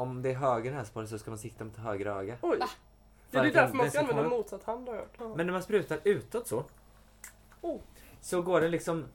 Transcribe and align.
om 0.00 0.22
det 0.22 0.30
är 0.30 0.34
höger 0.34 0.72
näsborre 0.72 1.06
så 1.06 1.18
ska 1.18 1.30
man 1.30 1.38
sikta 1.38 1.64
mot 1.64 1.76
höger 1.76 2.06
öga. 2.06 2.36
Oj. 2.42 2.58
Det 3.30 3.38
är 3.38 3.46
att 3.46 3.52
därför 3.52 3.66
den- 3.68 3.76
man 3.76 3.84
den 3.84 3.90
ska 3.90 4.00
använda 4.00 4.22
upp. 4.22 4.30
motsatt 4.30 4.64
hand 4.64 4.88
har 4.88 4.94
jag 4.94 5.00
hört. 5.02 5.14
Ja. 5.18 5.28
Men 5.36 5.46
när 5.46 5.52
man 5.52 5.62
sprutar 5.62 5.98
utåt 6.04 6.48
så. 6.48 6.64
Oh. 7.60 7.78
Så 8.20 8.42
går 8.42 8.60
den 8.60 8.70
liksom 8.70 9.06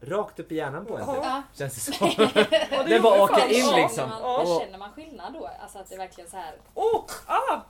rakt 0.00 0.40
upp 0.40 0.52
i 0.52 0.54
hjärnan 0.56 0.86
på 0.86 0.96
en. 0.98 1.04
Ja. 1.06 1.14
Typ. 1.14 1.24
Ja. 1.24 1.42
Känns 1.54 1.74
det 1.74 1.80
som. 1.92 2.06
Ja, 2.18 2.28
det 2.34 2.58
Den 2.70 2.88
gjorde 2.90 3.00
bara 3.00 3.14
fan. 3.16 3.20
åker 3.36 3.48
in 3.48 3.64
Ja. 3.66 3.76
liksom. 3.76 3.96
Känner 3.96 4.08
man, 4.08 4.20
Ja. 4.22 4.44
men 4.48 4.58
känner 4.60 4.78
man 4.78 4.92
skillnad 4.92 5.32
då? 5.32 5.50
Alltså 5.62 5.78
att 5.78 5.88
det 5.88 5.94
är 5.94 5.98
verkligen 5.98 6.30
så 6.30 6.36
här. 6.36 6.54
Oh! 6.74 7.04
Ah! 7.26 7.60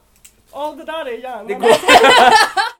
Ja, 0.51 0.73
det 0.77 0.83
där 0.83 1.05
är 1.05 1.17
hjärnan. 1.17 1.47
Det 1.47 1.53
går. 1.53 1.69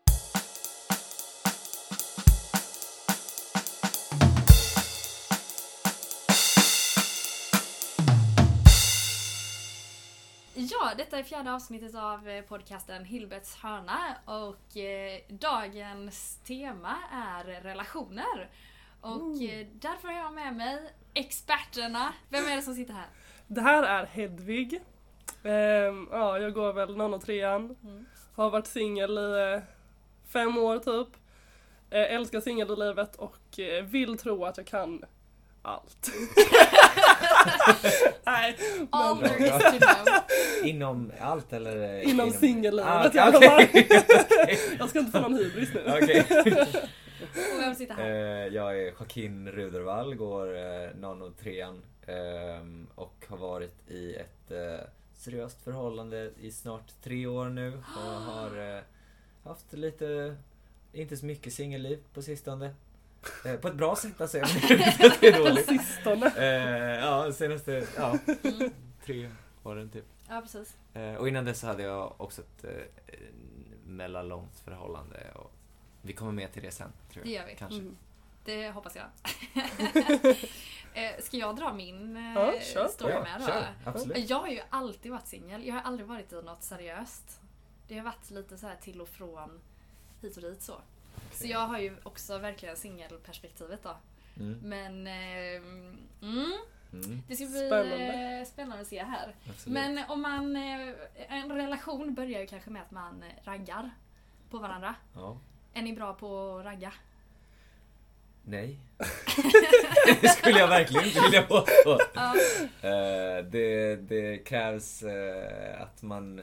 Ja, 10.88 10.94
detta 10.98 11.20
är 11.20 11.24
fjärde 11.24 11.54
avsnittet 11.54 11.96
av 11.96 12.30
eh, 12.30 12.44
podcasten 12.44 13.06
Hilberts 13.06 13.56
hörna 13.56 14.00
och 14.26 14.78
eh, 14.78 15.22
dagens 15.30 16.40
tema 16.44 16.96
är 17.12 17.62
relationer. 17.62 18.50
Och 19.02 19.42
eh, 19.42 19.68
därför 19.74 20.08
har 20.08 20.16
jag 20.16 20.34
med 20.34 20.56
mig 20.56 20.94
experterna. 21.14 22.14
Vem 22.30 22.46
är 22.46 22.56
det 22.56 22.62
som 22.62 22.76
sitter 22.76 22.94
här? 22.94 23.06
Det 23.48 23.62
här 23.62 23.84
är 23.84 24.06
Hedvig. 24.06 24.82
Ehm, 25.44 26.08
ja, 26.12 26.40
jag 26.40 26.54
går 26.54 26.74
väl 26.74 26.98
någon 26.98 27.14
och 27.14 27.22
trean. 27.22 27.76
Mm. 27.84 28.06
Har 28.36 28.50
varit 28.50 28.68
singel 28.68 29.18
i 29.18 29.54
eh, 29.54 29.62
fem 30.28 30.58
år 30.58 30.80
typ. 30.80 31.16
Eh, 31.90 32.16
älskar 32.16 32.42
singellivet 32.42 33.16
och 33.16 33.60
eh, 33.60 33.84
vill 33.84 34.18
tro 34.18 34.46
att 34.46 34.58
jag 34.58 34.68
kan 34.68 35.06
allt. 35.68 36.12
Nej, 38.26 38.58
All 38.92 39.22
men 39.22 39.30
there 39.30 39.48
is 39.48 39.64
to 39.64 39.80
know. 39.80 40.06
Inom 40.64 41.12
allt 41.20 41.54
eller? 41.54 42.00
eh, 42.00 42.10
inom 42.10 42.32
singellivet 42.32 42.86
Ah, 42.90 43.08
okej. 43.08 43.50
fall. 43.50 43.68
Jag 44.80 44.90
ska 44.90 45.00
inte 45.00 45.12
få 45.12 45.20
någon 45.20 45.36
hybris 45.38 45.70
nu. 45.74 45.84
Okej. 46.02 46.26
Och 47.56 47.62
vem 47.62 47.76
sitter 47.76 47.94
Eh, 47.94 48.00
här? 48.00 48.52
Jag 48.52 48.80
är 48.82 48.92
Joaquin 48.92 49.52
Rudervall, 49.52 50.16
går 50.16 50.58
eh, 50.58 50.90
nano 50.96 51.32
trean 51.32 51.82
ehm, 52.08 52.88
och 52.96 53.26
har 53.30 53.38
varit 53.38 53.92
i 53.92 54.16
ett 54.16 54.52
eh, 54.52 54.80
seriöst 55.14 55.62
förhållande 55.64 56.32
i 56.42 56.52
snart 56.52 56.94
tre 57.04 57.28
år 57.28 57.46
nu 57.50 57.74
och 57.96 58.02
har 58.22 58.76
eh, 58.78 58.82
haft 59.44 59.74
lite, 59.74 60.36
inte 60.94 61.18
så 61.18 61.26
mycket 61.26 61.54
singelliv 61.54 62.00
på 62.14 62.22
sistone. 62.22 62.76
Eh, 63.46 63.56
På 63.56 63.68
ett 63.68 63.74
bra 63.76 63.96
sätt 63.96 64.22
alltså, 64.22 64.38
jag 64.38 64.46
att 64.46 64.52
det 65.22 65.28
är 65.28 65.38
dåligt. 65.40 65.68
sistone. 65.68 66.32
Eh, 66.38 67.00
Ja, 67.06 67.32
senaste, 67.34 67.88
ja, 67.98 68.18
Mm. 68.44 68.72
tre 69.06 69.30
åren 69.64 69.90
typ. 69.90 70.06
Ja, 70.30 70.42
precis. 70.42 70.76
Eh, 70.94 71.14
Och 71.16 71.28
innan 71.28 71.46
dess 71.46 71.60
så 71.60 71.68
hade 71.68 71.84
jag 71.84 72.22
också 72.22 72.42
ett 72.42 72.64
eh, 72.64 73.16
mellanlångt 73.86 74.60
förhållande 74.60 75.32
och 75.36 75.52
vi 76.02 76.14
kommer 76.14 76.32
med 76.32 76.54
till 76.54 76.64
det 76.64 76.72
sen, 76.72 76.92
tror 77.14 77.26
jag. 77.26 77.34
Det 77.34 77.40
gör 77.40 77.46
vi. 77.48 77.56
Kanske. 77.56 77.80
Mm. 77.80 77.98
Det 78.46 78.70
hoppas 78.72 78.96
jag. 78.96 79.06
Eh, 80.94 81.22
Ska 81.22 81.38
jag 81.38 81.56
dra 81.56 81.74
min 81.74 82.18
eh, 82.18 82.34
Ja, 82.36 82.54
kör. 82.74 82.88
story 82.88 83.14
Ja, 83.14 83.24
med 83.24 83.42
då? 83.42 83.46
kör, 83.48 83.66
absolut. 83.86 84.30
Jag 84.30 84.40
har 84.40 84.48
ju 84.48 84.60
alltid 84.70 85.12
varit 85.12 85.28
singel. 85.28 85.66
Jag 85.68 85.74
har 85.76 85.82
aldrig 85.82 86.08
varit 86.08 86.34
i 86.34 86.36
något 86.36 86.64
seriöst. 86.64 87.40
Det 87.88 87.98
har 87.98 88.04
varit 88.06 88.30
lite 88.32 88.58
så 88.58 88.68
här 88.68 88.76
till 88.76 89.02
och 89.02 89.10
från 89.10 89.60
hit 90.22 90.38
och 90.38 90.44
dit 90.44 90.62
så. 90.62 90.74
Så 91.32 91.48
jag 91.48 91.60
har 91.68 91.80
ju 91.80 91.96
också 92.04 92.38
verkligen 92.38 92.76
singelperspektivet 92.76 93.84
då. 93.84 93.98
Mm. 94.40 94.60
Men 94.64 95.08
eh, 95.08 95.62
mm, 96.22 96.54
Mm. 96.94 97.22
det 97.28 97.36
ska 97.36 97.46
bli 97.46 97.68
Spännande. 97.68 98.38
eh, 98.40 98.46
spännande 98.46 98.82
att 98.82 98.88
se 98.88 99.04
här. 99.04 99.36
Absolut. 99.50 99.74
Men 99.74 100.00
om 100.10 100.22
man, 100.22 100.56
eh, 100.56 100.94
en 101.28 101.52
relation 101.52 102.14
börjar 102.14 102.42
ju 102.42 102.48
kanske 102.48 102.70
med 102.70 102.82
att 102.82 102.92
man 102.92 103.24
raggar 103.44 103.90
på 104.50 104.58
varandra. 104.58 104.96
Ja. 105.16 105.38
Är 105.74 105.82
ni 105.82 105.94
bra 105.94 106.14
på 106.14 106.58
att 106.58 106.66
ragga? 106.66 106.94
Nej. 108.44 108.80
det 110.22 110.30
skulle 110.30 110.60
jag 110.60 110.68
verkligen 110.68 111.06
inte 111.06 111.22
vilja 111.22 111.42
påstå. 111.42 112.00
Ja. 112.14 112.36
Eh, 112.82 113.46
det, 113.46 113.96
det 113.96 114.38
krävs 114.38 115.04
att 115.78 116.02
man 116.02 116.42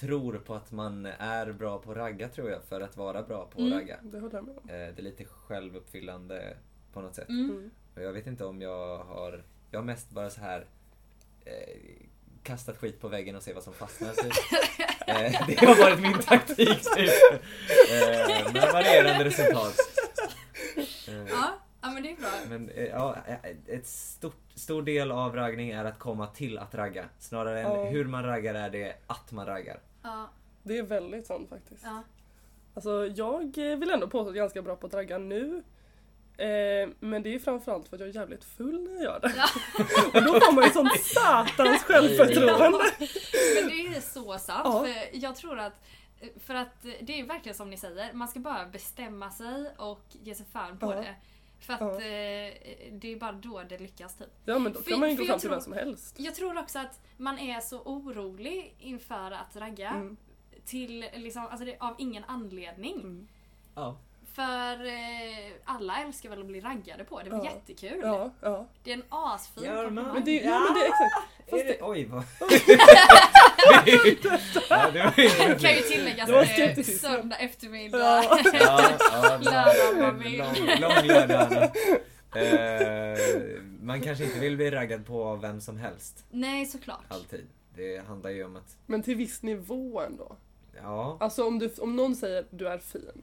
tror 0.00 0.38
på 0.38 0.54
att 0.54 0.72
man 0.72 1.06
är 1.06 1.52
bra 1.52 1.78
på 1.78 1.90
att 1.90 1.96
ragga 1.96 2.28
tror 2.28 2.50
jag, 2.50 2.64
för 2.64 2.80
att 2.80 2.96
vara 2.96 3.22
bra 3.22 3.44
på 3.44 3.50
att 3.52 3.58
Mm. 3.66 3.72
ragga. 3.78 3.96
Det 4.02 4.18
håller 4.20 4.34
jag 4.34 4.44
med 4.44 4.56
om. 4.58 4.68
Eh, 4.68 4.74
det 4.74 4.98
är 4.98 5.02
lite 5.02 5.24
självuppfyllande 5.24 6.56
på 6.92 7.00
något 7.00 7.14
sätt. 7.14 7.28
Mm. 7.28 7.70
Och 7.96 8.02
jag 8.02 8.12
vet 8.12 8.26
inte 8.26 8.44
om 8.44 8.62
jag 8.62 8.98
har... 8.98 9.44
Jag 9.70 9.78
har 9.78 9.84
mest 9.84 10.10
bara 10.10 10.30
så 10.30 10.40
här 10.40 10.66
eh, 11.44 11.52
kastat 12.42 12.76
skit 12.76 13.00
på 13.00 13.08
väggen 13.08 13.36
och 13.36 13.42
se 13.42 13.52
vad 13.52 13.62
som 13.62 13.72
fastnar. 13.72 14.12
Typ. 14.12 14.32
eh, 15.06 15.46
det 15.46 15.66
har 15.66 15.76
varit 15.82 16.00
min 16.00 16.18
taktik 16.18 16.82
typ. 16.96 17.10
Eh, 17.92 18.52
med 18.52 18.72
varierande 18.72 19.24
resultat. 19.24 19.74
Eh, 21.08 21.14
Ja, 21.30 21.58
ja 21.82 21.90
men 21.90 22.02
det 22.02 22.10
är 22.10 22.16
bra. 22.16 22.30
Men 22.48 22.70
ja, 22.92 23.16
ett 23.66 23.86
stort, 23.86 24.47
stor 24.58 24.82
del 24.82 25.10
av 25.10 25.34
raggning 25.36 25.70
är 25.70 25.84
att 25.84 25.98
komma 25.98 26.26
till 26.26 26.58
att 26.58 26.74
ragga. 26.74 27.04
Snarare 27.18 27.60
än 27.62 27.72
Ja. 27.72 27.84
hur 27.84 28.04
man 28.04 28.24
raggar 28.24 28.54
är 28.54 28.70
det 28.70 28.96
att 29.06 29.32
man 29.32 29.46
raggar. 29.46 29.80
Ja, 30.02 30.28
Det 30.62 30.78
är 30.78 30.82
väldigt 30.82 31.26
sant 31.26 31.48
faktiskt. 31.48 31.82
ja. 31.84 32.02
Alltså 32.74 33.06
jag 33.06 33.58
eh, 33.72 33.78
vill 33.78 33.90
ändå 33.90 34.06
påstå 34.08 34.18
att 34.20 34.26
jag 34.26 34.36
är 34.36 34.40
ganska 34.40 34.62
bra 34.62 34.76
på 34.76 34.86
att 34.86 34.94
ragga 34.94 35.18
nu. 35.18 35.62
Eh, 36.36 36.88
men 37.00 37.22
det 37.22 37.34
är 37.34 37.38
framförallt 37.38 37.88
för 37.88 37.96
att 37.96 38.00
jag 38.00 38.08
är 38.08 38.14
jävligt 38.14 38.44
full 38.44 38.80
när 38.84 38.92
jag 38.94 39.02
gör 39.02 39.20
det. 39.20 39.32
Ja. 39.36 39.46
Och 40.20 40.24
då 40.26 40.40
får 40.40 40.52
man 40.52 40.64
ju 40.64 40.70
sånt 40.70 41.00
satans 41.04 41.82
självförtroende. 41.82 42.78
Men 43.54 43.68
det 43.68 43.96
är 43.96 44.00
så 44.00 44.38
sant. 44.38 44.60
Ja. 44.64 44.84
För 44.84 45.16
jag 45.18 45.36
tror 45.36 45.58
att 45.58 45.72
för 46.40 46.54
att 46.54 46.82
det 47.00 47.20
är 47.20 47.24
verkligen 47.26 47.56
som 47.56 47.70
ni 47.70 47.76
säger, 47.76 48.12
man 48.12 48.28
ska 48.28 48.40
bara 48.40 48.66
bestämma 48.66 49.30
sig 49.30 49.70
och 49.76 50.00
ge 50.22 50.34
sig 50.34 50.46
fan 50.52 50.78
på 50.78 50.92
Ja. 50.92 50.96
det. 51.00 51.14
För 51.58 51.72
att 51.74 51.80
Ja. 51.80 51.92
eh, 51.92 52.54
det 52.92 53.12
är 53.12 53.16
bara 53.20 53.32
då 53.32 53.62
det 53.68 53.78
lyckas 53.78 54.14
typ. 54.14 54.28
Ja 54.44 54.58
men 54.58 54.72
då 54.72 54.82
För- 54.82 54.90
kan 54.90 55.00
man 55.00 55.10
ju 55.10 55.16
gå 55.16 55.24
fram 55.24 55.38
till 55.38 55.50
vem 55.50 55.60
som 55.60 55.72
helst. 55.72 56.14
Jag 56.18 56.34
tror 56.34 56.58
också 56.58 56.78
att 56.78 57.00
man 57.16 57.38
är 57.38 57.60
så 57.60 57.80
orolig 57.80 58.74
inför 58.78 59.30
att 59.30 59.56
ragga 59.56 59.88
Mm. 59.90 60.16
till 60.64 61.04
liksom, 61.14 61.46
alltså 61.46 61.64
det, 61.64 61.76
av 61.80 61.94
ingen 61.98 62.24
anledning. 62.24 62.94
Mm. 62.94 63.28
Ja. 63.74 63.96
För 64.38 64.86
eh, 64.86 65.52
alla 65.64 66.02
älskar 66.02 66.28
väl 66.30 66.40
att 66.40 66.46
bli 66.46 66.60
raggade 66.60 67.04
på, 67.04 67.20
det 67.22 67.30
är 67.30 67.34
Ja. 67.34 67.44
jättekul. 67.44 68.00
Ja, 68.02 68.30
ja. 68.40 68.66
Det 68.84 68.90
är 68.90 68.94
en 68.94 69.02
asfin 69.08 69.64
man? 69.66 69.84
komplimang. 69.84 70.14
Men 70.14 70.24
det, 70.24 70.32
ja 70.32 70.58
men 70.60 70.74
det 70.74 70.80
är 70.80 70.84
exakt. 70.88 71.28
Är 71.46 71.50
Fast 71.50 71.66
det, 71.66 71.72
det, 71.72 71.78
oj 71.82 72.04
vad... 72.04 72.24
ja, 74.70 74.90
det 74.92 74.98
var 75.02 75.58
kan 75.58 75.70
ju 75.76 75.80
tilläggas 75.82 76.30
att 76.30 76.56
det 76.56 76.78
är 76.78 76.82
söndag 76.82 77.36
eftermiddag. 77.36 77.98
Ja. 77.98 78.38
Ja, 78.52 78.90
ja, 79.12 79.38
Lördag 79.40 80.08
en 80.08 80.18
min. 80.18 80.38
lång, 80.38 80.80
lång 80.80 81.06
lördag. 81.06 81.52
Eh, 82.34 83.18
man 83.80 84.00
kanske 84.00 84.24
inte 84.24 84.38
vill 84.38 84.56
bli 84.56 84.70
raggad 84.70 85.06
på 85.06 85.24
av 85.24 85.40
vem 85.40 85.60
som 85.60 85.76
helst. 85.76 86.24
Nej, 86.30 86.66
såklart. 86.66 87.04
Alltid. 87.08 87.46
Det 87.76 88.06
handlar 88.06 88.30
ju 88.30 88.44
om 88.44 88.56
att, 88.56 88.76
men 88.86 89.02
till 89.02 89.16
viss 89.16 89.42
nivå 89.42 90.00
ändå. 90.00 90.36
ja. 90.82 91.16
Alltså 91.20 91.46
om, 91.46 91.58
du, 91.58 91.70
om 91.78 91.96
någon 91.96 92.16
säger 92.16 92.44
du 92.50 92.68
är 92.68 92.78
fin. 92.78 93.22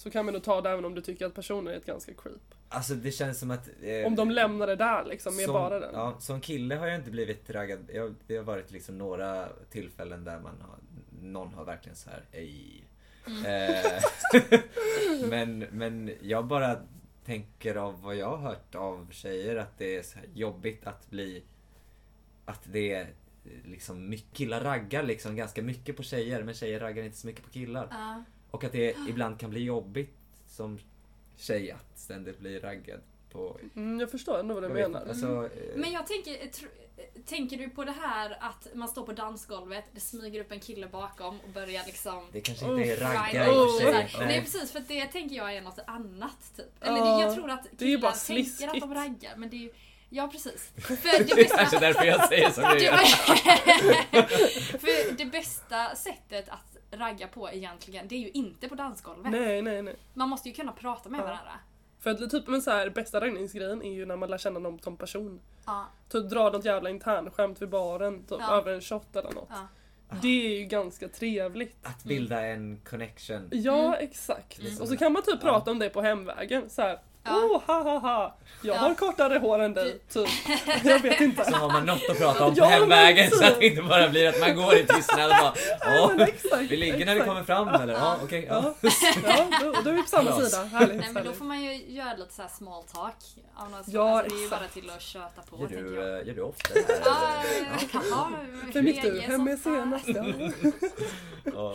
Så 0.00 0.10
kan 0.10 0.24
man 0.24 0.34
nog 0.34 0.42
ta 0.42 0.60
det 0.60 0.70
även 0.70 0.84
om 0.84 0.94
du 0.94 1.00
tycker 1.00 1.26
att 1.26 1.34
personen 1.34 1.74
är 1.74 1.76
ett 1.78 1.86
ganska 1.86 2.12
creep. 2.14 2.54
Alltså 2.68 2.94
det 2.94 3.10
känns 3.12 3.38
som 3.38 3.50
att... 3.50 3.68
eh, 3.82 4.06
Om 4.06 4.16
de 4.16 4.30
lämnar 4.30 4.66
det 4.66 4.76
där 4.76 5.04
liksom 5.04 5.36
med 5.36 5.44
som, 5.44 5.54
bara 5.54 5.80
den. 5.80 5.90
Ja, 5.94 6.16
som 6.20 6.40
kille 6.40 6.74
har 6.74 6.86
jag 6.86 6.96
inte 6.96 7.10
blivit 7.10 7.50
raggad. 7.50 7.78
Jag, 7.94 8.14
det 8.26 8.36
har 8.36 8.44
varit 8.44 8.70
liksom 8.70 8.98
några 8.98 9.48
tillfällen 9.70 10.24
där 10.24 10.40
man 10.40 10.60
har, 10.60 10.76
någon 11.22 11.54
har 11.54 11.64
verkligen 11.64 11.96
så 11.96 12.10
här, 12.10 12.24
ej. 12.32 12.84
Mm. 13.26 13.46
Eh, 13.46 14.02
men, 15.28 15.58
men 15.58 16.12
jag 16.22 16.46
bara 16.46 16.76
tänker 17.24 17.74
av 17.74 18.02
vad 18.02 18.16
jag 18.16 18.36
har 18.36 18.48
hört 18.48 18.74
av 18.74 19.08
tjejer 19.10 19.56
att 19.56 19.78
det 19.78 19.96
är 19.96 20.02
så 20.02 20.18
här 20.18 20.28
jobbigt 20.34 20.86
att 20.86 21.10
bli... 21.10 21.42
Att 22.44 22.62
det 22.72 22.92
är 22.92 23.06
liksom 23.64 24.08
mycket, 24.08 24.32
killar 24.32 24.60
raggar 24.60 25.02
liksom 25.02 25.36
ganska 25.36 25.62
mycket 25.62 25.96
på 25.96 26.02
tjejer 26.02 26.42
men 26.42 26.54
tjejer 26.54 26.80
raggar 26.80 27.04
inte 27.04 27.16
så 27.16 27.26
mycket 27.26 27.44
på 27.44 27.50
killar. 27.50 27.88
Ja. 27.90 28.24
Och 28.50 28.64
att 28.64 28.72
det 28.72 28.96
ibland 29.08 29.40
kan 29.40 29.50
bli 29.50 29.64
jobbigt 29.64 30.16
som 30.48 30.78
tjej 31.36 31.70
att 31.70 31.98
ständigt 31.98 32.38
bli 32.38 32.58
raggad 32.58 33.00
på... 33.32 33.60
Mm, 33.76 34.00
jag 34.00 34.10
förstår 34.10 34.38
ändå 34.38 34.54
vad 34.54 34.62
du 34.62 34.68
menar. 34.68 35.06
alltså, 35.08 35.26
eh, 35.44 35.76
Men 35.76 35.92
jag 35.92 36.06
tänker, 36.06 36.30
tr- 36.32 36.68
tänker 37.26 37.56
du 37.56 37.70
på 37.70 37.84
det 37.84 37.94
här 38.00 38.36
att 38.40 38.68
man 38.74 38.88
står 38.88 39.06
på 39.06 39.12
dansgolvet, 39.12 39.84
det 39.92 40.00
smyger 40.00 40.40
upp 40.40 40.52
en 40.52 40.60
kille 40.60 40.86
bakom 40.88 41.40
och 41.40 41.48
börjar 41.48 41.82
liksom 41.86 42.26
Det 42.32 42.40
kanske 42.40 42.66
inte 42.66 42.82
är 42.90 42.96
ragga 42.96 43.46
i 43.46 43.50
och 43.50 43.80
för 43.80 44.08
sig. 44.08 44.26
Nej 44.26 44.40
precis, 44.40 44.72
för 44.72 44.80
det 44.88 45.06
tänker 45.06 45.36
jag 45.36 45.56
är 45.56 45.60
något 45.62 45.78
annat 45.86 46.52
typ. 46.56 46.66
Eller 46.80 47.00
det, 47.00 47.22
jag 47.22 47.34
tror 47.34 47.50
att 47.50 47.66
det 47.70 47.84
är 47.84 47.88
ju 47.88 47.98
bara 47.98 48.12
killar 48.12 48.42
tänker 48.58 48.68
att 48.68 48.80
de 48.80 48.94
raggar 48.94 49.36
men 49.36 49.50
det 49.50 49.56
är 49.56 49.60
ju 49.60 49.72
Ja 50.12 50.28
precis. 50.32 50.72
För 50.76 50.94
det 51.18 51.24
Det 51.24 51.32
är 51.32 51.36
bästa, 51.36 51.56
kanske 51.56 51.78
därför 51.78 52.04
jag 52.04 52.28
säger 52.28 52.50
som 52.50 52.62
jag 52.64 52.76
det, 52.78 52.84
gör. 52.84 52.96
för 54.78 55.12
det 55.16 55.24
bästa 55.24 55.94
sättet 55.96 56.48
att 56.48 56.76
ragga 56.92 57.28
på 57.28 57.50
egentligen, 57.50 58.08
det 58.08 58.14
är 58.14 58.18
ju 58.20 58.30
inte 58.30 58.68
på 58.68 58.74
dansgolvet. 58.74 59.32
Nej, 59.32 59.62
nej, 59.62 59.82
nej. 59.82 59.96
Man 60.14 60.28
måste 60.28 60.48
ju 60.48 60.54
kunna 60.54 60.72
prata 60.72 61.08
med 61.08 61.20
Ja. 61.20 61.24
varandra. 61.24 61.52
För 61.98 62.10
att 62.10 62.30
typ 62.30 62.46
men 62.48 62.62
så 62.62 62.70
här, 62.70 62.90
bästa 62.90 63.20
raggningsgrejen 63.20 63.82
är 63.82 63.92
ju 63.92 64.06
när 64.06 64.16
man 64.16 64.30
lär 64.30 64.38
känna 64.38 64.58
någon 64.60 64.78
som 64.78 64.96
person. 64.96 65.40
Ja, 65.66 65.86
Typ 66.08 66.30
dra 66.30 66.50
något 66.50 66.64
jävla 66.64 66.90
internskämt 66.90 67.62
vid 67.62 67.68
baren, 67.68 68.18
typ 68.22 68.38
Ja. 68.40 68.56
över 68.56 68.72
en 68.72 68.80
shot 68.80 69.16
eller 69.16 69.32
något. 69.32 69.48
ja. 69.50 69.66
Det 70.22 70.28
är 70.54 70.58
ju 70.60 70.64
ganska 70.64 71.08
trevligt. 71.08 71.76
Att 71.86 72.04
bilda 72.04 72.46
en 72.46 72.80
connection. 72.88 73.48
Ja, 73.52 73.86
Mm. 73.86 73.98
exakt. 74.08 74.58
Mm. 74.58 74.80
Och 74.80 74.88
så 74.88 74.96
kan 74.96 75.12
man 75.12 75.22
typ 75.22 75.34
Ja. 75.42 75.48
prata 75.50 75.70
om 75.70 75.78
det 75.78 75.88
på 75.88 76.00
hemvägen. 76.02 76.70
Så 76.70 76.82
här, 76.82 76.98
Ja. 77.24 77.36
oh 77.36 77.62
ha 77.66 77.82
ha 77.82 77.98
ha, 77.98 78.36
jag 78.62 78.76
Ja. 78.76 78.80
har 78.80 78.94
kortare 78.94 79.38
hår 79.38 79.58
än 79.58 79.74
dig, 79.74 79.98
typ. 80.12 80.28
Jag 80.84 80.98
vet 80.98 81.20
inte. 81.28 81.44
Så 81.44 81.56
har 81.56 81.72
man 81.72 81.86
något 81.86 82.10
att 82.10 82.18
prata 82.18 82.44
om 82.44 82.54
på 82.54 82.60
Ja, 82.60 82.64
hemvägen 82.64 83.30
så 83.30 83.38
typ. 83.38 83.48
att 83.48 83.58
det 83.60 83.66
inte 83.66 83.82
bara 83.82 84.08
blir 84.08 84.28
att 84.28 84.40
man 84.40 84.56
går 84.56 84.74
i 84.76 84.86
tystnad 84.86 85.24
och 85.30 85.36
bara 85.40 85.54
Ja, 85.80 86.10
Åh, 86.16 86.22
exakt, 86.22 86.62
vi 86.70 86.76
ligger 86.76 87.06
när 87.06 87.14
vi 87.14 87.20
kommer 87.20 87.42
fram 87.42 87.68
eller? 87.68 87.94
Ja, 87.94 88.16
okej. 88.22 88.46
ja. 88.48 88.74
Ja, 88.82 88.90
ja 89.24 89.46
då, 89.60 89.72
då 89.84 89.90
är 89.90 89.94
vi 89.94 90.02
på 90.02 90.08
samma 90.08 90.30
Bra. 90.36 90.40
sida. 90.46 90.64
Härligt. 90.64 90.96
Nej 91.00 91.08
men 91.12 91.24
då 91.24 91.32
får 91.32 91.44
man 91.44 91.62
ju 91.62 91.92
göra 91.94 92.14
lite 92.16 92.34
så 92.34 92.42
här 92.42 92.48
small 92.48 92.82
talk. 92.82 93.14
Av 93.56 93.70
något. 93.70 93.80
Ja, 93.86 94.18
alltså, 94.18 94.34
det 94.36 94.40
är 94.40 94.44
ju 94.44 94.50
bara 94.50 94.68
till 94.68 94.90
att 94.90 95.02
köta 95.02 95.42
på 95.50 95.56
Gör 95.60 95.66
tänker 95.68 95.84
du, 95.84 95.94
jag. 95.96 96.20
eh, 96.20 96.26
gör 96.26 96.34
du 96.34 96.42
ofta 96.42 96.74
det 96.74 96.80
här? 96.88 97.00
Ja, 97.04 97.42
eller? 97.56 98.10
ja, 98.10 98.28
Vem 98.74 98.86
gick 98.86 99.02
du 99.02 99.20
hem 99.20 99.44
med 99.44 99.58
senast? 99.58 100.08
Ja. 101.44 101.74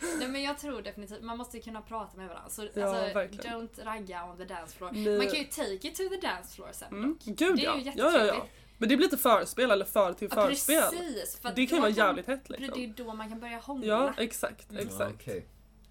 Ja. 0.00 0.06
Ja. 0.12 0.16
Nej 0.18 0.28
men 0.28 0.42
jag 0.42 0.58
tror 0.58 0.82
definitivt, 0.82 1.22
man 1.22 1.38
måste 1.38 1.60
kunna 1.60 1.82
prata 1.82 2.16
med 2.16 2.28
varandra. 2.28 2.50
Så 2.50 2.62
Ja, 2.74 2.84
alltså, 2.86 3.14
verkligen. 3.14 3.54
don't 3.60 3.84
ragga 3.84 4.24
on 4.24 4.36
the 4.36 4.44
dance 4.44 4.76
floor. 4.76 4.90
Nej. 4.92 5.18
Man 5.18 5.26
kan 5.26 5.38
ju 5.38 5.44
take 5.44 5.88
it 5.88 5.94
to 5.96 6.02
the 6.08 6.26
dance 6.26 6.54
floor 6.54 6.68
sen 6.72 6.88
Mm, 6.88 7.08
dock. 7.12 7.38
gud 7.38 7.56
Det 7.56 7.62
är 7.62 7.64
ja. 7.66 7.76
ju 7.76 7.82
ja, 7.84 7.92
ja, 7.96 8.02
ja. 8.04 8.12
jättetrevligt. 8.14 8.52
Men 8.78 8.88
det 8.88 8.96
blir 8.96 9.06
lite 9.06 9.16
förspel 9.18 9.70
eller 9.70 9.84
för 9.84 10.12
till 10.12 10.28
Ja, 10.36 10.46
förspel. 10.48 10.82
precis. 10.82 11.38
För 11.40 11.48
att 11.48 11.56
det 11.56 11.66
kan 11.66 11.76
ju 11.76 11.82
vara 11.82 11.90
jävligt 11.90 12.26
hett 12.26 12.40
Det 12.48 12.54
är 12.54 12.58
liksom. 12.60 12.80
ju 12.80 12.86
då 12.86 13.12
man 13.14 13.28
kan 13.28 13.40
börja 13.40 13.58
hångla. 13.58 13.86
Ja, 13.86 14.12
exakt, 14.18 14.70
Mm. 14.70 14.82
Ja, 14.82 14.88
exakt. 14.88 15.14
okej. 15.14 15.46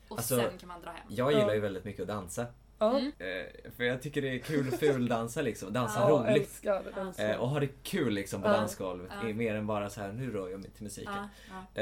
och 0.07 0.17
Alltså, 0.17 0.35
sen 0.35 0.57
kan 0.57 0.67
man 0.69 0.81
dra 0.81 0.89
hem. 0.91 0.99
Jag 1.09 1.31
gillar 1.31 1.47
Ja. 1.47 1.53
ju 1.53 1.59
väldigt 1.59 1.83
mycket 1.85 2.01
att 2.01 2.07
dansa. 2.07 2.45
Ja, 2.79 2.89
Mm. 2.99 3.11
Eh, 3.19 3.71
för 3.77 3.83
jag 3.83 4.01
tycker 4.01 4.21
det 4.21 4.29
är 4.35 4.39
kul 4.39 4.67
att 4.73 4.79
fuldansa 4.79 5.41
liksom. 5.41 5.73
Dansa 5.73 5.99
Ja, 5.99 6.09
ja 6.09 6.31
roligt. 6.33 6.41
älskar, 6.43 6.83
älskar. 7.07 7.29
Eh, 7.29 7.35
och 7.35 7.49
ha 7.49 7.59
det 7.59 7.83
kul 7.83 8.13
liksom 8.13 8.41
på 8.41 8.47
Ja. 8.47 8.51
dansgolvet. 8.53 9.11
Ja. 9.21 9.29
är 9.29 9.33
Mer 9.33 9.55
än 9.55 9.67
bara 9.67 9.89
så 9.89 10.01
här 10.01 10.11
nu 10.11 10.31
rör 10.31 10.49
jag 10.49 10.59
mig 10.59 10.69
till 10.69 10.83
musiken. 10.83 11.13
Ja, 11.53 11.81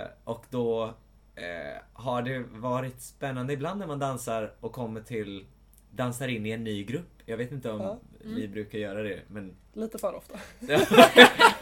Eh, 0.00 0.06
och 0.24 0.44
då 0.50 0.94
eh, 1.38 1.82
har 1.92 2.22
det 2.22 2.38
varit 2.52 3.00
spännande 3.02 3.52
ibland 3.52 3.80
när 3.80 3.86
man 3.86 3.98
dansar 3.98 4.52
och 4.60 4.72
kommer 4.72 5.00
till 5.00 5.46
dansar 5.90 6.28
in 6.28 6.46
i 6.46 6.50
en 6.50 6.64
ny 6.64 6.84
grupp. 6.84 7.10
Jag 7.26 7.36
vet 7.36 7.52
inte 7.52 7.70
om 7.70 7.80
Ja. 7.80 7.98
vi 8.24 8.38
Mm. 8.44 8.52
brukar 8.52 8.78
göra 8.78 9.02
det 9.02 9.20
men 9.28 9.56
Lite 9.72 9.98
för 9.98 10.14
ofta. 10.14 10.38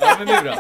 ja, 0.01 0.17
men 0.19 0.27
det 0.27 0.33
är 0.33 0.43
bra. 0.43 0.57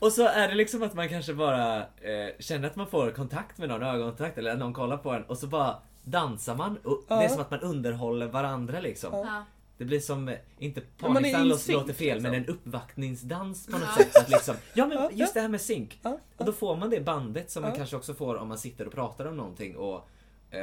Och 0.00 0.12
så 0.12 0.26
är 0.26 0.48
det 0.48 0.54
liksom 0.54 0.82
att 0.82 0.94
man 0.94 1.08
kanske 1.08 1.34
bara 1.34 1.78
eh, 1.80 2.28
känner 2.38 2.66
att 2.68 2.76
man 2.76 2.86
får 2.86 3.10
kontakt 3.10 3.58
med 3.58 3.68
någon, 3.68 3.82
ögonkontakt 3.82 4.38
eller 4.38 4.56
någon 4.56 4.72
kollar 4.74 4.96
på 4.96 5.10
en 5.10 5.22
och 5.24 5.38
så 5.38 5.46
bara 5.46 5.76
dansar 6.04 6.54
man. 6.54 6.76
Och 6.84 7.04
Det 7.08 7.14
är 7.14 7.22
Ja. 7.22 7.28
som 7.28 7.40
att 7.40 7.50
man 7.50 7.60
underhåller 7.60 8.26
varandra 8.26 8.80
liksom. 8.80 9.10
Ja. 9.12 9.44
Det 9.78 9.84
blir 9.84 10.00
som, 10.00 10.28
eh, 10.28 10.38
inte 10.58 10.80
Men 10.80 11.14
parningsdans 11.14 11.68
låter 11.68 11.92
fel, 11.92 12.20
men 12.20 12.32
liksom. 12.32 12.54
en 12.54 12.58
uppvaktningsdans 12.58 13.66
på 13.66 13.78
något 13.78 13.94
sätt. 13.94 14.16
Att 14.16 14.28
liksom, 14.28 14.56
ja 14.74 14.86
men 14.86 15.16
just 15.18 15.34
det 15.34 15.40
här 15.40 15.48
med 15.48 15.60
synk. 15.60 16.00
Och 16.36 16.44
då 16.44 16.52
får 16.52 16.76
man 16.76 16.90
det 16.90 17.00
bandet 17.00 17.50
som 17.50 17.62
man 17.62 17.72
kanske 17.72 17.96
också 17.96 18.14
får 18.14 18.34
om 18.36 18.48
man 18.48 18.58
sitter 18.58 18.86
och 18.86 18.92
pratar 18.92 19.26
om 19.26 19.36
någonting 19.36 19.76
och 19.76 20.08
eh, 20.50 20.60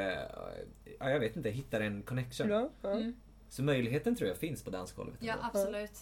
ja, 0.99 1.09
jag 1.09 1.19
vet 1.19 1.35
inte, 1.35 1.49
hittar 1.49 1.81
en 1.81 2.01
connection. 2.01 2.49
ja, 2.49 2.69
ja. 2.81 2.91
Mm. 2.91 3.15
Så 3.49 3.63
möjligheten 3.63 4.15
tror 4.15 4.27
jag 4.27 4.37
finns 4.37 4.63
på 4.63 4.69
dansgolvet. 4.69 5.15
Ja, 5.19 5.33
ändå. 5.33 5.45
absolut. 5.45 5.99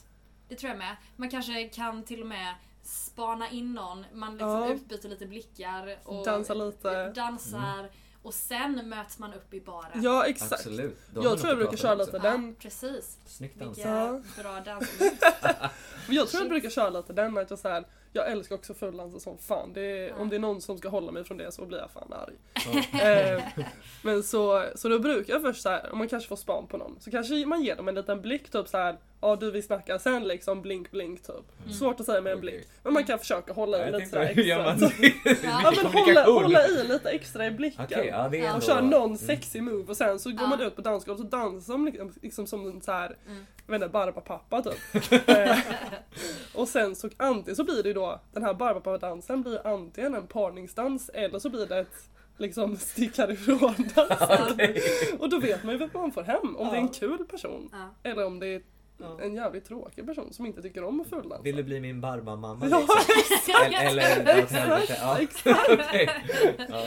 Det 0.47 0.55
tror 0.55 0.69
jag 0.69 0.77
med. 0.77 0.95
Man 1.15 1.29
kanske 1.29 1.67
kan 1.69 2.03
till 2.03 2.21
och 2.21 2.27
med 2.27 2.55
spana 2.83 3.49
in 3.49 3.73
någon, 3.73 4.05
man 4.13 4.31
liksom 4.31 4.49
Ja. 4.49 4.73
utbyter 4.73 5.09
lite 5.09 5.25
blickar 5.25 5.97
och 6.03 6.25
Dansa 6.25 6.53
lite. 6.53 7.09
dansar 7.11 7.89
och 8.23 8.33
sen 8.33 8.89
möts 8.89 9.19
man 9.19 9.33
upp 9.33 9.53
i 9.53 9.61
baren. 9.61 10.03
ja, 10.03 10.25
exakt. 10.25 10.51
Absolut. 10.53 10.97
Jag 11.15 11.37
tror 11.39 11.49
jag 11.49 11.57
brukar 11.57 11.77
köra 11.77 11.95
lite 11.95 12.19
den. 12.19 12.47
Ja, 12.47 12.53
precis. 12.59 13.17
Snyggt 13.25 13.61
Vilka 13.61 13.89
dansat. 13.95 14.35
bra 14.43 14.59
dans. 14.59 14.89
Men 16.07 16.15
jag 16.15 16.29
tror 16.29 16.43
jag 16.43 16.49
brukar 16.49 16.69
köra 16.69 16.89
lite 16.89 17.13
den 17.13 17.37
att 17.37 17.49
jag 17.49 17.59
så 17.59 17.69
här, 17.69 17.85
jag 18.13 18.31
älskar 18.31 18.55
också 18.55 18.73
fuldansa 18.73 19.19
som 19.19 19.37
fan. 19.37 19.73
Det 19.73 19.81
är, 19.81 20.07
Ja. 20.07 20.15
Om 20.15 20.29
det 20.29 20.35
är 20.35 20.39
någon 20.39 20.61
som 20.61 20.77
ska 20.77 20.89
hålla 20.89 21.11
mig 21.11 21.23
från 21.23 21.37
det 21.37 21.51
så 21.51 21.65
blir 21.65 21.77
jag 21.77 21.91
fan 21.91 22.13
arg. 22.13 22.33
Ja. 22.93 23.01
Eh, 23.11 23.43
men 24.03 24.23
så, 24.23 24.65
så 24.75 24.89
då 24.89 24.99
brukar 24.99 25.33
jag 25.33 25.41
först 25.41 25.61
så 25.61 25.69
här, 25.69 25.91
om 25.91 25.97
man 25.97 26.07
kanske 26.07 26.29
får 26.29 26.35
span 26.35 26.67
på 26.67 26.77
någon, 26.77 26.95
så 26.99 27.11
kanske 27.11 27.45
man 27.45 27.63
ger 27.63 27.75
dem 27.75 27.87
en 27.87 27.95
liten 27.95 28.21
blick 28.21 28.49
typ 28.49 28.67
så 28.67 28.77
här. 28.77 28.97
Ja 29.23 29.35
du 29.35 29.51
vi 29.51 29.61
snackar 29.61 29.97
sen 29.97 30.23
liksom 30.27 30.61
blink 30.61 30.91
blink 30.91 31.23
typ. 31.23 31.35
Mm. 31.63 31.73
Svårt 31.73 31.99
att 31.99 32.05
säga 32.05 32.21
med 32.21 32.33
en 32.33 32.39
blick. 32.39 32.67
Men 32.83 32.93
man 32.93 33.03
kan 33.03 33.19
försöka 33.19 33.53
hålla 33.53 33.87
i 33.87 33.91
lite 33.91 34.05
sådär 34.05 34.31
gör 34.39 34.63
man 34.63 34.73
extra. 34.73 34.89
det? 34.99 35.37
Ja. 35.43 35.61
Ja 35.63 35.73
men 35.83 35.85
hålla, 35.91 36.23
hålla 36.23 36.67
i 36.67 36.83
lite 36.87 37.09
extra 37.09 37.45
i 37.47 37.51
blicken. 37.51 37.85
Okej, 37.85 38.07
ja 38.07 38.29
det 38.29 38.39
är 38.39 38.43
ändå... 38.45 38.57
Och 38.57 38.63
köra 38.63 38.81
någon 38.81 39.05
Mm. 39.05 39.17
sexy 39.17 39.61
move 39.61 39.83
och 39.89 39.97
sen 39.97 40.19
så 40.19 40.29
går 40.29 40.41
Ja. 40.41 40.47
man 40.47 40.61
ut 40.61 40.75
på 40.75 40.81
dansgolvet 40.81 41.19
och 41.25 41.29
dansar 41.29 41.77
liksom, 41.85 42.13
liksom 42.21 42.47
som 42.47 42.65
en 42.67 42.81
så 42.81 42.91
här, 42.91 43.15
Mm. 43.27 43.45
Inte, 43.75 43.87
Barbapapa 43.89 44.61
typ. 44.61 45.29
Eh, 45.29 45.57
och 46.55 46.67
sen 46.67 46.95
så 46.95 47.09
antingen 47.17 47.55
så 47.55 47.63
blir 47.63 47.83
det 47.83 47.89
ju 47.89 47.93
då, 47.93 48.21
den 48.33 48.43
här 48.43 48.53
Barbapapa-dansen 48.53 49.41
blir 49.41 49.67
antingen 49.67 50.15
en 50.15 50.27
parningsdans 50.27 51.09
eller 51.13 51.39
så 51.39 51.49
blir 51.49 51.65
det 51.65 51.79
ett 51.79 52.09
liksom 52.37 52.77
stick 52.77 53.17
härifrån 53.17 53.75
dans. 53.95 54.21
Okej. 54.51 54.81
Och 55.19 55.29
då 55.29 55.39
vet 55.39 55.63
man 55.63 55.73
ju 55.73 55.79
vad 55.87 56.01
man 56.01 56.11
får 56.11 56.23
hem, 56.23 56.55
om 56.55 56.67
det 56.67 56.73
är 56.73 56.77
en 56.79 56.85
Ja. 56.85 56.99
kul 56.99 57.25
person 57.25 57.69
Ja. 57.71 58.09
eller 58.09 58.25
om 58.25 58.39
det 58.39 58.47
är 58.47 58.61
Ja. 59.01 59.19
en 59.21 59.35
jävligt 59.35 59.65
tråkig 59.67 60.05
person 60.05 60.33
som 60.33 60.45
inte 60.45 60.61
tycker 60.61 60.83
om 60.83 61.01
att 61.01 61.07
fuldansa. 61.07 61.41
Vill 61.43 61.55
du 61.55 61.63
bli 61.63 61.79
min 61.79 62.01
Barbamamma 62.01 62.67
Ja, 62.71 62.79
liksom? 62.79 63.55
Eller, 63.81 64.19
eller 64.19 64.43
åt 64.43 64.49
helvete? 64.51 64.97
Ja. 65.01 65.19
Exakt. 65.19 65.69
Okej. 65.69 66.09
Ja. 66.69 66.83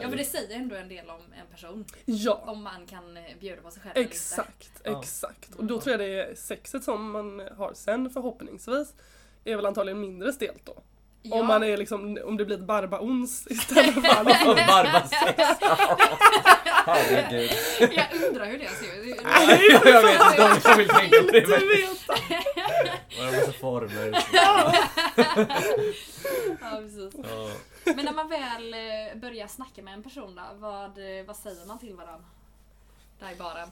ja 0.00 0.08
men 0.08 0.16
det 0.16 0.24
säger 0.24 0.56
ändå 0.56 0.76
en 0.76 0.88
del 0.88 1.10
om 1.10 1.20
en 1.40 1.46
person. 1.52 1.84
Ja, 2.04 2.42
Om 2.46 2.62
man 2.62 2.86
kan 2.86 3.16
eh, 3.16 3.22
bjuda 3.40 3.62
på 3.62 3.70
sig 3.70 3.82
själv 3.82 3.92
eller 3.96 4.02
inte. 4.02 4.14
exakt, 4.16 4.70
Ja. 4.84 5.00
exakt. 5.00 5.54
Och 5.54 5.64
då 5.64 5.80
tror 5.80 5.90
jag 5.90 6.00
det 6.00 6.20
är 6.30 6.34
sexet 6.34 6.84
som 6.84 7.10
man 7.10 7.42
har 7.58 7.72
sen 7.74 8.10
förhoppningsvis 8.10 8.94
är 9.44 9.56
väl 9.56 9.66
antagligen 9.66 10.00
mindre 10.00 10.32
stelt 10.32 10.66
då. 10.66 10.82
Ja. 11.22 11.40
Om 11.40 11.46
man 11.46 11.62
är 11.62 11.76
liksom, 11.76 12.18
om 12.24 12.36
det 12.36 12.44
blir 12.44 12.56
ett 12.56 12.66
barbaons 12.66 13.46
istället 13.50 13.94
för 13.94 14.24
liksom. 14.24 14.54
Barbasex. 14.68 15.60
Herregud. 16.86 17.50
Jag 17.80 18.22
undrar 18.28 18.46
hur 18.46 18.58
det 18.58 18.68
ser 18.68 19.04
ut. 19.04 19.20
Nej, 19.24 19.68
Jag 19.84 20.02
vet 20.02 20.30
inte 20.30 20.44
om 20.44 20.58
jag 20.64 20.76
vill 20.76 20.88
tänka 20.88 21.22
på 21.22 21.30
det. 21.32 21.38
inte 21.38 21.50
men- 21.50 21.68
veta. 21.68 22.14
Bara 23.18 23.30
massa 23.32 23.52
former. 23.52 24.24
Ja, 24.32 24.72
precis. 26.80 27.14
Ja. 27.24 27.50
Men 27.96 28.04
när 28.04 28.12
man 28.12 28.28
väl 28.28 28.74
eh, 28.74 29.20
börjar 29.20 29.46
snacka 29.46 29.82
med 29.82 29.94
en 29.94 30.02
person 30.02 30.34
då, 30.34 30.42
vad, 30.54 31.18
eh, 31.18 31.24
vad 31.26 31.36
säger 31.36 31.66
man 31.66 31.78
till 31.78 31.94
varandra? 31.94 32.24
Där 33.20 33.32
i 33.32 33.36
baren. 33.36 33.68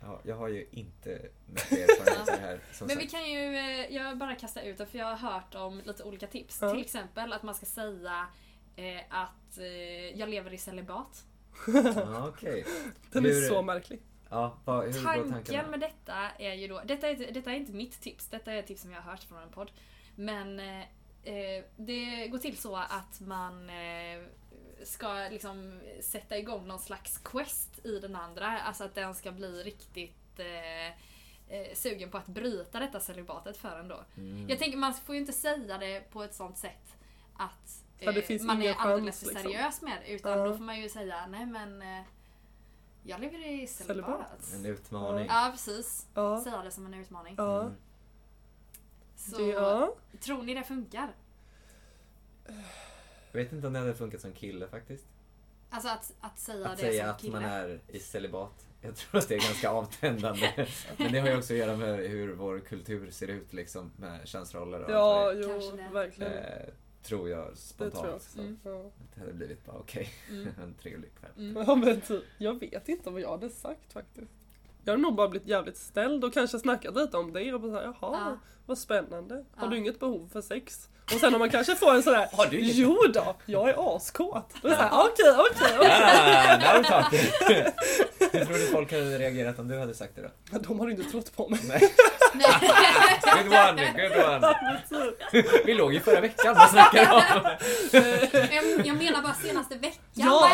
Ja, 0.00 0.20
jag 0.24 0.36
har 0.36 0.48
ju 0.48 0.66
inte 0.70 1.18
mycket 1.46 1.72
erfarenhet 1.72 2.18
av 2.20 2.26
det 2.26 2.40
här. 2.46 2.60
Som 2.72 2.86
Men 2.86 2.96
vi 2.98 3.02
sagt. 3.02 3.12
kan 3.12 3.30
ju, 3.30 3.56
eh, 3.56 3.94
jag 3.94 4.16
bara 4.18 4.34
kastar 4.34 4.62
ut 4.62 4.78
det 4.78 4.86
för 4.86 4.98
jag 4.98 5.06
har 5.16 5.30
hört 5.32 5.54
om 5.54 5.82
lite 5.84 6.02
olika 6.04 6.26
tips. 6.26 6.58
Ja. 6.60 6.70
Till 6.70 6.80
exempel 6.80 7.32
att 7.32 7.42
man 7.42 7.54
ska 7.54 7.66
säga 7.66 8.26
eh, 8.76 9.00
att 9.10 9.58
eh, 9.58 10.18
jag 10.18 10.28
lever 10.28 10.52
i 10.54 10.58
celibat. 10.58 11.24
Ja, 11.96 12.28
okej. 12.28 12.64
Den 13.12 13.24
Hur- 13.24 13.44
är 13.44 13.48
så 13.48 13.62
märklig. 13.62 14.00
Ja, 14.30 14.58
vad, 14.64 14.84
hur 14.84 15.02
går 15.04 15.30
Tanken 15.30 15.70
med 15.70 15.80
detta 15.80 16.14
är 16.38 16.54
ju 16.54 16.68
då, 16.68 16.82
detta 16.84 17.08
är, 17.08 17.10
inte- 17.10 17.30
detta 17.30 17.52
är 17.52 17.56
inte 17.56 17.72
mitt 17.72 18.00
tips, 18.00 18.28
detta 18.28 18.52
är 18.52 18.56
ett 18.56 18.66
tips 18.66 18.82
som 18.82 18.92
jag 18.92 19.00
har 19.00 19.10
hört 19.10 19.22
från 19.22 19.42
en 19.42 19.50
podd. 19.50 19.70
Men 20.14 20.60
eh, 20.60 20.80
eh, 21.22 21.64
det 21.76 22.28
går 22.28 22.38
till 22.38 22.56
så 22.56 22.76
att 22.76 23.20
man 23.20 23.70
eh, 23.70 24.22
ska 24.84 25.28
liksom 25.30 25.80
sätta 26.00 26.38
igång 26.38 26.66
någon 26.66 26.78
slags 26.78 27.18
quest 27.18 27.86
i 27.86 27.98
den 27.98 28.16
andra. 28.16 28.60
Alltså 28.60 28.84
att 28.84 28.94
den 28.94 29.14
ska 29.14 29.32
bli 29.32 29.62
riktigt 29.62 30.38
eh, 30.38 30.86
eh, 31.56 31.74
sugen 31.74 32.10
på 32.10 32.18
att 32.18 32.26
bryta 32.26 32.78
detta 32.80 33.00
celibatet 33.00 33.56
för 33.56 33.78
en 33.80 33.88
då. 33.88 34.04
Mm. 34.16 34.48
Jag 34.48 34.58
tänker 34.58 34.78
man 34.78 34.94
får 34.94 35.14
ju 35.14 35.20
inte 35.20 35.32
säga 35.32 35.78
det 35.78 36.10
på 36.10 36.22
ett 36.22 36.34
sånt 36.34 36.58
sätt 36.58 36.96
att 37.36 37.84
eh, 38.00 38.12
finns 38.14 38.42
man 38.42 38.62
är 38.62 38.74
alldeles 38.74 39.18
för 39.20 39.26
liksom. 39.26 39.42
seriös 39.42 39.82
med 39.82 39.98
det. 40.04 40.12
Utan 40.12 40.38
Ja. 40.38 40.44
då 40.44 40.56
får 40.56 40.64
man 40.64 40.80
ju 40.80 40.88
säga 40.88 41.26
nej 41.26 41.46
men 41.46 41.82
eh, 41.82 42.02
jag 43.02 43.20
lever 43.20 43.46
i 43.62 43.66
celibat. 43.66 44.52
En 44.54 44.66
utmaning. 44.66 45.26
Ja 45.30 45.48
precis. 45.52 46.06
Ja. 46.14 46.40
Säga 46.44 46.62
det 46.62 46.70
som 46.70 46.86
en 46.86 46.94
utmaning. 46.94 47.34
Ja. 47.38 47.60
Mm. 47.60 47.72
Så 49.16 49.38
Det, 49.38 49.46
ja. 49.46 49.94
tror 50.20 50.42
ni 50.42 50.54
det 50.54 50.64
funkar? 50.64 51.08
Jag 53.32 53.40
vet 53.44 53.52
inte 53.52 53.66
om 53.66 53.72
det 53.72 53.78
hade 53.78 53.94
funkat 53.94 54.20
som 54.20 54.32
kille 54.32 54.68
faktiskt. 54.68 55.04
Alltså 55.70 55.88
att, 55.88 56.12
att 56.20 56.38
säga 56.38 56.68
Att 56.68 56.76
det 56.76 56.82
säga 56.82 57.02
som 57.04 57.10
att 57.14 57.20
kille. 57.20 57.32
man 57.32 57.44
är 57.44 57.80
i 57.88 57.98
celibat. 57.98 58.64
Jag 58.80 58.96
tror 58.96 59.18
att 59.18 59.28
det 59.28 59.34
är 59.34 59.40
ganska 59.40 59.70
avtändande. 59.70 60.66
Men 60.96 61.12
det 61.12 61.18
har 61.20 61.28
ju 61.28 61.36
också 61.38 61.52
att 61.52 61.58
göra 61.58 61.76
med 61.76 61.98
hur 61.98 62.34
vår 62.34 62.58
kultur 62.60 63.10
ser 63.10 63.28
ut 63.28 63.52
liksom 63.52 63.90
med 63.96 64.28
könsroller 64.28 64.84
och 64.84 64.90
Ja, 64.90 65.28
allt 65.30 65.38
jo, 65.42 65.78
verkligen. 65.92 66.32
Eh, 66.32 66.68
tror 67.08 67.28
jag 67.28 67.50
Det 67.52 67.56
spontant. 67.56 67.94
tror 67.94 68.06
jag 68.06 68.16
också. 68.16 68.38
Mm. 68.38 68.58
Ja. 68.64 68.90
Det 69.14 69.20
hade 69.20 69.32
blivit 69.32 69.66
bara 69.66 69.76
okej, 69.76 70.08
Mm. 70.30 70.48
en 70.62 70.74
trevlig 70.74 71.10
kväll. 71.20 71.30
Mm. 71.50 71.64
Ja 71.66 71.74
men 71.74 72.00
typ, 72.00 72.24
jag 72.38 72.60
vet 72.60 72.88
inte 72.88 73.10
vad 73.10 73.20
jag 73.20 73.30
hade 73.30 73.50
sagt 73.50 73.92
faktiskt. 73.92 74.30
Jag 74.84 74.92
hade 74.92 75.02
nog 75.02 75.14
bara 75.14 75.28
blivit 75.28 75.48
jävligt 75.48 75.76
ställd 75.76 76.24
och 76.24 76.32
kanske 76.34 76.58
snackat 76.58 76.96
lite 76.96 77.16
om 77.16 77.32
det 77.32 77.54
och 77.54 77.60
bara 77.60 77.70
såhär, 77.72 77.84
jaha, 77.84 77.94
Ja. 78.30 78.38
vad 78.66 78.78
spännande. 78.78 79.44
Har 79.54 79.66
Ja. 79.66 79.70
du 79.70 79.76
inget 79.78 80.00
behov 80.00 80.28
för 80.32 80.40
sex? 80.40 80.90
Och 81.14 81.20
sen 81.20 81.34
om 81.34 81.38
man 81.38 81.50
kanske 81.50 81.74
får 81.76 81.94
en 81.94 82.02
sådär, 82.02 82.28
Har 82.32 82.46
du 82.46 82.60
inget 82.60 82.74
jo 82.76 82.98
då, 83.14 83.36
jag 83.46 83.68
är 83.68 83.96
askåt. 83.96 84.54
Då 84.62 84.68
är 84.68 84.70
det 84.72 84.76
såhär, 84.76 84.90
okej, 84.92 85.34
okej, 85.50 85.76
okej. 85.78 85.90
Ah. 86.90 87.10
Hur 88.32 88.44
tror 88.44 88.58
du 88.58 88.66
folk 88.66 88.92
hade 88.92 89.18
reagerat 89.18 89.58
om 89.58 89.68
du 89.68 89.78
hade 89.78 89.94
sagt 89.94 90.16
det 90.16 90.22
då? 90.22 90.28
Men 90.50 90.62
De 90.62 90.80
har 90.80 90.90
inte 90.90 91.04
trott 91.10 91.36
på 91.36 91.48
mig. 91.48 91.60
Nej. 91.64 91.80
Good 93.42 93.52
one, 93.52 93.92
good 93.92 94.24
one. 94.34 95.12
Vi 95.64 95.74
låg 95.74 95.94
ju 95.94 96.00
förra 96.00 96.20
veckan, 96.20 96.54
vad 96.54 96.70
snackar 96.70 97.06
du 97.06 97.12
om? 97.12 97.22
jag, 98.76 98.86
jag 98.86 98.96
menar 98.96 99.22
bara 99.22 99.34
senaste 99.34 99.74
veckan 99.74 99.98
Ja. 100.12 100.50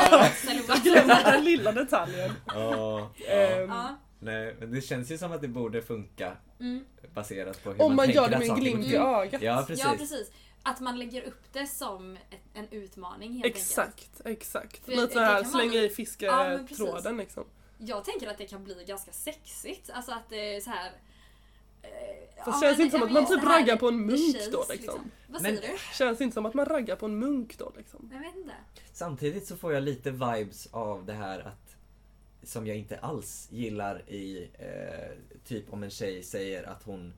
jag 0.68 0.78
glömde 0.82 1.18
den 1.24 1.44
lilla 1.44 1.72
detaljen. 1.72 2.32
Ja, 2.46 3.10
Ehm, 3.28 3.68
Ja. 3.70 3.96
Nej, 4.20 4.56
men 4.60 4.72
det 4.72 4.80
känns 4.80 5.10
ju 5.10 5.18
som 5.18 5.32
att 5.32 5.40
det 5.40 5.48
borde 5.48 5.82
funka 5.82 6.32
Mm. 6.64 6.84
baserat 7.14 7.64
på 7.64 7.72
hur 7.72 7.82
Om 7.82 7.96
man 7.96 8.06
tänker 8.06 8.20
gör 8.22 8.28
det 8.30 8.38
med 8.38 8.48
en 8.48 8.54
glimt 8.60 8.86
i 8.86 8.96
ögat. 8.96 9.42
Ja, 9.42 9.64
precis. 9.68 9.84
Ja 9.84 9.94
precis. 9.98 10.30
Att 10.62 10.80
man 10.80 10.98
lägger 10.98 11.22
upp 11.22 11.42
det 11.52 11.66
som 11.66 12.16
ett, 12.16 12.40
en 12.54 12.68
utmaning 12.70 13.32
helt 13.32 13.44
enkelt. 13.44 13.56
Exakt, 13.64 14.20
exakt. 14.24 14.88
Lite 14.88 15.02
det 15.06 15.12
så 15.12 15.18
här 15.18 15.42
kan 15.42 15.50
slänga 15.50 15.72
i 15.74 15.76
Ja, 15.76 15.80
men 15.82 16.66
fisketråden 16.66 17.16
liksom. 17.16 17.44
Jag 17.78 18.04
tänker 18.04 18.28
att 18.30 18.38
det 18.38 18.46
kan 18.46 18.64
bli 18.64 18.84
ganska 18.86 19.12
sexigt. 19.12 19.90
Alltså 19.90 20.12
att 20.12 20.28
det 20.28 20.56
är 20.56 20.60
så 20.60 20.70
här. 20.70 20.92
eh, 21.82 22.44
Fast 22.44 22.62
ja, 22.62 22.68
känns 22.68 22.78
men- 22.78 22.86
inte 22.86 22.98
som 22.98 23.00
ja, 23.00 23.06
att 23.06 23.12
men 23.12 23.22
man 23.22 23.32
typ 23.40 23.44
raggar 23.48 23.76
på 23.76 23.88
en 23.88 24.06
munk 24.06 24.36
känns, 24.36 24.50
då 24.50 24.64
liksom. 24.70 25.10
Vad 25.28 25.42
Men- 25.42 25.56
säger 25.56 25.72
du? 25.72 25.78
Känns 25.94 26.20
inte 26.20 26.34
som 26.34 26.46
att 26.46 26.54
man 26.54 26.66
raggar 26.66 26.96
på 26.96 27.06
en 27.06 27.18
munk 27.18 27.58
då 27.58 27.72
liksom. 27.76 28.10
Jag 28.12 28.20
vet 28.20 28.36
inte. 28.36 28.54
Samtidigt 28.92 29.46
så 29.46 29.56
får 29.56 29.72
jag 29.72 29.82
lite 29.82 30.10
vibes 30.10 30.66
av 30.72 31.04
det 31.06 31.12
här 31.12 31.40
att 31.40 31.76
som 32.44 32.66
jag 32.66 32.76
inte 32.76 32.98
alls 32.98 33.48
gillar 33.50 34.10
i 34.10 34.50
eh, 34.58 35.38
typ 35.44 35.72
om 35.72 35.82
en 35.82 35.90
tjej 35.90 36.22
säger 36.22 36.64
att 36.68 36.82
hon 36.82 37.12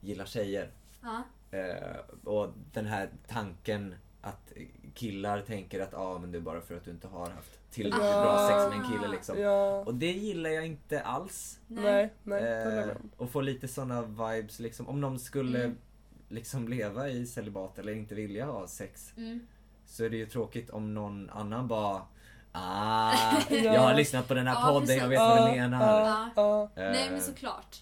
gillar 0.00 0.24
tjejer. 0.26 0.70
Ja. 1.02 1.22
Eh, 1.58 1.96
och 2.24 2.48
den 2.72 2.86
här 2.86 3.08
tanken 3.28 3.94
att 4.20 4.52
killar 4.94 5.40
tänker 5.40 5.80
att 5.80 5.94
ah, 5.94 6.18
men 6.18 6.32
det 6.32 6.38
är 6.38 6.42
bara 6.42 6.60
för 6.60 6.76
att 6.76 6.84
du 6.84 6.90
inte 6.90 7.08
har 7.08 7.30
haft 7.30 7.58
tillräckligt 7.70 8.04
Ja. 8.04 8.22
bra 8.22 8.48
sex 8.48 8.76
med 8.76 8.84
en 8.86 8.92
kille 8.92 9.08
liksom. 9.12 9.38
Ja. 9.40 9.84
Och 9.84 9.94
det 9.94 10.12
gillar 10.12 10.50
jag 10.50 10.66
inte 10.66 11.00
alls. 11.00 11.60
Nej, 11.66 12.12
nej. 12.22 12.42
Eh, 12.42 12.88
och 13.16 13.30
få 13.30 13.40
lite 13.40 13.68
såna 13.68 14.02
vibes 14.02 14.58
liksom. 14.60 14.88
Om 14.88 15.00
någon 15.00 15.18
skulle 15.18 15.64
Mm. 15.64 15.76
liksom 16.28 16.68
leva 16.68 17.08
i 17.08 17.26
celibat 17.26 17.78
eller 17.78 17.92
inte 17.92 18.14
vilja 18.14 18.46
ha 18.46 18.66
sex. 18.68 19.12
Mm. 19.16 19.46
Så 19.86 20.04
är 20.04 20.10
det 20.10 20.16
ju 20.16 20.26
tråkigt 20.26 20.70
om 20.70 20.94
någon 20.94 21.30
annan 21.30 21.68
bara 21.68 22.02
Ah, 22.52 23.12
Ja. 23.50 23.56
jag 23.56 23.80
har 23.80 23.94
lyssnat 23.94 24.28
på 24.28 24.34
den 24.34 24.46
här 24.46 24.54
Ja, 24.54 24.66
podden, 24.66 24.80
precis. 24.86 25.02
jag 25.02 25.08
vet 25.08 25.18
vad 25.18 25.50
du 25.50 25.56
menar. 25.60 26.30
Nej 26.76 27.04
Eh, 27.06 27.10
men 27.12 27.20
såklart. 27.20 27.76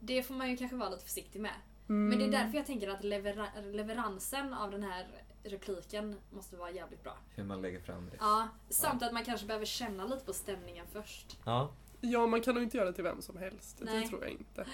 Det 0.00 0.22
får 0.22 0.34
man 0.34 0.50
ju 0.50 0.56
kanske 0.56 0.76
vara 0.76 0.88
lite 0.90 1.04
försiktig 1.04 1.40
med. 1.40 1.52
Mm. 1.88 2.08
Men 2.08 2.18
det 2.18 2.24
är 2.36 2.42
därför 2.42 2.56
jag 2.58 2.66
tänker 2.66 2.88
att 2.88 3.04
levera- 3.04 3.60
leveransen 3.72 4.54
av 4.54 4.70
den 4.70 4.82
här 4.82 5.06
repliken 5.44 6.16
måste 6.30 6.56
vara 6.56 6.70
jävligt 6.70 7.02
bra. 7.02 7.16
Hur 7.34 7.44
man 7.44 7.62
lägger 7.62 7.80
fram 7.80 8.08
det. 8.10 8.16
Ja, 8.20 8.48
samt 8.68 9.02
att 9.02 9.12
man 9.12 9.24
kanske 9.24 9.46
behöver 9.46 9.66
känna 9.66 10.04
lite 10.06 10.24
på 10.24 10.32
stämningen 10.32 10.86
först. 10.92 11.38
Ja. 11.44 11.70
Ja, 12.00 12.26
man 12.26 12.40
kan 12.40 12.54
nog 12.54 12.62
inte 12.64 12.76
göra 12.76 12.86
det 12.86 12.92
till 12.92 13.04
vem 13.04 13.22
som 13.22 13.36
helst. 13.36 13.78
Det 13.78 13.84
Nej. 13.84 14.08
tror 14.08 14.22
jag 14.22 14.30
inte. 14.30 14.66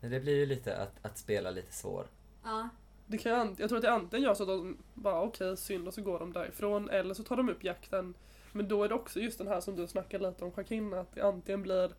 Men 0.00 0.10
det 0.10 0.20
blir 0.20 0.36
ju 0.36 0.46
lite 0.46 0.76
att, 0.76 1.06
att 1.06 1.18
spela 1.18 1.50
lite 1.50 1.72
svår. 1.72 2.06
Ja, 2.44 2.68
Det 3.06 3.18
kan 3.18 3.32
jag 3.58 3.68
tror 3.68 3.76
att 3.76 3.82
det 3.82 3.92
antingen 3.92 4.24
gör 4.24 4.34
så 4.34 4.42
att 4.42 4.48
de 4.48 4.78
bara 4.94 5.22
okej, 5.22 5.56
synd 5.56 5.88
och 5.88 5.94
så 5.94 6.02
går 6.02 6.18
de 6.18 6.32
därifrån. 6.32 6.90
Eller 6.90 7.14
så 7.14 7.22
tar 7.22 7.36
de 7.36 7.48
upp 7.48 7.64
jakten. 7.64 8.14
Men 8.52 8.68
då 8.68 8.84
är 8.84 8.88
det 8.88 8.94
också 8.94 9.20
just 9.20 9.38
den 9.38 9.48
här 9.48 9.60
som 9.60 9.76
du 9.76 9.86
snackade 9.86 10.28
lite 10.28 10.44
om 10.44 10.52
Joaquin, 10.56 10.94
att 10.94 11.14
det 11.14 11.20
antingen 11.22 11.62
blir 11.62 11.92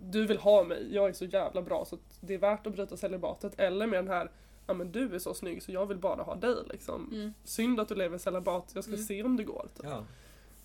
du 0.00 0.26
vill 0.26 0.38
ha 0.38 0.64
mig, 0.64 0.94
jag 0.94 1.08
är 1.08 1.12
så 1.12 1.24
jävla 1.24 1.62
bra 1.62 1.84
så 1.84 1.98
det 2.20 2.34
är 2.34 2.38
värt 2.38 2.66
att 2.66 2.72
bryta 2.72 2.96
celibatet. 2.96 3.60
Eller 3.60 3.86
med 3.86 3.98
den 3.98 4.08
här, 4.08 4.30
ja 4.66 4.74
men 4.74 4.92
du 4.92 5.14
är 5.14 5.18
så 5.18 5.34
snygg 5.34 5.62
så 5.62 5.72
jag 5.72 5.86
vill 5.86 5.98
bara 5.98 6.22
ha 6.22 6.34
dig 6.34 6.56
liksom. 6.70 7.10
mm. 7.12 7.34
Synd 7.44 7.80
att 7.80 7.88
du 7.88 7.94
lever 7.94 8.18
celibat, 8.18 8.70
jag 8.74 8.84
ska 8.84 8.92
Mm. 8.92 9.04
se 9.04 9.22
om 9.22 9.36
det 9.36 9.44
går. 9.44 9.68
Typ. 9.76 9.86
Ja. 9.86 10.04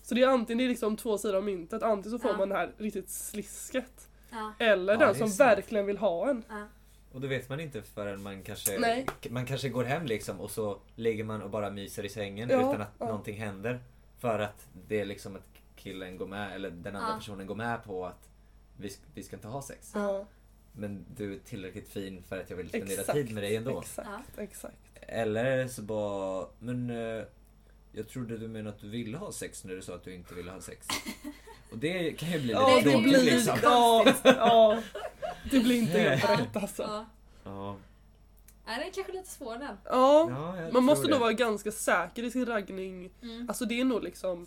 Så 0.02 0.14
det 0.14 0.22
är 0.22 0.28
antingen 0.28 0.58
det 0.58 0.64
är 0.64 0.68
liksom 0.68 0.96
två 0.96 1.18
sidor 1.18 1.36
av 1.36 1.44
myntet, 1.44 1.82
antingen 1.82 2.18
så 2.18 2.22
får 2.22 2.30
Ja. 2.30 2.36
man 2.36 2.48
det 2.48 2.54
här 2.54 2.72
riktigt 2.78 3.10
slisket. 3.10 4.08
ja, 4.30 4.52
Eller 4.58 4.92
Ja, 4.92 4.98
den 4.98 5.14
som 5.14 5.28
sant. 5.28 5.40
verkligen 5.58 5.86
vill 5.86 5.98
ha 5.98 6.30
en. 6.30 6.44
ja. 6.48 6.66
Och 7.12 7.20
då 7.20 7.28
vet 7.28 7.48
man 7.48 7.60
inte 7.60 7.82
förrän 7.82 8.22
man 8.22 8.42
kanske, 8.42 8.78
Nej. 8.78 9.06
man 9.30 9.46
kanske 9.46 9.68
går 9.68 9.84
hem 9.84 10.06
liksom 10.06 10.40
och 10.40 10.50
så 10.50 10.78
ligger 10.96 11.24
man 11.24 11.42
och 11.42 11.50
bara 11.50 11.70
myser 11.70 12.04
i 12.04 12.08
sängen 12.08 12.48
Ja, 12.50 12.58
utan 12.58 12.80
att 12.80 12.88
ja. 12.98 13.06
någonting 13.06 13.36
händer. 13.36 13.80
För 14.22 14.38
att 14.38 14.66
det 14.88 15.00
är 15.00 15.04
liksom 15.04 15.36
att 15.36 15.46
killen 15.76 16.16
går 16.16 16.26
med, 16.26 16.54
eller 16.54 16.70
den 16.70 16.96
andra 16.96 17.08
Ja. 17.10 17.16
personen 17.18 17.46
går 17.46 17.54
med 17.54 17.84
på 17.84 18.06
att 18.06 18.28
vi, 18.76 18.92
vi 19.14 19.22
ska 19.22 19.36
inte 19.36 19.48
ha 19.48 19.62
sex. 19.62 19.90
Ja, 19.94 20.24
Men 20.72 21.04
du 21.16 21.34
är 21.34 21.38
tillräckligt 21.38 21.88
fin 21.88 22.22
för 22.28 22.40
att 22.40 22.50
jag 22.50 22.56
vill 22.56 22.68
spendera 22.68 23.00
exakt. 23.00 23.12
tid 23.12 23.34
med 23.34 23.42
dig 23.42 23.56
ändå. 23.56 23.80
Exakt, 23.80 24.38
exakt. 24.38 24.76
Eller 24.94 25.68
så 25.68 25.82
bara, 25.82 26.46
men 26.58 26.90
eh, 26.90 27.24
jag 27.92 28.08
trodde 28.08 28.38
du 28.38 28.48
menade 28.48 28.74
att 28.76 28.80
du 28.80 28.88
ville 28.88 29.16
ha 29.18 29.32
sex 29.32 29.64
när 29.64 29.74
du 29.74 29.82
sa 29.82 29.94
att 29.94 30.04
du 30.04 30.14
inte 30.14 30.34
ville 30.34 30.50
ha 30.50 30.60
sex. 30.60 30.86
Och 31.72 31.78
det 31.78 32.12
kan 32.12 32.30
ju 32.32 32.38
bli 32.38 32.48
lite 32.48 32.60
det 32.76 32.82
tråkigt 32.82 33.02
blir, 33.02 33.22
liksom. 33.22 33.58
ja. 33.62 34.82
Det 35.50 35.60
blir 35.60 35.76
inte 35.76 35.98
helt 36.00 36.40
rätt 36.40 36.56
alltså. 36.56 37.06
ja. 37.44 37.76
Är 38.66 38.90
kanske 38.94 39.12
lite 39.12 39.28
svår 39.28 39.58
den. 39.58 39.76
Ja, 39.84 40.30
ja 40.30 40.70
man 40.72 40.84
måste 40.84 41.06
det. 41.06 41.10
nog 41.10 41.20
vara 41.20 41.32
ganska 41.32 41.72
säker 41.72 42.22
i 42.22 42.30
sin 42.30 42.46
raggning. 42.46 43.10
Mm. 43.22 43.48
Alltså 43.48 43.64
det 43.64 43.80
är 43.80 43.84
nog 43.84 44.02
liksom 44.02 44.46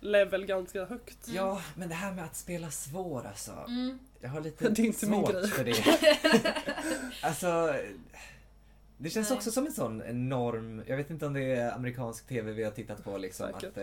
level 0.00 0.46
ganska 0.46 0.84
högt. 0.84 1.28
Ja, 1.28 1.62
men 1.74 1.88
det 1.88 1.94
här 1.94 2.12
med 2.12 2.24
att 2.24 2.36
spela 2.36 2.70
svår 2.70 3.26
alltså. 3.26 3.52
Mm. 3.52 3.98
Jag 4.20 4.28
har 4.30 4.40
lite 4.40 4.68
Det 4.68 4.82
är 4.82 4.86
inte 4.86 5.06
min 5.06 5.20
svårt 5.20 5.32
grej. 5.32 5.48
för 5.48 5.64
det. 5.64 5.84
alltså, 7.22 7.74
det 8.98 9.10
känns 9.10 9.30
Nej. 9.30 9.36
också 9.36 9.50
som 9.50 9.66
en 9.66 9.72
sån 9.72 10.02
enorm, 10.02 10.82
jag 10.86 10.96
vet 10.96 11.10
inte 11.10 11.26
om 11.26 11.32
det 11.32 11.42
är 11.42 11.72
amerikansk 11.72 12.26
TV 12.26 12.52
vi 12.52 12.64
har 12.64 12.70
tittat 12.70 13.04
på 13.04 13.18
liksom. 13.18 13.46
Säkert. 13.46 13.64
Att 13.64 13.76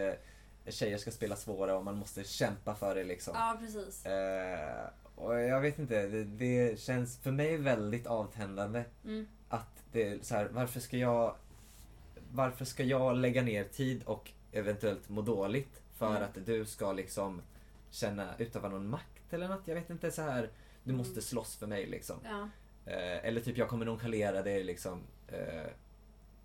eh, 0.65 0.71
tjejer 0.71 0.97
ska 0.97 1.11
spela 1.11 1.35
svåra 1.35 1.75
och 1.77 1.85
man 1.85 1.97
måste 1.97 2.23
kämpa 2.23 2.75
för 2.75 2.95
det 2.95 3.03
liksom. 3.03 3.33
Ja, 3.35 3.57
precis. 3.59 4.05
Eh, 4.05 4.89
och 5.15 5.39
jag 5.39 5.61
vet 5.61 5.79
inte, 5.79 6.07
det, 6.07 6.23
det 6.23 6.79
känns 6.79 7.17
för 7.17 7.31
mig 7.31 7.57
väldigt 7.57 8.07
avtändande 8.07 8.83
Mm. 9.05 9.27
Att 9.49 9.83
det 9.91 10.03
är 10.07 10.19
så 10.21 10.35
här, 10.35 10.45
varför 10.51 10.79
ska 10.79 10.97
jag 10.97 11.35
varför 12.31 12.65
ska 12.65 12.83
jag 12.83 13.15
lägga 13.17 13.41
ner 13.41 13.63
tid 13.63 14.03
och 14.03 14.31
eventuellt 14.51 15.09
må 15.09 15.21
dåligt 15.21 15.81
för 15.95 16.09
Mm. 16.09 16.23
att 16.23 16.45
du 16.45 16.65
ska 16.65 16.91
liksom 16.93 17.41
känna, 17.91 18.37
utöva 18.37 18.69
någon 18.69 18.89
makt 18.89 19.33
eller 19.33 19.47
något? 19.47 19.61
Jag 19.67 19.75
vet 19.75 19.89
inte 19.89 20.11
så 20.11 20.21
här. 20.21 20.49
Du 20.83 20.89
Mm. 20.91 20.97
måste 20.97 21.21
slåss 21.21 21.55
för 21.55 21.67
mig 21.67 21.85
liksom. 21.85 22.15
Ja. 22.23 22.49
Eh, 22.91 23.25
eller 23.25 23.41
typ 23.41 23.57
jag 23.57 23.69
kommer 23.69 23.85
nonchalera 23.85 24.41
dig 24.41 24.63
liksom 24.63 25.01
eh, 25.27 25.71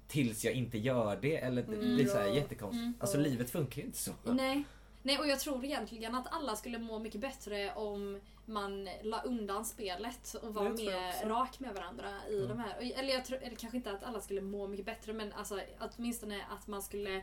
tills 0.09 0.45
jag 0.45 0.55
inte 0.55 0.79
gör 0.79 1.19
det. 1.23 1.37
Eller 1.37 1.63
det 1.63 1.75
Mm. 1.75 1.95
blir 1.97 2.07
så 2.07 2.19
här 2.19 2.27
Ja. 2.27 2.35
jättekonstigt. 2.35 2.83
Mm. 2.83 2.95
Alltså 3.01 3.19
livet 3.19 3.51
funkar 3.51 3.79
ju 3.81 3.87
inte 3.87 3.99
så. 3.99 4.13
Nej. 4.25 4.65
Nej, 5.03 5.19
och 5.19 5.27
jag 5.27 5.41
tror 5.41 5.65
egentligen 5.65 6.15
att 6.15 6.27
alla 6.35 6.57
skulle 6.57 6.79
må 6.79 6.99
mycket 6.99 7.21
bättre 7.21 7.73
om 7.75 8.21
man 8.47 8.89
la 9.03 9.23
undan 9.23 9.65
spelet 9.65 10.35
och 10.43 10.55
var 10.55 10.69
mer 10.71 11.29
rak 11.29 11.61
med 11.61 11.75
varandra 11.75 12.09
i 12.31 12.37
Mm. 12.37 12.49
de 12.49 12.59
här. 12.59 12.93
Eller 12.99 13.15
jag 13.15 13.25
tror, 13.25 13.39
eller 13.43 13.57
kanske 13.57 13.77
inte 13.77 13.93
att 13.93 14.03
alla 14.05 14.21
skulle 14.21 14.41
må 14.41 14.67
mycket 14.67 14.87
bättre 14.87 15.13
men 15.13 15.33
alltså 15.33 15.61
åtminstone 15.81 16.45
att 16.51 16.67
man 16.67 16.83
skulle 16.83 17.23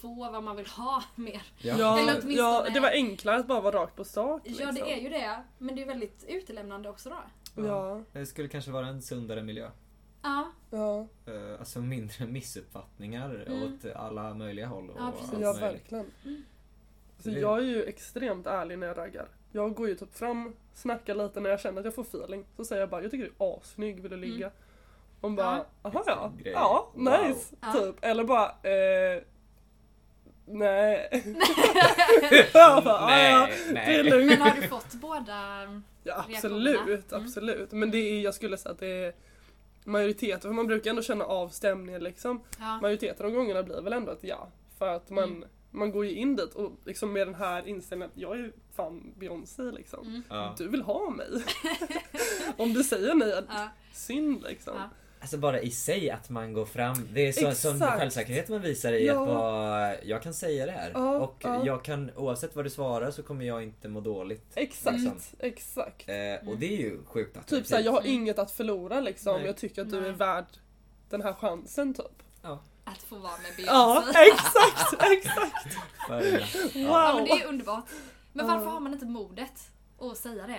få 0.00 0.30
vad 0.32 0.42
man 0.42 0.56
vill 0.56 0.66
ha 0.66 1.02
mer. 1.14 1.42
Ja, 1.58 1.98
Eller 1.98 2.22
ja, 2.36 2.66
det 2.74 2.80
var 2.80 2.90
enklare 2.90 3.36
att 3.36 3.46
bara 3.46 3.60
vara 3.60 3.76
rakt 3.82 3.96
på 3.96 4.04
sak. 4.04 4.42
Ja, 4.44 4.50
liksom. 4.50 4.74
det 4.74 4.92
är 4.92 5.00
ju 5.00 5.08
det. 5.08 5.42
Men 5.58 5.76
det 5.76 5.82
är 5.82 5.86
väldigt 5.86 6.24
utelämnande 6.28 6.88
också 6.88 7.10
då. 7.10 7.16
Ja, 7.66 8.02
Det 8.12 8.26
skulle 8.26 8.48
kanske 8.48 8.70
vara 8.70 8.86
en 8.86 9.02
sundare 9.02 9.42
miljö. 9.42 9.70
Ja, 10.22 10.52
ja, 10.70 11.06
Eh, 11.26 11.58
Alltså 11.60 11.80
mindre 11.80 12.26
missuppfattningar 12.26 13.44
Mm. 13.46 13.62
åt 13.62 13.92
alla 13.96 14.34
möjliga 14.34 14.66
håll. 14.66 14.90
Och 14.90 15.00
Ja, 15.00 15.12
precis. 15.20 15.38
ja 15.40 15.52
verkligen. 15.52 16.10
Mm. 16.24 16.42
Så 17.18 17.28
Det- 17.28 17.40
jag 17.40 17.58
är 17.58 17.62
ju 17.62 17.84
extremt 17.84 18.46
ärlig 18.46 18.78
när 18.78 18.86
jag 18.86 18.96
raggar. 18.98 19.26
Jag 19.52 19.74
går 19.74 19.88
ju 19.88 19.94
typ 19.94 20.14
fram, 20.16 20.56
snackar 20.74 21.14
lite 21.14 21.40
när 21.40 21.50
jag 21.50 21.60
känner 21.60 21.78
att 21.78 21.84
jag 21.84 21.94
får 21.94 22.02
feeling. 22.02 22.44
Så 22.56 22.64
säger 22.64 22.82
jag 22.82 22.88
bara, 22.88 23.02
jag 23.02 23.10
tycker 23.10 23.24
du 23.38 23.44
är 23.44 23.56
assnygg, 23.58 24.00
vill 24.02 24.10
du 24.10 24.16
ligga? 24.16 24.50
Hon 25.20 25.36
bara, 25.36 25.64
jaha 25.82 26.02
ja, 26.06 26.32
Grej. 26.42 26.52
ja, 26.52 26.90
Wow. 26.94 27.04
nice, 27.04 27.54
Ja. 27.60 27.72
typ. 27.72 27.94
Eller 28.00 28.24
bara, 28.24 28.46
eh, 28.48 29.22
nej. 30.46 31.08
jag 32.52 32.84
bara, 32.84 32.94
"Ah, 32.98 33.18
ja, 33.22 33.46
Nej, 33.46 33.84
det 33.86 33.94
är 33.94 34.02
nej. 34.04 34.10
lugnt. 34.10 34.30
men 34.38 34.40
har 34.40 34.56
du 34.60 34.68
fått 34.68 34.92
båda? 34.94 35.34
Ja, 36.04 36.24
absolut, 36.34 36.80
Mm. 36.80 37.02
absolut. 37.10 37.72
Men 37.72 37.90
det 37.90 37.98
är, 37.98 38.20
jag 38.20 38.34
skulle 38.34 38.56
säga 38.56 38.72
att 38.72 38.78
det 38.78 38.86
är 39.04 39.12
majoriteten, 39.84 40.40
för 40.40 40.48
man 40.50 40.66
brukar 40.66 40.90
ändå 40.90 41.02
känna 41.02 41.24
av 41.24 41.48
stämningen 41.48 42.02
liksom. 42.04 42.42
Ja. 42.58 42.78
Majoriteten 42.82 43.26
av 43.26 43.32
gångerna 43.32 43.62
blir 43.62 43.80
väl 43.82 43.92
ändå 43.92 44.12
ett 44.12 44.18
ja. 44.24 44.48
För 44.78 44.88
att 44.88 45.10
man, 45.10 45.24
Mm. 45.24 45.44
Man 45.70 45.90
går 45.92 46.04
ju 46.06 46.14
in 46.14 46.36
dit 46.36 46.54
och 46.54 46.72
liksom 46.84 47.12
med 47.12 47.26
den 47.26 47.34
här 47.34 47.68
inställningen 47.68 48.10
att 48.14 48.20
jag 48.22 48.32
är 48.32 48.38
ju 48.38 48.52
fan 48.76 49.14
Beyoncé 49.18 49.62
liksom. 49.62 50.06
Mm. 50.06 50.22
Ja. 50.28 50.54
Du 50.58 50.68
vill 50.68 50.82
ha 50.82 51.10
mig. 51.10 51.26
Om 52.56 52.72
du 52.72 52.84
säger 52.84 53.14
nej, 53.14 53.42
Ja. 53.48 53.68
synd 53.92 54.42
liksom. 54.48 54.72
Ja. 54.76 54.88
Alltså 55.20 55.38
bara 55.38 55.60
i 55.60 55.70
sig 55.70 56.10
att 56.10 56.30
man 56.30 56.52
går 56.52 56.64
fram. 56.66 57.08
Det 57.12 57.28
är 57.28 57.32
så, 57.32 57.52
sån 57.54 57.80
självsäkerhet 57.80 58.48
man 58.48 58.60
visar 58.62 58.92
i 58.92 59.06
Ja. 59.06 59.22
att 59.22 59.28
bara, 59.28 60.02
jag 60.02 60.22
kan 60.22 60.34
säga 60.34 60.66
det 60.66 60.72
här. 60.72 60.90
Ja, 60.94 61.18
och 61.18 61.34
ja. 61.38 61.66
jag 61.66 61.84
kan, 61.84 62.10
oavsett 62.16 62.56
vad 62.56 62.64
du 62.64 62.70
svarar 62.70 63.10
så 63.10 63.22
kommer 63.22 63.44
jag 63.44 63.62
inte 63.62 63.88
må 63.88 64.00
dåligt. 64.00 64.52
Exakt, 64.54 64.98
Liksom. 64.98 65.18
exakt. 65.38 66.08
Eh, 66.08 66.48
och 66.48 66.58
det 66.58 66.66
är 66.72 66.76
ju 66.76 66.98
sjukt 67.04 67.34
Typ 67.34 67.42
attraktivt. 67.42 67.68
såhär, 67.68 67.82
jag 67.82 67.92
har 67.92 68.00
Mm. 68.00 68.12
inget 68.12 68.38
att 68.38 68.50
förlora 68.50 69.00
liksom. 69.00 69.36
Nej. 69.36 69.46
Jag 69.46 69.56
tycker 69.56 69.82
att 69.82 69.90
du 69.90 70.00
Nej. 70.00 70.08
är 70.10 70.14
värd 70.14 70.46
den 71.10 71.22
här 71.22 71.32
chansen 71.32 71.94
typ. 71.94 72.22
Att 72.92 73.02
få 73.02 73.18
vara 73.18 73.32
med 73.42 73.66
Ja, 73.66 74.02
Beyoncé. 74.04 74.20
exakt, 74.32 75.02
exakt. 75.12 75.74
För- 76.06 76.78
Ja, 76.78 77.12
men 77.14 77.16
Wow! 77.16 77.24
det 77.24 77.42
är 77.42 77.46
underbart. 77.46 77.84
Men 78.32 78.46
varför 78.46 78.64
Ja. 78.64 78.70
har 78.70 78.80
man 78.80 78.92
inte 78.92 79.06
modet 79.06 79.70
att 80.00 80.16
säga 80.16 80.46
det? 80.46 80.52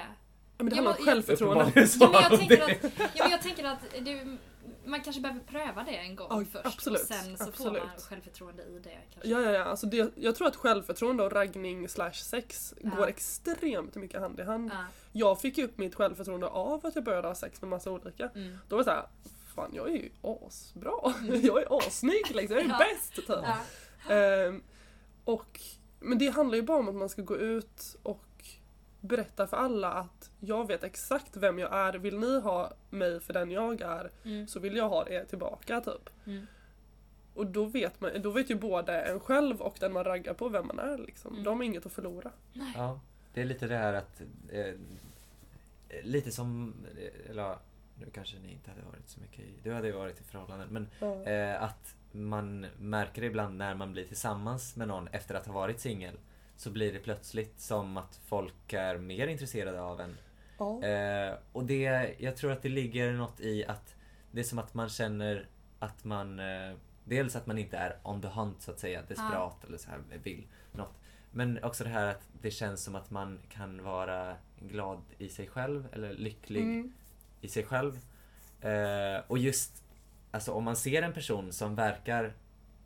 Ja, 0.57 0.63
men 0.63 0.69
det 0.69 0.75
handlar 0.75 0.91
om 0.91 0.97
jag- 0.99 1.05
självförtroende. 1.07 1.71
Ja, 1.99 2.09
men 2.09 2.21
jag 2.21 2.39
tänker 2.39 2.63
att, 2.63 2.69
ja, 3.13 3.23
men 3.23 3.31
jag 3.31 3.41
tänker 3.41 3.63
att 3.65 3.79
du, 3.99 4.37
man 4.85 5.01
kanske 5.01 5.21
behöver 5.21 5.41
pröva 5.41 5.83
det 5.83 5.97
en 5.97 6.15
gång 6.15 6.27
Ja, 6.29 6.45
först. 6.61 6.75
absolut, 6.75 7.01
och 7.01 7.07
sen 7.07 7.37
så 7.37 7.43
får 7.43 7.49
absolut. 7.51 7.83
man 7.83 7.91
självförtroende 8.09 8.63
i 8.63 8.79
det. 8.83 8.97
Kanske. 9.13 9.29
Ja, 9.29 9.41
ja, 9.41 9.51
ja. 9.51 9.63
Alltså 9.63 9.87
det, 9.87 10.11
jag 10.15 10.35
tror 10.35 10.47
att 10.47 10.55
självförtroende 10.55 11.23
och 11.23 11.31
raggning 11.31 11.89
slash 11.89 12.11
sex 12.13 12.73
Ja. 12.81 12.89
går 12.89 13.07
extremt 13.07 13.95
mycket 13.95 14.21
hand 14.21 14.39
i 14.39 14.43
hand. 14.43 14.71
Ja. 14.73 14.85
Jag 15.11 15.41
fick 15.41 15.57
upp 15.57 15.77
mitt 15.77 15.95
självförtroende 15.95 16.47
av 16.47 16.85
att 16.85 16.95
jag 16.95 17.03
började 17.03 17.27
ha 17.27 17.35
sex 17.35 17.61
med 17.61 17.69
massa 17.69 17.91
olika. 17.91 18.29
Mm. 18.35 18.57
Då 18.67 18.75
var 18.75 18.83
det 18.83 18.89
såhär, 18.89 19.05
fan 19.49 19.71
jag 19.73 19.87
är 19.89 19.93
ju 19.93 20.09
asbra. 20.21 21.13
Jag 21.43 21.61
är 21.61 21.77
assnygg 21.87 22.31
liksom, 22.31 22.57
jag 22.57 22.65
är 22.65 22.69
Ja. 22.79 22.85
bäst 22.93 23.15
typ. 23.15 23.25
Ja. 23.29 23.57
Ehm, 24.15 24.61
och, 25.23 25.61
men 25.99 26.17
det 26.17 26.29
handlar 26.29 26.55
ju 26.55 26.61
bara 26.61 26.77
om 26.77 26.89
att 26.89 26.95
man 26.95 27.09
ska 27.09 27.21
gå 27.21 27.37
ut 27.37 27.95
och 28.03 28.25
berätta 29.01 29.47
för 29.47 29.57
alla 29.57 29.91
att 29.93 30.29
jag 30.39 30.67
vet 30.67 30.83
exakt 30.83 31.37
vem 31.37 31.59
jag 31.59 31.73
är. 31.73 31.93
Vill 31.93 32.19
ni 32.19 32.39
ha 32.39 32.73
mig 32.89 33.19
för 33.19 33.33
den 33.33 33.51
jag 33.51 33.81
är 33.81 34.11
Mm. 34.25 34.47
så 34.47 34.59
vill 34.59 34.75
jag 34.75 34.89
ha 34.89 35.09
er 35.09 35.25
tillbaka 35.25 35.81
typ. 35.81 36.09
Mm. 36.25 36.47
Och 37.33 37.47
då 37.47 37.65
vet, 37.65 38.01
man, 38.01 38.11
då 38.21 38.31
vet 38.31 38.49
ju 38.51 38.55
både 38.55 39.01
en 39.01 39.19
själv 39.19 39.61
och 39.61 39.77
den 39.79 39.93
man 39.93 40.03
raggar 40.03 40.33
på 40.33 40.49
vem 40.49 40.67
man 40.67 40.79
är 40.79 40.97
liksom. 40.97 41.31
Mm. 41.31 41.43
De 41.43 41.57
har 41.57 41.63
inget 41.63 41.85
att 41.85 41.91
förlora. 41.91 42.31
Ja, 42.75 42.99
det 43.33 43.41
är 43.41 43.45
lite 43.45 43.67
det 43.67 43.77
här 43.77 43.93
att... 43.93 44.21
Eh, 44.49 44.73
lite 46.03 46.31
som... 46.31 46.73
Eller 47.29 47.55
nu 47.99 48.09
kanske 48.13 48.39
ni 48.39 48.51
inte 48.51 48.69
hade 48.71 48.81
varit 48.83 49.09
så 49.09 49.19
mycket 49.19 49.39
i... 49.39 49.53
Du 49.63 49.73
hade 49.73 49.87
ju 49.87 49.93
varit 49.93 50.21
i 50.21 50.23
förhållanden. 50.23 50.67
Men 50.71 50.87
Ja. 50.99 51.23
eh, 51.23 51.63
att 51.63 51.95
man 52.11 52.65
märker 52.77 53.21
det 53.21 53.27
ibland 53.27 53.57
när 53.57 53.75
man 53.75 53.91
blir 53.91 54.05
tillsammans 54.05 54.75
med 54.75 54.87
någon 54.87 55.07
efter 55.07 55.35
att 55.35 55.45
ha 55.45 55.53
varit 55.53 55.79
singel. 55.79 56.17
Så 56.55 56.71
blir 56.71 56.93
det 56.93 56.99
plötsligt 56.99 57.59
som 57.59 57.97
att 57.97 58.19
folk 58.25 58.73
är 58.73 58.97
mer 58.97 59.27
intresserade 59.27 59.81
av 59.81 60.01
en. 60.01 60.17
Ja. 60.57 60.83
Eh, 60.83 61.33
och 61.51 61.63
det, 61.65 62.15
jag 62.17 62.37
tror 62.37 62.51
att 62.51 62.61
det 62.61 62.69
ligger 62.69 63.13
något 63.13 63.39
i 63.39 63.65
att 63.65 63.95
det 64.31 64.39
är 64.39 64.43
som 64.43 64.59
att 64.59 64.73
man 64.73 64.89
känner 64.89 65.47
att 65.79 66.03
man 66.03 66.39
eh, 66.39 66.73
Dels 67.03 67.35
att 67.35 67.47
man 67.47 67.57
inte 67.57 67.77
är 67.77 67.97
on 68.03 68.21
the 68.21 68.27
hunt 68.27 68.61
så 68.61 68.71
att 68.71 68.79
säga, 68.79 69.01
desperat 69.07 69.63
eller 69.63 69.77
så 69.77 69.89
här 69.89 69.99
vill 70.23 70.47
något. 70.71 70.99
Men 71.31 71.63
också 71.63 71.83
det 71.83 71.89
här 71.89 72.05
att 72.07 72.27
det 72.41 72.51
känns 72.51 72.83
som 72.83 72.95
att 72.95 73.11
man 73.11 73.39
kan 73.49 73.83
vara 73.83 74.35
glad 74.59 75.01
i 75.17 75.29
sig 75.29 75.47
själv 75.47 75.87
eller 75.91 76.13
lycklig 76.13 76.61
Mm. 76.63 76.93
I 77.41 77.47
sig 77.47 77.63
själv. 77.63 77.99
Eh, 78.61 79.21
och 79.27 79.37
just 79.37 79.83
alltså 80.31 80.51
om 80.51 80.63
man 80.63 80.75
ser 80.75 81.01
en 81.01 81.13
person 81.13 81.51
som 81.51 81.75
verkar 81.75 82.33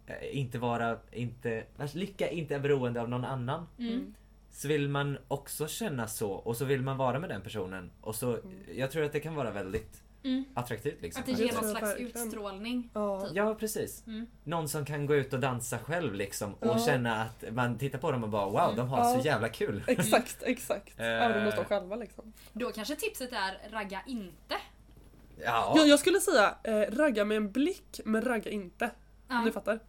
eh, 0.07 0.37
inte 0.37 0.59
vara, 0.59 0.97
inte, 1.11 1.63
vars 1.75 1.93
lycka 1.93 2.29
inte 2.29 2.55
är 2.55 2.59
beroende 2.59 3.01
av 3.01 3.09
någon 3.09 3.25
annan. 3.25 3.67
Mm. 3.79 4.13
Så 4.49 4.67
vill 4.67 4.89
man 4.89 5.17
också 5.27 5.67
känna 5.67 6.07
så 6.07 6.31
och 6.31 6.57
så 6.57 6.65
vill 6.65 6.81
man 6.81 6.97
vara 6.97 7.19
med 7.19 7.29
den 7.29 7.41
personen. 7.41 7.91
Och 8.01 8.15
så, 8.15 8.39
jag 8.75 8.91
tror 8.91 9.03
att 9.03 9.11
det 9.11 9.19
kan 9.19 9.35
vara 9.35 9.51
väldigt 9.51 10.03
Mm. 10.23 10.45
attraktivt 10.53 11.01
liksom. 11.01 11.19
Att 11.19 11.25
det 11.25 11.31
ger 11.43 11.53
någon 11.53 11.71
slags 11.75 11.95
utstrålning. 11.95 12.89
Ja. 12.93 13.21
Typ. 13.21 13.31
Ja, 13.35 13.55
precis. 13.55 14.07
Mm. 14.07 14.27
Någon 14.43 14.69
som 14.69 14.85
kan 14.85 15.05
gå 15.05 15.15
ut 15.15 15.33
och 15.33 15.39
dansa 15.39 15.79
själv 15.79 16.13
liksom 16.13 16.53
och 16.53 16.67
Ja. 16.67 16.79
känna 16.79 17.21
att 17.23 17.43
man 17.51 17.77
tittar 17.77 17.99
på 17.99 18.11
dem 18.11 18.23
och 18.23 18.29
bara 18.29 18.45
wow, 18.45 18.75
de 18.75 18.87
har 18.89 18.97
Ja. 18.97 19.19
så 19.19 19.27
jävla 19.27 19.49
kul. 19.49 19.83
Exakt, 19.87 20.43
exakt. 20.43 20.99
Eh. 20.99 21.05
Även 21.05 21.37
om 21.37 21.45
de 21.45 21.51
står 21.51 21.63
själva 21.63 21.95
liksom. 21.95 22.33
Då 22.53 22.71
kanske 22.71 22.95
tipset 22.95 23.31
är 23.33 23.69
ragga 23.71 24.01
inte. 24.07 24.55
Ja, 25.45 25.73
Jag, 25.75 25.87
jag 25.87 25.99
skulle 25.99 26.19
säga 26.19 26.55
eh, 26.63 26.95
ragga 26.95 27.25
med 27.25 27.37
en 27.37 27.51
blick 27.51 27.99
men 28.05 28.21
ragga 28.21 28.51
inte. 28.51 28.91
Ja. 29.27 29.41
Ni 29.41 29.51
fattar? 29.51 29.79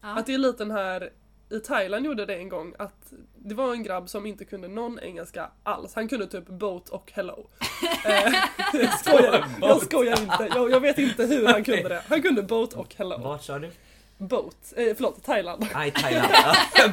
Ja. 0.00 0.18
Att 0.18 0.26
det 0.26 0.34
är 0.34 0.38
lite 0.38 0.58
den 0.64 0.70
här 0.70 1.10
i 1.50 1.60
Thailand 1.60 2.06
gjorde 2.06 2.26
det 2.26 2.34
en 2.36 2.48
gång 2.48 2.74
att 2.78 3.12
det 3.36 3.54
var 3.54 3.72
en 3.72 3.82
grabb 3.82 4.08
som 4.08 4.26
inte 4.26 4.44
kunde 4.44 4.68
någon 4.68 4.98
engelska 5.00 5.50
alls. 5.62 5.94
Han 5.94 6.08
kunde 6.08 6.26
typ 6.26 6.46
boat 6.46 6.88
och 6.88 7.12
hello. 7.14 7.46
Eh, 8.04 8.32
jag, 8.72 8.98
skojar, 8.98 9.44
jag 9.60 9.82
skojar 9.82 10.20
inte. 10.20 10.48
Jag, 10.54 10.70
jag 10.70 10.80
vet 10.80 10.98
inte 10.98 11.24
hur 11.26 11.46
han 11.46 11.64
kunde 11.64 11.88
det. 11.88 12.02
Han 12.08 12.22
kunde 12.22 12.42
boat 12.42 12.72
och 12.72 12.94
hello. 12.96 13.18
Vart 13.18 13.42
sa 13.44 13.58
du? 13.58 13.70
Boat. 14.18 14.72
Eh, 14.76 14.94
förlåt, 14.96 15.24
Thailand. 15.24 15.64
I 15.64 15.90
Thailand. 15.90 16.32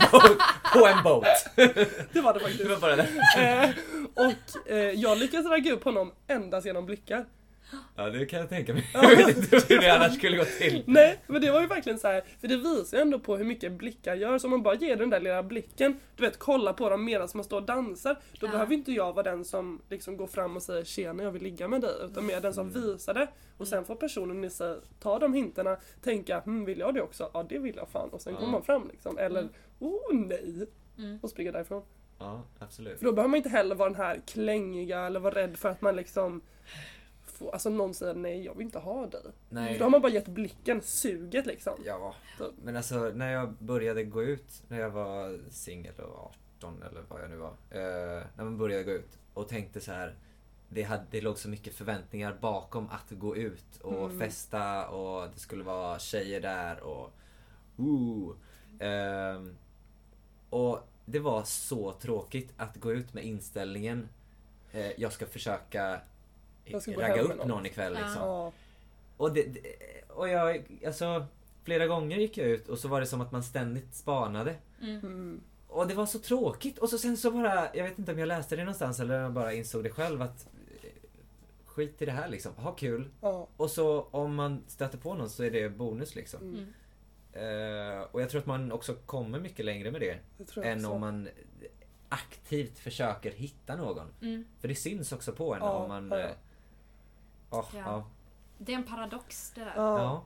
Boat. 0.12 0.38
På 0.74 0.88
en 0.88 1.04
båt. 1.04 1.26
Det 2.14 2.22
var 2.22 2.34
det 2.34 2.40
Det 2.40 2.46
faktiskt. 2.46 2.70
var 2.70 2.78
bara 2.78 2.96
det. 2.96 3.08
Eh, 3.38 3.70
och 4.26 4.72
eh, 4.72 4.78
jag 4.78 5.18
lyckades 5.18 5.46
ragga 5.48 5.74
upp 5.74 5.84
honom 5.84 6.12
endast 6.28 6.66
genom 6.66 6.86
blickar. 6.86 7.26
Ja, 7.96 8.10
det 8.10 8.26
kan 8.26 8.40
jag 8.40 8.50
tänka 8.50 8.74
mig. 8.74 8.90
Jag 8.94 9.16
vet 9.16 9.38
inte 9.38 9.74
hur 9.74 9.82
det 9.82 9.90
annars 9.96 10.16
skulle 10.18 10.38
gå 10.38 10.46
till. 10.46 10.84
Nej, 10.88 11.20
men 11.28 11.42
det 11.42 11.52
var 11.52 11.62
ju 11.62 11.68
verkligen 11.68 12.00
så 12.00 12.08
här, 12.08 12.24
för 12.42 12.48
det 12.48 12.58
visar 12.58 12.98
ju 12.98 13.02
ändå 13.02 13.20
på 13.20 13.38
hur 13.38 13.46
mycket 13.46 13.72
blickar 13.72 14.16
gör. 14.16 14.38
Så 14.40 14.48
om 14.48 14.52
man 14.52 14.64
bara 14.64 14.76
ger 14.76 14.96
den 14.96 15.10
där 15.10 15.20
lilla 15.20 15.44
blicken, 15.44 16.00
du 16.16 16.24
vet 16.24 16.40
kolla 16.40 16.74
på 16.74 16.90
dem 16.90 17.06
medan 17.06 17.28
man 17.34 17.44
står 17.44 17.58
och 17.58 17.66
dansar. 17.66 18.18
Då 18.40 18.48
Ja. 18.48 18.52
behöver 18.52 18.74
inte 18.74 18.92
jag 18.92 19.14
vara 19.14 19.24
den 19.24 19.46
som 19.46 19.82
liksom 19.90 20.18
går 20.18 20.28
fram 20.28 20.56
och 20.56 20.62
säger 20.64 20.84
tjena 20.84 21.24
jag 21.24 21.32
vill 21.32 21.44
ligga 21.44 21.68
med 21.68 21.82
dig. 21.82 21.94
Utan 22.06 22.26
mer 22.26 22.42
den 22.42 22.54
som 22.54 22.70
Mm. 22.70 22.82
visar 22.82 23.14
det. 23.14 23.28
Och 23.58 23.68
sen 23.68 23.86
får 23.86 23.96
personen 23.96 24.44
i 24.44 24.50
sig 24.50 24.78
ta 25.00 25.20
de 25.20 25.34
hintarna, 25.34 25.78
tänka 26.04 26.40
hm, 26.40 26.66
vill 26.66 26.80
jag 26.80 26.94
det 26.94 27.02
också? 27.02 27.30
Ja 27.34 27.46
det 27.50 27.60
vill 27.60 27.76
jag 27.76 27.90
fan. 27.90 28.10
Och 28.10 28.22
sen 28.22 28.34
Ja. 28.34 28.40
kommer 28.40 28.52
man 28.52 28.64
fram 28.64 28.88
liksom. 28.92 29.18
Eller 29.18 29.40
Mm. 29.40 29.52
oh 29.80 30.14
nej. 30.14 30.68
Mm. 30.98 31.20
Och 31.22 31.30
springa 31.30 31.52
därifrån. 31.52 31.84
Ja, 32.20 32.44
absolut. 32.60 32.98
För 33.00 33.06
då 33.06 33.12
behöver 33.12 33.30
man 33.30 33.38
inte 33.38 33.50
heller 33.50 33.76
vara 33.76 33.90
den 33.90 33.98
här 33.98 34.22
klängiga 34.28 35.00
eller 35.00 35.20
vara 35.20 35.36
rädd 35.36 35.58
för 35.58 35.70
att 35.70 35.82
man 35.82 35.96
liksom 35.96 36.42
får, 37.42 37.52
Alltså 37.52 37.70
någon 37.70 37.94
säger 37.94 38.14
nej 38.14 38.46
jag 38.46 38.54
vill 38.56 38.66
inte 38.66 38.80
ha 38.80 39.08
dig. 39.08 39.22
Nej. 39.50 39.78
Då 39.78 39.86
har 39.86 39.90
man 39.90 40.02
bara 40.02 40.12
gett 40.12 40.28
blicken, 40.28 40.82
suget 40.82 41.46
liksom. 41.46 41.74
Ja, 41.86 42.16
men 42.64 42.78
alltså 42.78 43.12
när 43.16 43.32
jag 43.34 43.54
började 43.60 44.04
gå 44.04 44.24
ut 44.24 44.64
när 44.68 44.80
jag 44.80 44.90
var 44.90 45.40
singel 45.50 45.94
och 46.00 46.32
18 46.58 46.84
eller 46.90 47.02
vad 47.10 47.22
jag 47.22 47.30
nu 47.30 47.36
var. 47.38 47.54
Eh, 47.70 48.24
när 48.36 48.44
man 48.44 48.58
började 48.58 48.84
gå 48.84 48.92
ut 48.92 49.20
och 49.34 49.48
tänkte 49.48 49.82
så 49.82 49.92
här. 49.92 50.16
Det, 50.70 50.84
hade, 50.84 51.04
det 51.12 51.22
låg 51.22 51.38
så 51.38 51.50
mycket 51.50 51.74
förväntningar 51.76 52.38
bakom 52.42 52.90
att 52.90 53.12
gå 53.12 53.36
ut 53.36 53.78
och 53.82 54.06
Mm. 54.06 54.20
festa 54.20 54.88
och 54.88 55.30
det 55.34 55.40
skulle 55.40 55.64
vara 55.64 56.00
tjejer 56.00 56.42
där 56.42 56.80
och... 56.84 57.12
Ooh. 57.78 58.36
Ehm, 58.80 59.56
och 60.50 60.80
det 61.06 61.20
var 61.20 61.44
så 61.44 61.92
tråkigt 61.92 62.54
att 62.58 62.78
gå 62.78 62.92
ut 62.94 63.14
med 63.14 63.24
inställningen 63.26 64.10
eh, 64.72 65.00
jag 65.02 65.14
ska 65.14 65.26
försöka 65.26 66.02
ragga 66.74 67.22
upp 67.22 67.38
någon. 67.38 67.48
någon 67.48 67.66
ikväll 67.66 67.94
liksom. 67.94 68.22
Ja. 68.22 68.52
Och, 69.18 69.34
det, 69.34 69.58
och 70.08 70.30
jag, 70.30 70.64
alltså 70.86 71.26
flera 71.64 71.88
gånger 71.88 72.18
gick 72.18 72.38
jag 72.38 72.48
ut 72.48 72.70
och 72.70 72.80
så 72.80 72.88
var 72.88 73.00
det 73.00 73.06
som 73.06 73.22
att 73.22 73.32
man 73.32 73.44
ständigt 73.44 73.96
spanade. 73.96 74.56
Mm. 74.82 75.00
Mm. 75.00 75.42
Och 75.68 75.88
det 75.88 75.94
var 75.94 76.06
så 76.06 76.20
tråkigt. 76.20 76.78
Och 76.78 76.90
så 76.90 76.98
sen 76.98 77.18
så 77.18 77.32
bara, 77.32 77.76
jag 77.76 77.84
vet 77.84 78.00
inte 78.00 78.12
om 78.12 78.20
jag 78.20 78.28
läste 78.28 78.56
det 78.56 78.64
någonstans 78.64 79.00
eller 79.00 79.16
om 79.18 79.22
jag 79.22 79.34
bara 79.34 79.54
insåg 79.54 79.84
det 79.84 79.90
själv 79.90 80.22
att 80.22 80.48
eh, 80.84 80.90
skit 81.66 82.02
i 82.02 82.06
det 82.06 82.12
här 82.12 82.30
liksom, 82.30 82.56
ha 82.56 82.72
kul. 82.72 83.10
Ja. 83.22 83.48
Och 83.58 83.70
så 83.70 84.02
om 84.02 84.36
man 84.36 84.64
stöter 84.68 84.98
på 84.98 85.14
någon 85.14 85.30
så 85.30 85.44
är 85.44 85.52
det 85.52 85.70
bonus 85.70 86.16
liksom. 86.16 86.42
Mm. 86.42 86.74
Eh, 87.34 88.02
och 88.02 88.22
jag 88.22 88.30
tror 88.30 88.42
att 88.42 88.48
man 88.48 88.72
också 88.72 88.94
kommer 88.94 89.40
mycket 89.40 89.66
längre 89.66 89.92
med 89.92 90.02
det. 90.02 90.18
Det 90.38 90.62
Än 90.62 90.78
också. 90.78 90.90
om 90.90 91.02
man 91.02 91.30
aktivt 92.10 92.80
försöker 92.80 93.32
hitta 93.32 93.76
någon. 93.76 94.08
Mm. 94.22 94.46
För 94.60 94.68
det 94.68 94.76
syns 94.76 95.12
också 95.12 95.32
på 95.32 95.54
en 95.54 95.60
Ja, 95.62 95.72
om 95.72 95.88
man... 95.88 96.20
ja, 96.20 96.30
ja. 97.52 97.58
åh, 97.58 97.66
Ja. 97.74 97.82
ja. 97.86 98.04
Det 98.58 98.74
är 98.74 98.78
en 98.78 98.84
paradox 98.84 99.52
det 99.56 99.62
där. 99.62 99.74
Ja. 99.76 100.00
Ja. 100.00 100.26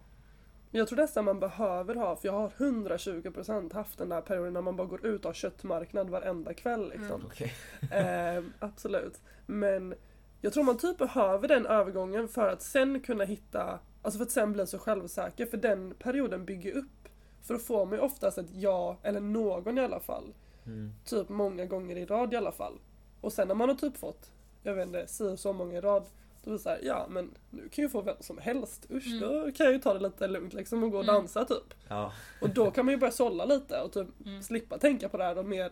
Men 0.71 0.79
jag 0.79 0.87
tror 0.87 0.97
nästan 0.97 1.25
man 1.25 1.39
behöver 1.39 1.95
ha, 1.95 2.15
för 2.15 2.27
jag 2.27 2.33
har 2.33 2.49
120% 2.49 3.73
haft 3.73 3.97
den 3.97 4.09
där 4.09 4.21
perioden 4.21 4.53
när 4.53 4.61
man 4.61 4.75
bara 4.75 4.87
går 4.87 5.05
ut 5.05 5.25
och 5.25 5.29
har 5.29 5.33
köttmarknad 5.33 6.09
varenda 6.09 6.53
kväll 6.53 6.89
liksom. 6.89 7.31
Mm. 7.37 7.49
Eh, 8.37 8.43
absolut. 8.59 9.21
Men 9.45 9.95
jag 10.41 10.53
tror 10.53 10.63
man 10.63 10.77
typ 10.77 10.97
behöver 10.97 11.47
den 11.47 11.65
övergången 11.65 12.27
för 12.27 12.47
att 12.47 12.61
sen 12.61 12.99
kunna 12.99 13.23
hitta, 13.23 13.79
alltså 14.01 14.17
för 14.17 14.25
att 14.25 14.31
sen 14.31 14.53
bli 14.53 14.67
så 14.67 14.79
självsäker. 14.79 15.45
För 15.45 15.57
den 15.57 15.93
perioden 15.99 16.45
bygger 16.45 16.71
upp. 16.77 17.09
För 17.41 17.53
då 17.53 17.59
får 17.59 17.85
man 17.85 17.95
ju 17.95 18.01
oftast 18.01 18.37
ett 18.37 18.49
ja, 18.53 18.97
eller 19.03 19.19
någon 19.19 19.77
i 19.77 19.81
alla 19.81 19.99
fall. 19.99 20.33
Mm. 20.65 20.93
Typ 21.05 21.29
många 21.29 21.65
gånger 21.65 21.95
i 21.95 22.05
rad 22.05 22.33
i 22.33 22.35
alla 22.37 22.51
fall. 22.51 22.79
Och 23.21 23.33
sen 23.33 23.47
när 23.47 23.55
man 23.55 23.69
har 23.69 23.75
typ 23.75 23.97
fått, 23.97 24.31
jag 24.63 24.73
vet 24.73 24.87
inte, 24.87 25.07
si 25.07 25.37
så 25.37 25.53
många 25.53 25.77
i 25.77 25.81
rad. 25.81 26.05
Då 26.45 26.49
blir 26.51 26.57
det 26.57 26.63
såhär, 26.63 26.79
ja 26.83 27.05
men 27.09 27.31
nu 27.49 27.69
kan 27.69 27.81
jag 27.81 27.91
få 27.91 28.01
vem 28.01 28.15
som 28.19 28.37
helst. 28.37 28.85
Usch, 28.91 29.07
Mm. 29.07 29.19
då 29.19 29.51
kan 29.51 29.65
jag 29.65 29.73
ju 29.73 29.79
ta 29.79 29.93
det 29.93 29.99
lite 29.99 30.27
lugnt 30.27 30.53
liksom 30.53 30.83
och 30.83 30.91
gå 30.91 30.97
och 30.97 31.03
Mm. 31.03 31.15
dansa 31.15 31.45
typ. 31.45 31.73
Ja. 31.87 32.13
Och 32.41 32.49
då 32.49 32.71
kan 32.71 32.85
man 32.85 32.91
ju 32.93 32.97
börja 32.97 33.11
sålla 33.11 33.45
lite 33.45 33.81
och 33.81 33.91
typ 33.91 34.07
Mm. 34.25 34.43
slippa 34.43 34.77
tänka 34.77 35.09
på 35.09 35.17
det 35.17 35.23
här 35.23 35.37
och 35.37 35.45
mer 35.45 35.71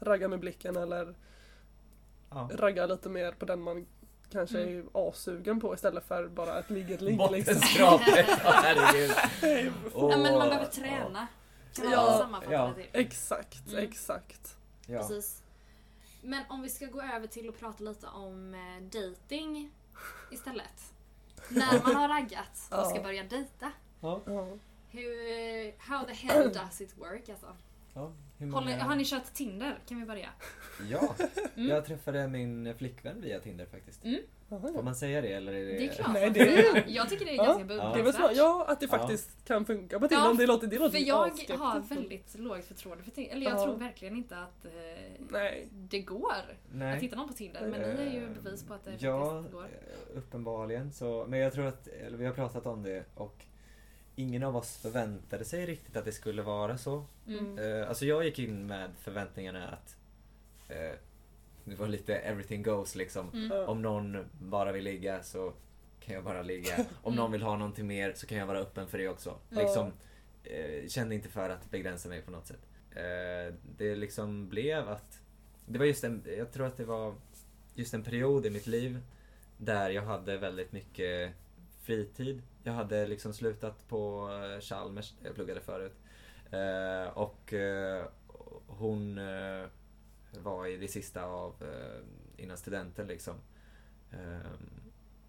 ragga 0.00 0.28
med 0.28 0.40
blicken 0.40 0.76
eller 0.76 1.14
Ja. 2.30 2.50
ragga 2.54 2.86
lite 2.86 3.08
mer 3.08 3.32
på 3.32 3.44
den 3.44 3.60
man 3.60 3.86
kanske 4.32 4.62
Mm. 4.62 4.78
är 4.94 5.08
assugen 5.08 5.60
på 5.60 5.74
istället 5.74 6.04
för 6.04 6.26
bara 6.28 6.58
ett 6.58 6.70
ligget 6.70 7.00
ligg 7.00 7.20
liksom. 7.30 7.54
Bottenskrapet, 7.54 8.26
Åh, 8.44 8.52
herregud. 8.62 9.10
Ja, 9.94 10.08
men 10.08 10.38
man 10.38 10.48
behöver 10.48 10.66
träna. 10.66 11.26
Kan 11.74 11.90
Ja. 11.90 12.18
sammanfatta 12.18 12.52
Ja. 12.54 12.72
det 12.76 12.82
till. 12.82 12.90
Exakt, 13.00 13.68
Mm. 13.72 13.84
exakt. 13.84 14.56
Ja. 14.86 14.98
Precis. 14.98 15.42
Men 16.22 16.42
om 16.48 16.62
vi 16.62 16.68
ska 16.68 16.86
gå 16.86 17.02
över 17.02 17.26
till 17.26 17.48
att 17.48 17.58
prata 17.60 17.84
lite 17.84 18.06
om 18.06 18.54
eh, 18.54 18.82
dating 19.00 19.70
istället. 20.30 20.92
När 21.48 21.82
man 21.82 21.94
har 21.96 22.08
raggat 22.08 22.68
och 22.70 22.86
ska 22.86 22.96
Ja. 22.96 23.02
börja 23.02 23.22
dejta. 23.24 23.72
Ja. 24.00 24.20
Hur, 24.90 25.78
how 25.78 26.06
the 26.06 26.12
hell 26.12 26.52
does 26.52 26.80
it 26.80 26.98
work 26.98 27.28
alltså? 27.28 27.56
Ja. 27.94 28.12
Hur 28.38 28.50
Håller, 28.52 28.78
har 28.78 28.96
ni 28.96 29.04
kört 29.04 29.34
Tinder? 29.34 29.78
Kan 29.88 30.00
vi 30.00 30.06
börja? 30.06 30.28
Ja, 30.90 31.14
Mm. 31.56 31.68
jag 31.68 31.86
träffade 31.86 32.28
min 32.28 32.74
flickvän 32.78 33.20
via 33.20 33.40
Tinder 33.40 33.66
faktiskt. 33.66 34.04
Mm. 34.04 34.20
Får 34.48 34.82
man 34.82 34.94
säga 34.94 35.20
det 35.20 35.32
eller 35.32 35.52
är 35.52 35.66
det... 35.66 35.72
Det 35.72 35.86
är 35.88 35.92
klart. 35.92 36.12
Nej, 36.12 36.30
det 36.30 36.40
är-. 36.40 36.84
Jag 36.88 37.08
tycker 37.08 37.24
det 37.24 37.30
är 37.30 37.36
Ja. 37.36 37.44
ganska 37.44 37.74
Ja. 37.74 37.92
Beundransvärt. 37.94 38.36
ja 38.36 38.64
att 38.68 38.80
det 38.80 38.86
Ja. 38.92 38.98
faktiskt 38.98 39.44
kan 39.44 39.64
funka 39.64 39.98
på 40.00 40.08
Tinder. 40.08 40.24
Ja, 40.24 40.32
det 40.38 40.46
låter, 40.46 40.66
det 40.66 40.78
låter 40.78 40.98
För 40.98 41.06
jag 41.06 41.26
asskeptiskt. 41.28 41.58
har 41.60 41.80
väldigt 41.80 42.38
lågt 42.38 42.64
förtroende 42.64 43.04
för 43.04 43.10
Tinder. 43.10 43.32
Eller 43.32 43.46
jag 43.50 43.58
Ja. 43.60 43.64
tror 43.64 43.76
verkligen 43.76 44.16
inte 44.16 44.36
att 44.38 44.64
eh, 44.64 44.70
Nej. 45.30 45.68
det 45.72 46.00
går 46.00 46.34
Nej. 46.72 46.96
att 46.96 47.02
hitta 47.02 47.16
någon 47.16 47.28
på 47.28 47.34
Tinder. 47.34 47.60
Men 47.66 47.80
ni 47.80 48.02
är 48.02 48.10
ju 48.12 48.24
Eh, 48.24 48.30
bevis 48.42 48.64
på 48.64 48.74
att 48.74 48.84
det 48.84 48.94
Ja, 48.98 49.30
faktiskt 49.34 49.52
går. 49.54 49.64
eh, 49.64 50.18
uppenbarligen. 50.18 50.92
Så, 50.92 51.26
men 51.28 51.38
jag 51.40 51.52
tror 51.52 51.66
att, 51.66 51.86
eller 51.88 52.18
vi 52.18 52.26
har 52.26 52.32
pratat 52.34 52.66
om 52.66 52.82
det 52.82 53.04
och 53.14 53.44
ingen 54.16 54.42
av 54.42 54.56
oss 54.56 54.76
förväntade 54.76 55.44
sig 55.44 55.66
riktigt 55.66 55.96
att 55.96 56.04
det 56.04 56.12
skulle 56.12 56.42
vara 56.42 56.78
så. 56.78 57.04
Mm. 57.26 57.58
Eh, 57.58 57.88
alltså 57.88 58.04
jag 58.06 58.24
gick 58.24 58.38
in 58.38 58.66
med 58.66 58.90
förväntningarna 59.00 59.68
att 59.68 59.96
eh, 60.68 60.92
det 61.68 61.74
var 61.76 61.88
lite 61.88 62.14
everything 62.18 62.62
goes 62.62 62.94
liksom. 62.94 63.30
Mm. 63.32 63.68
Om 63.68 63.82
någon 63.82 64.24
bara 64.40 64.72
vill 64.72 64.84
ligga 64.84 65.22
så 65.22 65.52
kan 66.00 66.14
jag 66.14 66.24
bara 66.24 66.42
ligga. 66.42 66.76
Om 66.78 67.12
Mm. 67.12 67.16
någon 67.16 67.32
vill 67.32 67.42
ha 67.42 67.56
någonting 67.56 67.86
mer 67.86 68.12
så 68.16 68.26
kan 68.26 68.38
jag 68.38 68.46
vara 68.46 68.58
öppen 68.58 68.88
för 68.88 68.98
det 68.98 69.08
också. 69.08 69.34
Ja. 69.50 69.60
Liksom, 69.60 69.92
eh, 70.44 70.88
kände 70.88 71.14
inte 71.14 71.28
för 71.28 71.50
att 71.50 71.70
begränsa 71.70 72.08
mig 72.08 72.22
på 72.22 72.30
något 72.30 72.46
sätt. 72.46 72.66
Eh, 72.90 73.54
det 73.78 73.96
liksom 73.96 74.48
blev 74.48 74.88
att... 74.88 75.20
Det 75.66 75.78
var 75.78 75.86
just 75.86 76.04
en, 76.04 76.22
jag 76.38 76.52
tror 76.52 76.66
att 76.66 76.76
det 76.76 76.84
var 76.84 77.14
just 77.74 77.94
en 77.94 78.02
period 78.02 78.46
i 78.46 78.50
mitt 78.50 78.66
liv 78.66 79.00
där 79.56 79.90
jag 79.90 80.02
hade 80.02 80.38
väldigt 80.38 80.72
mycket 80.72 81.32
fritid. 81.82 82.42
Jag 82.62 82.72
hade 82.72 83.06
liksom 83.06 83.32
slutat 83.34 83.88
på 83.88 84.30
eh, 84.54 84.60
Chalmers, 84.60 85.14
jag 85.24 85.34
pluggade 85.34 85.60
förut. 85.60 85.94
Eh, 86.50 87.18
och 87.18 87.52
eh, 87.52 88.04
hon 88.66 89.18
eh, 89.18 89.64
var 90.32 90.66
i 90.66 90.76
det 90.76 90.88
sista 90.88 91.24
av 91.24 91.54
eh, 91.62 92.42
innan 92.44 92.56
studenten 92.56 93.06
liksom. 93.06 93.34
Ehm, 94.12 94.80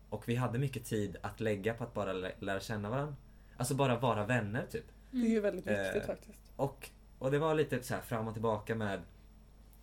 och 0.09 0.29
vi 0.29 0.35
hade 0.35 0.59
mycket 0.59 0.85
tid 0.85 1.17
att 1.21 1.39
lägga 1.39 1.73
på 1.73 1.83
att 1.83 1.93
bara 1.93 2.13
lä- 2.13 2.35
lära 2.39 2.59
känna 2.59 2.89
varandra. 2.89 3.15
Alltså 3.57 3.75
bara 3.75 3.99
vara 3.99 4.25
vänner 4.25 4.65
typ. 4.71 4.85
Det 5.11 5.17
är 5.17 5.29
ju 5.29 5.39
väldigt 5.39 5.67
viktigt 5.67 5.95
Eh, 5.95 6.07
faktiskt. 6.07 6.39
Och, 6.55 6.89
och 7.19 7.31
det 7.31 7.39
var 7.39 7.55
lite 7.55 7.83
så 7.83 7.93
här 7.93 8.01
fram 8.01 8.27
och 8.27 8.33
tillbaka 8.33 8.75
med 8.75 9.01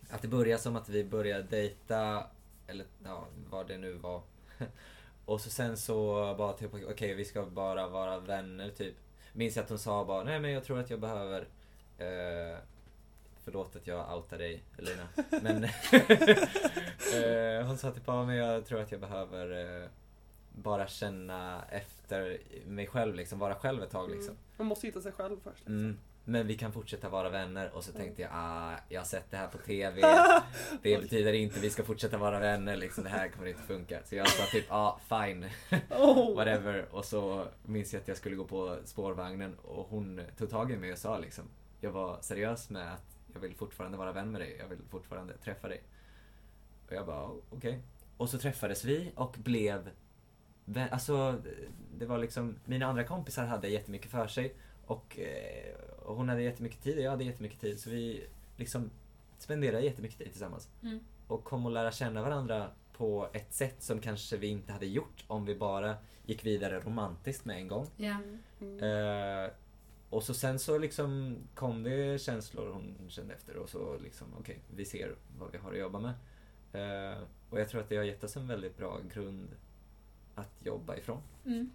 att 0.09 0.21
det 0.21 0.27
började 0.27 0.61
som 0.61 0.75
att 0.75 0.89
vi 0.89 1.03
började 1.03 1.43
dejta, 1.43 2.23
eller 2.67 2.85
ja, 3.03 3.27
vad 3.49 3.67
det 3.67 3.77
nu 3.77 3.93
var. 3.93 4.21
och 5.25 5.41
så 5.41 5.49
sen 5.49 5.77
så 5.77 6.35
bara 6.37 6.53
typ, 6.53 6.71
okej 6.73 7.13
vi 7.13 7.25
ska 7.25 7.45
bara 7.45 7.87
vara 7.87 8.19
vänner 8.19 8.69
typ. 8.69 8.95
Minns 9.33 9.55
jag 9.55 9.63
att 9.63 9.69
hon 9.69 9.79
sa 9.79 10.05
bara, 10.05 10.23
nej 10.23 10.39
men 10.39 10.51
jag 10.51 10.63
tror 10.63 10.79
att 10.79 10.89
jag 10.89 10.99
behöver 10.99 11.47
eh, 11.97 12.57
Förlåt 13.47 13.75
att 13.75 13.87
jag 13.87 14.17
outar 14.17 14.37
dig 14.37 14.63
Elina. 14.77 15.07
Men 15.41 15.63
eh, 17.63 17.67
hon 17.67 17.77
sa 17.77 17.91
typ, 17.91 18.03
ja 18.05 18.25
men 18.25 18.35
jag 18.35 18.65
tror 18.65 18.81
att 18.81 18.91
jag 18.91 19.01
behöver 19.01 19.81
eh, 19.81 19.89
bara 20.51 20.87
känna 20.87 21.63
efter 21.69 22.37
mig 22.65 22.87
själv 22.87 23.15
liksom, 23.15 23.39
vara 23.39 23.55
själv 23.55 23.83
ett 23.83 23.91
tag 23.91 24.09
liksom. 24.09 24.29
Mm. 24.29 24.41
Man 24.57 24.67
måste 24.67 24.87
hitta 24.87 25.01
sig 25.01 25.11
själv 25.11 25.37
först. 25.43 25.59
Liksom. 25.59 25.75
Mm. 25.75 25.97
Men 26.25 26.47
vi 26.47 26.57
kan 26.57 26.71
fortsätta 26.73 27.09
vara 27.09 27.29
vänner 27.29 27.71
och 27.73 27.83
så 27.83 27.91
Mm. 27.91 28.01
tänkte 28.01 28.21
jag, 28.21 28.31
ah, 28.33 28.75
jag 28.89 28.99
har 29.01 29.05
sett 29.05 29.31
det 29.31 29.37
här 29.37 29.47
på 29.47 29.57
TV. 29.57 30.01
Det 30.81 31.01
betyder 31.01 31.33
inte 31.33 31.59
vi 31.59 31.69
ska 31.69 31.83
fortsätta 31.83 32.17
vara 32.17 32.39
vänner 32.39 32.75
liksom, 32.75 33.03
det 33.03 33.09
här 33.09 33.29
kommer 33.29 33.47
inte 33.47 33.61
funka. 33.61 33.99
Så 34.05 34.15
jag 34.15 34.29
sa 34.29 34.43
typ, 34.45 34.65
ja 34.69 34.99
ah, 35.09 35.25
fine, 35.25 35.45
Oh. 35.89 36.35
whatever. 36.35 36.85
Och 36.91 37.05
så 37.05 37.47
minns 37.65 37.93
jag 37.93 38.01
att 38.01 38.07
jag 38.07 38.17
skulle 38.17 38.35
gå 38.35 38.45
på 38.45 38.77
spårvagnen 38.85 39.55
och 39.61 39.87
hon 39.89 40.21
tog 40.37 40.49
tag 40.49 40.71
i 40.71 40.77
mig 40.77 40.91
och 40.91 40.97
sa 40.97 41.17
liksom, 41.19 41.43
jag 41.81 41.91
var 41.91 42.17
seriös 42.21 42.69
med 42.69 42.93
att 42.93 43.16
jag 43.37 43.41
vill 43.41 43.55
fortfarande 43.55 43.97
vara 43.97 44.11
vän 44.11 44.31
med 44.31 44.41
dig, 44.41 44.55
jag 44.59 44.67
vill 44.67 44.79
fortfarande 44.89 45.37
träffa 45.37 45.67
dig. 45.67 45.83
Och 46.87 46.93
jag 46.93 47.05
bara, 47.05 47.25
"Oh, 47.25 47.35
okej. 47.49 47.79
Och 48.17 48.29
så 48.29 48.37
träffades 48.37 48.85
vi 48.85 49.11
och 49.15 49.35
blev 49.39 49.89
vä- 50.65 50.89
Alltså, 50.91 51.41
det 51.97 52.05
var 52.05 52.17
liksom, 52.17 52.55
mina 52.65 52.85
andra 52.85 53.03
kompisar 53.03 53.45
hade 53.45 53.67
jättemycket 53.67 54.11
för 54.11 54.27
sig 54.27 54.53
och, 54.85 55.19
eh, 55.19 55.75
och 56.05 56.15
hon 56.15 56.29
hade 56.29 56.41
jättemycket 56.41 56.81
tid 56.83 56.97
och 56.97 57.03
jag 57.03 57.11
hade 57.11 57.23
jättemycket 57.23 57.59
tid 57.59 57.79
så 57.79 57.89
vi 57.89 58.27
liksom 58.57 58.89
spenderade 59.37 59.83
jättemycket 59.85 60.17
tid 60.17 60.31
tillsammans. 60.31 60.69
Mm. 60.83 60.99
Och 61.27 61.43
kom 61.43 61.65
att 61.65 61.73
lära 61.73 61.91
känna 61.91 62.21
varandra 62.21 62.69
på 62.93 63.29
ett 63.33 63.53
sätt 63.53 63.83
som 63.83 63.99
kanske 64.01 64.37
vi 64.37 64.47
inte 64.47 64.71
hade 64.73 64.85
gjort 64.85 65.23
om 65.27 65.45
vi 65.45 65.55
bara 65.55 65.95
gick 66.25 66.45
vidare 66.45 66.79
romantiskt 66.79 67.45
med 67.45 67.57
en 67.57 67.67
gång. 67.67 67.87
Ja. 67.97 68.15
Mm. 68.61 68.77
Eh, 68.79 69.51
och 70.09 70.23
så 70.23 70.33
sen 70.33 70.59
så 70.59 70.77
liksom 70.77 71.37
kom 71.55 71.83
det 71.83 72.21
känslor 72.21 72.69
hon 72.73 72.95
kände 73.09 73.33
efter 73.33 73.55
och 73.57 73.69
så 73.69 73.97
liksom 73.97 74.27
okej, 74.39 74.59
vi 74.75 74.85
ser 74.85 75.15
vad 75.39 75.51
vi 75.51 75.57
har 75.57 75.71
att 75.71 75.79
jobba 75.79 75.99
med. 75.99 76.13
Eh, 76.73 77.17
och 77.49 77.59
jag 77.59 77.69
tror 77.69 77.81
att 77.81 77.89
det 77.89 77.97
har 77.97 78.03
gett 78.03 78.23
oss 78.23 78.35
en 78.37 78.47
väldigt 78.47 78.77
bra 78.77 78.99
grund 79.13 79.47
att 80.35 80.65
jobba 80.65 80.95
ifrån. 80.95 81.21
Mm. 81.45 81.69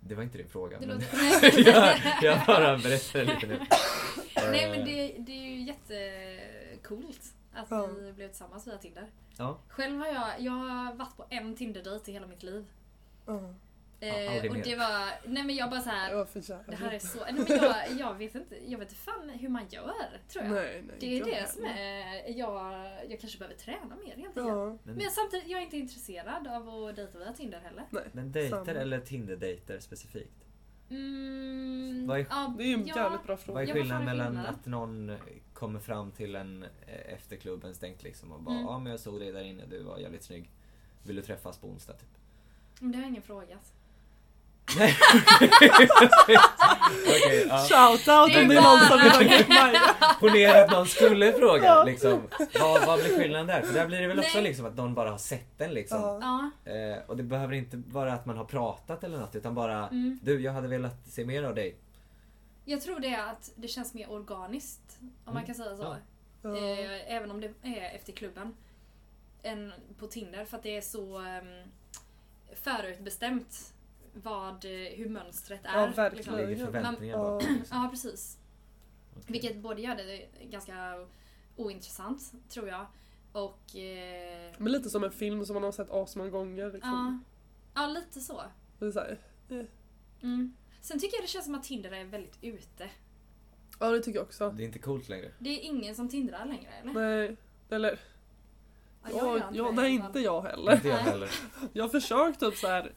Det 0.00 0.14
var 0.14 0.22
inte 0.22 0.38
din 0.38 0.48
fråga. 0.48 0.78
Det 0.80 0.86
men 0.86 0.96
låter... 1.00 1.66
jag, 1.68 1.98
jag 2.22 2.46
bara 2.46 2.78
berättade 2.78 3.24
lite 3.24 3.46
nu. 3.46 3.60
Nej 4.36 4.70
men 4.70 4.80
Eh, 4.80 4.84
det, 4.86 5.14
det 5.18 5.32
är 5.32 5.48
ju 5.50 5.60
jättecoolt 5.62 7.34
att 7.52 7.66
Ja. 7.70 7.86
vi 7.86 8.12
blev 8.12 8.28
tillsammans 8.28 8.66
via 8.66 8.78
Tinder. 8.78 9.06
Ja, 9.36 9.58
Själv 9.68 9.98
har 9.98 10.06
jag, 10.06 10.40
jag 10.40 10.52
har 10.52 10.94
varit 10.94 11.16
på 11.16 11.24
en 11.28 11.56
Tinder-dejt 11.56 12.10
i 12.10 12.14
hela 12.14 12.26
mitt 12.26 12.42
liv. 12.42 12.66
Ja. 13.26 13.54
Eh, 14.00 14.50
och 14.50 14.56
det 14.64 14.76
var, 14.76 15.28
nej 15.28 15.44
men 15.44 15.54
jag 15.56 15.70
bara 15.70 15.80
så 15.80 15.88
Det 15.90 15.94
här. 16.76 16.92
är 16.92 16.98
så, 16.98 17.18
nej 17.24 17.34
men 17.34 17.46
jag, 17.48 17.74
jag 17.98 18.14
vet 18.14 18.34
inte, 18.34 18.70
jag 18.70 18.78
vet 18.78 18.88
inte 18.88 19.00
fan 19.00 19.28
hur 19.30 19.48
man 19.48 19.66
gör 19.68 20.20
tror 20.28 20.44
jag. 20.44 20.52
Nej, 20.52 20.82
nej, 20.86 20.96
det 21.00 21.18
är 21.20 21.24
det 21.24 21.48
som 21.48 21.64
är, 21.64 22.38
jag, 22.38 22.86
jag 23.10 23.20
kanske 23.20 23.38
behöver 23.38 23.56
träna 23.56 23.96
mer 24.04 24.14
helt 24.16 24.18
enkelt. 24.18 24.36
Ja. 24.36 24.78
men, 24.82 24.94
Men 24.94 25.10
samtidigt, 25.10 25.48
jag 25.48 25.60
är 25.60 25.64
inte 25.64 25.76
intresserad 25.76 26.46
av 26.46 26.68
att 26.68 26.96
dejta 26.96 27.18
via 27.18 27.32
Tinder 27.32 27.60
heller. 27.60 27.84
Nej. 27.90 28.04
men 28.12 28.32
dejter 28.32 28.64
samma. 28.64 28.80
eller 28.80 29.00
Tinder-dejter 29.00 29.78
specifikt? 29.80 30.44
Mm, 30.90 32.06
Vad 32.06 32.20
är- 32.20 32.26
ja, 32.30 32.54
Det 32.58 32.64
är 32.64 32.66
ju 32.68 32.74
en 32.74 32.86
ja, 32.86 32.96
jävligt 32.96 33.22
bra 33.24 33.36
fråga. 33.36 33.60
Vad 33.60 33.68
är 33.68 33.72
skillnaden 33.72 34.04
mellan 34.04 34.36
att 34.36 34.66
någon 34.66 35.16
kommer 35.54 35.80
fram 35.80 36.10
till 36.12 36.36
en 36.36 36.62
eh, 36.62 37.12
efter 37.14 37.36
klubben 37.36 37.74
stängt 37.74 38.02
liksom 38.02 38.32
och 38.32 38.42
bara 38.42 38.54
Mm. 38.54 38.66
ja 38.66 38.78
men 38.78 38.90
jag 38.90 39.00
såg 39.00 39.20
dig 39.20 39.32
där 39.32 39.44
inne, 39.44 39.66
du 39.66 39.82
var 39.82 39.98
jävligt 39.98 40.22
snygg. 40.22 40.50
Vill 41.02 41.16
du 41.16 41.22
träffas 41.22 41.58
på 41.58 41.66
onsdag 41.68 41.92
typ? 41.92 42.08
Men 42.80 42.92
det 42.92 42.98
har 42.98 43.04
ingen 43.06 43.22
frågat. 43.22 43.72
Okej, 47.06 47.46
ja. 47.48 47.58
Shoutout 47.58 48.36
om 48.36 48.48
det 48.48 48.56
är 48.56 48.62
någon 48.62 48.78
som 48.88 48.98
vill 48.98 49.10
ha 49.10 49.48
mig. 49.48 49.76
Ponera 50.20 50.64
att 50.64 50.70
någon 50.70 50.86
skulle 50.86 51.32
fråga 51.32 51.64
Ja. 51.64 51.84
liksom. 51.84 52.22
Vad, 52.60 52.86
vad 52.86 53.00
blir 53.00 53.18
skillnaden 53.18 53.46
där? 53.46 53.62
För 53.62 53.74
där 53.74 53.86
blir 53.86 54.00
det 54.00 54.06
väl 54.06 54.18
också 54.18 54.34
Nej. 54.34 54.42
liksom 54.42 54.66
att 54.66 54.76
någon 54.76 54.94
bara 54.94 55.10
har 55.10 55.18
sett 55.18 55.58
den 55.58 55.70
liksom. 55.74 55.98
Ja. 56.00 56.50
Eh, 56.72 56.98
och 57.06 57.16
det 57.16 57.22
behöver 57.22 57.54
inte 57.54 57.82
vara 57.86 58.12
att 58.12 58.26
man 58.26 58.36
har 58.36 58.44
pratat 58.44 59.04
eller 59.04 59.18
något 59.18 59.34
utan 59.34 59.54
bara 59.54 59.88
mm. 59.88 60.18
Du, 60.22 60.40
jag 60.40 60.52
hade 60.52 60.68
velat 60.68 61.06
se 61.08 61.24
mer 61.24 61.42
av 61.42 61.54
dig. 61.54 61.76
Jag 62.64 62.80
tror 62.80 63.00
det 63.00 63.08
är 63.14 63.26
att 63.30 63.50
det 63.54 63.68
känns 63.68 63.94
mer 63.94 64.10
organiskt. 64.10 64.98
Om 65.00 65.08
man 65.24 65.34
Mm. 65.36 65.46
kan 65.46 65.54
säga 65.54 65.76
så. 65.76 65.96
Ja. 66.42 66.48
Eh, 66.56 67.14
även 67.16 67.30
om 67.30 67.40
det 67.40 67.50
är 67.62 67.94
efter 67.96 68.12
klubben. 68.12 68.54
Än 69.42 69.72
på 69.98 70.06
Tinder. 70.06 70.44
För 70.44 70.56
att 70.56 70.62
det 70.62 70.76
är 70.76 70.80
så 70.80 71.18
um, 71.18 71.70
förutbestämt 72.62 73.73
vad, 74.14 74.64
eh, 74.64 74.70
hur 74.96 75.08
mönstret 75.08 75.60
är. 75.64 75.80
Ja, 75.80 75.86
verkligen. 75.86 76.14
liksom. 76.16 76.36
Det 76.36 76.46
ligger 76.46 76.64
förväntningar 76.64 77.16
Man- 77.18 77.24
bakom. 77.26 77.48
ja. 77.48 77.54
Liksom. 77.58 77.82
Ja, 77.82 77.88
precis. 77.90 78.38
Okej. 79.12 79.24
Vilket 79.26 79.56
både 79.56 79.80
gör 79.82 79.96
det 79.96 80.26
ganska 80.50 81.06
ointressant, 81.56 82.32
tror 82.48 82.68
jag. 82.68 82.86
Och... 83.32 83.76
Eh, 83.76 84.52
Men 84.58 84.72
lite 84.72 84.90
som 84.90 85.04
en 85.04 85.12
film 85.12 85.44
som 85.46 85.54
man 85.54 85.62
har 85.62 85.72
sett 85.72 85.90
asmånga 85.90 86.30
gånger. 86.30 86.62
ja, 86.62 86.68
Liksom. 86.72 87.24
ja, 87.74 87.86
lite 87.86 88.20
så. 88.20 88.42
Det 88.78 88.86
är 88.86 88.90
så 88.90 89.00
här, 89.00 89.18
Mm. 90.22 90.54
Sen 90.80 90.98
tycker 91.00 91.16
jag 91.16 91.24
det 91.24 91.28
känns 91.28 91.44
som 91.44 91.54
att 91.54 91.64
Tinder 91.64 91.92
är 91.92 92.04
väldigt 92.04 92.38
ute. 92.42 92.90
Ja, 93.80 93.90
det 93.90 94.00
tycker 94.00 94.18
jag 94.18 94.26
också. 94.26 94.50
Det 94.50 94.62
är 94.62 94.66
inte 94.66 94.78
coolt 94.78 95.08
längre. 95.08 95.30
Det 95.38 95.50
är 95.50 95.60
ingen 95.60 95.94
som 95.94 96.08
tindrar 96.08 96.44
längre, 96.46 96.70
eller? 96.82 96.92
Nej, 96.92 97.36
eller 97.70 97.98
Ja, 99.02 99.10
ja, 99.12 99.38
ja, 99.38 99.50
det 99.50 99.56
i 99.56 99.60
alla 99.60 99.70
nej 99.70 99.90
inte 99.94 100.20
jag 100.20 100.42
heller. 100.42 100.74
Inte 100.74 100.88
jag 100.88 100.94
Nej. 100.96 101.04
heller. 101.04 101.30
Jag 101.72 101.84
har 101.84 101.88
försökt 101.88 102.40
typ 102.40 102.56
så 102.56 102.66
här 102.66 102.92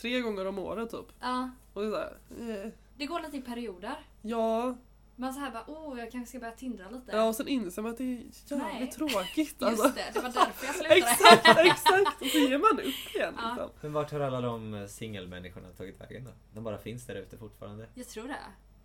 tre 0.00 0.20
gånger 0.20 0.46
om 0.46 0.58
året 0.58 0.90
typ. 0.90 1.06
Ja, 1.20 1.50
Och 1.72 1.82
det 1.82 1.88
är 1.88 1.90
så 1.90 1.96
här, 1.96 2.16
eh, 2.64 2.70
det 2.96 3.06
går 3.06 3.20
lite 3.20 3.36
i 3.36 3.40
perioder. 3.42 3.96
ja, 4.22 4.76
Man 5.16 5.34
så 5.34 5.40
här 5.40 5.50
bara, 5.50 5.64
åh 5.66 5.98
jag 5.98 6.12
kanske 6.12 6.28
ska 6.28 6.38
börja 6.38 6.52
tindra 6.52 6.90
lite. 6.90 7.12
Ja 7.16 7.24
och 7.28 7.34
sen 7.34 7.48
inser 7.48 7.82
man 7.82 7.90
att 7.92 7.98
det 7.98 8.04
är 8.04 8.08
jävligt 8.46 8.50
Nej. 8.50 8.90
tråkigt 8.90 9.36
Just 9.36 9.62
alltså. 9.62 9.88
det, 9.88 10.10
det 10.14 10.20
var 10.20 10.30
därför 10.30 10.66
jag 10.66 10.74
slutade. 10.74 10.94
Exakt, 11.00 11.58
exakt! 11.66 12.20
Och 12.22 12.26
så 12.26 12.38
ger 12.38 12.58
man 12.58 12.70
upp 12.80 13.14
igen 13.14 13.34
Ja. 13.36 13.48
liksom. 13.48 13.70
Men 13.80 13.92
vart 13.92 14.10
har 14.12 14.20
alla 14.20 14.40
de 14.40 14.74
eh, 14.74 14.86
singelmänniskorna 14.86 15.68
tagit 15.68 16.00
vägen 16.00 16.24
då? 16.24 16.30
De 16.54 16.64
bara 16.64 16.78
finns 16.78 17.06
där 17.06 17.14
ute 17.14 17.36
fortfarande. 17.38 17.86
Jag 17.94 18.08
tror 18.08 18.28
det. 18.28 18.36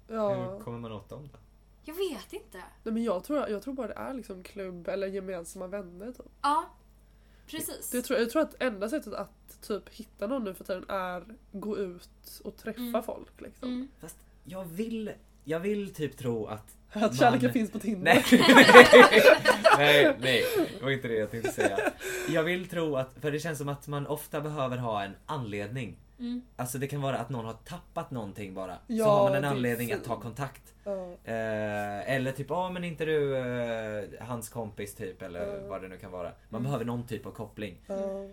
Ja. 0.08 0.34
Hur 0.34 0.60
kommer 0.60 0.80
man 0.80 0.92
åt 0.92 1.10
dem 1.10 1.30
då? 1.34 1.40
Jag 1.86 1.94
vet 1.96 2.34
inte. 2.34 2.58
Nej, 2.84 2.94
men 2.94 3.04
jag 3.04 3.24
tror, 3.24 3.50
jag 3.50 3.62
tror 3.62 3.74
bara 3.74 3.88
det 3.88 3.94
är 3.94 4.14
liksom 4.14 4.44
klubb 4.44 4.88
eller 4.88 5.08
gemensamma 5.08 5.68
vänner 5.68 6.12
typ. 6.12 6.26
Ja, 6.42 6.66
precis. 7.48 7.90
Det 7.92 8.02
tror, 8.02 8.20
jag 8.20 8.30
tror 8.30 8.42
att 8.42 8.56
enda 8.64 8.90
sättet 8.90 9.14
att 9.14 9.62
typ 9.68 9.90
hitta 9.90 10.28
någon 10.28 10.44
nu 10.44 10.54
för 10.54 10.64
tiden 10.64 10.86
är 10.90 11.24
gå 11.52 11.78
ut 11.78 12.10
och 12.44 12.58
träffa 12.58 12.82
Mm. 12.82 13.04
folk 13.04 13.42
liksom. 13.42 13.70
Mm. 13.70 13.88
Fast 14.02 14.18
jag 14.44 14.66
vill, 14.66 15.12
jag 15.44 15.60
vill 15.60 15.94
typ 15.94 16.18
tro 16.18 16.46
att... 16.46 16.78
Att 16.96 17.18
kärleken 17.20 17.46
Man- 17.48 17.54
finns 17.54 17.72
på 17.72 17.80
Tinder. 17.80 18.04
Nej. 18.14 18.24
nej, 19.78 20.18
nej, 20.22 20.44
det 20.80 20.84
var 20.84 20.92
inte 20.92 21.08
det 21.08 21.14
jag 21.16 21.32
tänkte 21.32 21.52
säga. 21.52 21.80
Jag 22.30 22.44
vill 22.44 22.68
tro 22.70 22.96
att, 22.96 23.14
för 23.22 23.32
det 23.32 23.40
känns 23.40 23.58
som 23.58 23.70
att 23.70 23.88
man 23.88 24.08
ofta 24.08 24.42
behöver 24.42 24.78
ha 24.78 25.04
en 25.04 25.12
anledning. 25.26 25.98
Mm. 26.24 26.42
Alltså 26.56 26.78
det 26.78 26.88
kan 26.88 27.02
vara 27.02 27.18
att 27.18 27.30
någon 27.30 27.46
har 27.46 27.54
tappat 27.54 28.12
någonting 28.12 28.54
bara. 28.54 28.78
Ja, 28.88 29.06
så 29.06 29.12
har 29.12 29.24
man 29.30 29.36
en 29.38 29.46
anledning 29.46 29.92
att 29.92 30.04
ta 30.04 30.20
kontakt. 30.22 30.74
Ja. 30.84 30.92
Eh, 31.24 32.12
eller 32.16 32.32
typ, 32.32 32.50
ja 32.50 32.70
men 32.70 32.84
inte 32.84 33.06
du 33.06 33.38
eh, 33.38 34.06
hans 34.28 34.50
kompis 34.50 34.96
typ 34.96 35.22
eller 35.22 35.48
Ja. 35.62 35.68
vad 35.68 35.82
det 35.82 35.88
nu 35.88 35.98
kan 35.98 36.12
vara. 36.12 36.32
Man 36.50 36.60
Mm. 36.60 36.64
behöver 36.64 36.86
någon 36.86 37.08
typ 37.08 37.26
av 37.26 37.32
koppling. 37.32 37.78
Ja. 37.88 38.26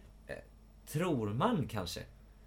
Tror 0.86 1.28
man 1.32 1.68
kanske. 1.68 2.00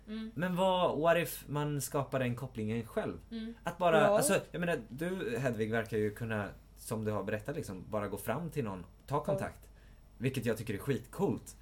Mm. 0.08 0.32
Men 0.36 0.56
vad, 0.56 1.00
what 1.00 1.18
if 1.18 1.44
man 1.48 1.82
skapar 1.82 2.20
den 2.20 2.36
kopplingen 2.36 2.86
själv? 2.86 3.18
Mm. 3.32 3.54
Att 3.64 3.78
bara, 3.78 4.00
Ja. 4.02 4.06
alltså 4.18 4.40
jag 4.52 4.60
menar 4.60 4.80
du 4.90 5.38
Hedvig 5.40 5.72
verkar 5.72 5.98
ju 5.98 6.12
kunna, 6.16 6.48
som 6.78 7.06
du 7.06 7.12
har 7.12 7.24
berättat 7.24 7.56
liksom, 7.56 7.84
bara 7.90 8.08
gå 8.08 8.18
fram 8.18 8.50
till 8.50 8.64
någon, 8.64 8.86
ta 9.08 9.24
kontakt. 9.24 9.68
Vilket 10.18 10.46
jag 10.46 10.58
tycker 10.58 10.74
är 10.74 10.78
skitcoolt. 10.78 11.56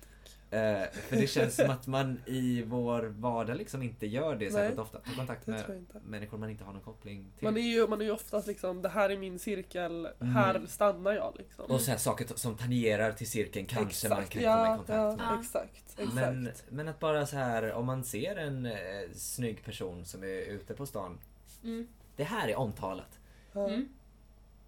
Eh, 0.52 0.84
för 0.92 1.16
det 1.16 1.28
känns 1.28 1.56
som 1.56 1.70
att 1.70 1.88
man 1.88 2.22
i 2.26 2.64
vår 2.64 3.04
vardag 3.04 3.58
liksom 3.58 3.82
inte 3.84 4.08
gör 4.08 4.36
det 4.36 4.52
särskilt 4.52 4.80
ofta. 4.80 5.00
Ta 5.00 5.16
kontakt 5.16 5.48
med 5.48 5.86
människor 6.06 6.38
man 6.38 6.50
inte 6.50 6.64
har 6.64 6.74
någon 6.74 6.82
koppling 6.82 7.32
till. 7.38 7.44
Man 7.44 7.58
är 7.58 7.62
ju, 7.62 7.88
man 7.88 8.02
är 8.02 8.06
ju 8.06 8.12
oftast 8.12 8.48
liksom, 8.48 8.82
det 8.82 8.90
här 8.90 9.10
är 9.10 9.18
min 9.18 9.40
cirkel, 9.40 10.08
Mm. 10.20 10.34
här 10.34 10.62
stannar 10.68 11.12
jag 11.12 11.36
liksom. 11.38 11.66
Och 11.66 11.82
så 11.82 11.92
här, 11.92 11.98
saker 11.98 12.28
som 12.36 12.58
tangerar 12.58 13.12
till 13.12 13.30
cirkeln 13.30 13.66
kanske 13.66 14.10
man 14.10 14.26
kan 14.26 14.44
komma 14.44 14.74
i 14.74 14.78
kontakt 14.78 14.90
ja, 14.90 15.16
med. 15.18 15.20
Ja. 15.30 15.40
Exakt, 15.40 15.96
exakt. 15.98 16.14
Men, 16.16 16.52
men 16.70 16.88
att 16.88 17.00
bara 17.00 17.26
så 17.26 17.36
här 17.36 17.74
om 17.74 17.86
man 17.86 18.04
ser 18.04 18.36
en 18.36 18.66
eh, 18.66 18.72
snygg 19.14 19.66
person 19.66 20.06
som 20.06 20.24
är 20.24 20.28
ute 20.42 20.74
på 20.74 20.86
stan. 20.86 21.20
Mm. 21.64 21.88
Det 22.16 22.24
här 22.24 22.48
är 22.48 22.56
omtalat. 22.56 23.20
ja. 23.54 23.68
Mm. 23.70 23.90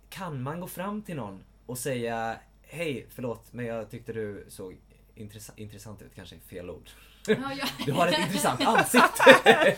Kan 0.09 0.41
man 0.41 0.59
gå 0.59 0.67
fram 0.67 1.01
till 1.01 1.15
någon 1.15 1.43
och 1.65 1.77
säga 1.77 2.39
Hej, 2.61 3.05
förlåt 3.09 3.53
men 3.53 3.65
jag 3.65 3.89
tyckte 3.89 4.13
du 4.13 4.45
såg 4.47 4.77
intressa- 5.15 5.53
intressant 5.55 6.01
ut, 6.01 6.15
kanske 6.15 6.35
är 6.35 6.39
fel 6.39 6.69
ord. 6.69 6.89
Ja, 7.27 7.35
ja. 7.59 7.65
Du 7.85 7.91
har 7.91 8.07
ett 8.07 8.19
intressant 8.19 8.61
ansikte! 8.67 9.75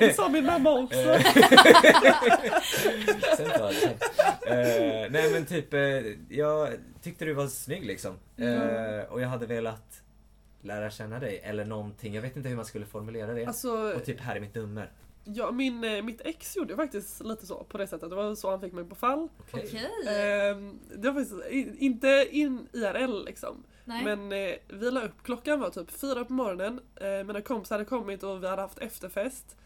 Det 0.00 0.16
sa 0.16 0.28
min 0.28 0.44
mamma 0.46 0.70
också. 0.70 0.98
Eh, 4.46 5.10
nej 5.10 5.32
men 5.32 5.46
typ, 5.46 5.74
eh, 5.74 5.80
jag 6.28 6.68
tyckte 7.02 7.24
du 7.24 7.32
var 7.34 7.46
snygg 7.46 7.86
liksom. 7.86 8.14
Eh, 8.36 9.12
och 9.12 9.20
jag 9.20 9.28
hade 9.28 9.46
velat 9.46 10.02
lära 10.62 10.90
känna 10.90 11.18
dig 11.18 11.40
eller 11.44 11.64
någonting. 11.64 12.14
Jag 12.14 12.22
vet 12.22 12.36
inte 12.36 12.48
hur 12.48 12.56
man 12.56 12.64
skulle 12.64 12.86
formulera 12.86 13.32
det. 13.34 13.46
Alltså, 13.46 13.92
Och 13.96 14.04
typ 14.04 14.20
här 14.20 14.36
är 14.36 14.40
mitt 14.40 14.54
nummer. 14.54 14.90
ja, 15.24 15.50
min, 15.50 15.80
mitt 16.04 16.20
ex 16.20 16.56
gjorde 16.56 16.76
faktiskt 16.76 17.24
lite 17.24 17.46
så 17.46 17.64
på 17.64 17.78
det 17.78 17.86
sättet. 17.86 18.10
Det 18.10 18.16
var 18.16 18.34
så 18.34 18.50
han 18.50 18.60
fick 18.60 18.72
mig 18.72 18.84
på 18.84 18.94
fall. 18.94 19.28
Okej. 19.40 19.64
Okej. 19.68 20.14
Ehm, 20.50 20.78
det 20.96 21.10
var 21.10 21.14
faktiskt 21.24 21.80
inte 21.80 22.28
in 22.30 22.68
IRL 22.72 23.24
liksom. 23.24 23.64
Nej. 23.88 24.04
Men 24.04 24.32
eh, 24.32 24.54
vi 24.68 24.90
la 24.90 25.02
upp, 25.02 25.22
klockan 25.22 25.60
var 25.60 25.70
typ 25.70 25.90
fyra 25.90 26.24
på 26.24 26.32
morgonen. 26.32 26.80
Eh, 26.96 27.24
mina 27.24 27.40
kompisar 27.40 27.74
hade 27.76 27.84
kommit 27.84 28.22
och 28.22 28.42
vi 28.42 28.48
hade 28.48 28.62
haft 28.62 28.78
efterfest. 28.78 29.56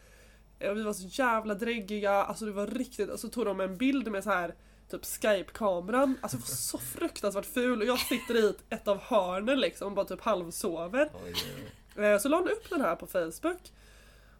Eh, 0.59 0.71
och 0.71 0.77
vi 0.77 0.83
var 0.83 0.93
så 0.93 1.07
jävla 1.23 1.55
dräggiga, 1.55 2.13
alltså 2.13 2.45
det 2.45 2.53
var 2.53 2.67
riktigt, 2.67 3.11
och 3.11 3.21
så 3.21 3.29
tog 3.29 3.47
de 3.47 3.61
en 3.61 3.77
bild 3.77 4.11
med 4.13 4.25
så 4.25 4.31
här 4.31 4.55
typ 4.91 5.05
skype-kameran, 5.05 6.19
alltså 6.21 6.39
så 6.39 6.79
fruktansvärt 6.79 7.47
ful 7.47 7.81
och 7.81 7.87
jag 7.87 7.99
sitter 7.99 8.35
i 8.37 8.55
ett, 8.71 8.89
av 8.89 8.99
hörnen 8.99 9.61
liksom 9.61 9.87
och 9.89 9.93
bara 9.93 10.07
typ 10.07 10.21
halvsover. 10.21 11.11
Oj, 11.25 11.33
oj, 11.35 11.73
oj. 11.97 12.05
Eh, 12.05 12.19
Så 12.19 12.29
la 12.29 12.37
han 12.37 12.49
upp 12.49 12.71
den 12.71 12.81
här 12.81 12.97
på 12.97 13.07
Facebook. 13.07 13.73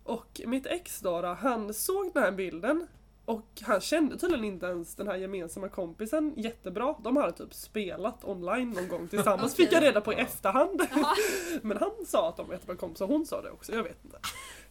Och 0.05 0.41
mitt 0.47 0.67
ex 0.67 1.01
då, 1.01 1.23
då, 1.23 1.29
han 1.29 1.75
såg 1.75 2.11
den 2.15 2.23
här 2.23 2.33
bilden 2.33 2.87
och 3.33 3.63
han 3.63 3.81
kände 3.81 4.19
tydligen 4.19 4.45
inte 4.45 4.67
ens 4.67 4.95
den 4.95 5.09
här 5.09 5.17
gemensamma 5.17 5.69
kompisen 5.69 6.35
jättebra. 6.37 6.95
De 7.05 7.17
hade 7.17 7.33
typ 7.33 7.55
spelat 7.55 8.25
online 8.25 8.71
någon 8.71 8.89
gång 8.89 9.09
tillsammans, 9.09 9.55
fick 9.57 9.73
jag 9.73 9.83
reda 9.83 10.01
på 10.01 10.13
i 10.13 10.17
Ja. 10.17 10.23
efterhand. 10.23 10.83
Ja. 10.95 11.15
Men 11.63 11.77
han 11.77 11.91
sa 12.07 12.29
att 12.29 12.37
de 12.37 12.47
var 12.47 12.55
jättebra 12.55 12.77
kompisar, 12.77 13.07
hon 13.07 13.27
sa 13.27 13.43
det 13.43 13.51
också, 13.51 13.73
jag 13.73 13.83
vet 13.83 14.05
inte. 14.05 14.19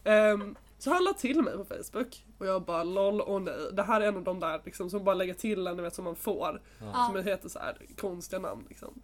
Ehm, 0.04 0.56
så 0.78 0.90
han 0.90 1.04
la 1.04 1.14
till 1.14 1.42
mig 1.42 1.58
på 1.58 1.66
Facebook 1.66 2.26
och 2.38 2.46
jag 2.48 2.62
bara 2.66 2.84
lol 2.84 3.22
och 3.22 3.42
nej. 3.42 3.54
Det 3.74 3.84
här 3.84 4.02
är 4.02 4.08
en 4.08 4.18
av 4.18 4.24
de 4.24 4.40
där 4.40 4.62
liksom, 4.66 4.90
som 4.90 5.04
bara 5.04 5.16
lägger 5.16 5.34
till 5.34 5.68
en, 5.68 5.84
vet 5.84 5.96
som 5.96 6.04
man 6.06 6.16
får. 6.16 6.62
Ja. 6.80 7.10
Som 7.14 7.24
heter 7.26 7.50
så 7.50 7.60
här 7.60 7.78
konstiga 7.98 8.40
namn 8.40 8.66
liksom. 8.70 9.02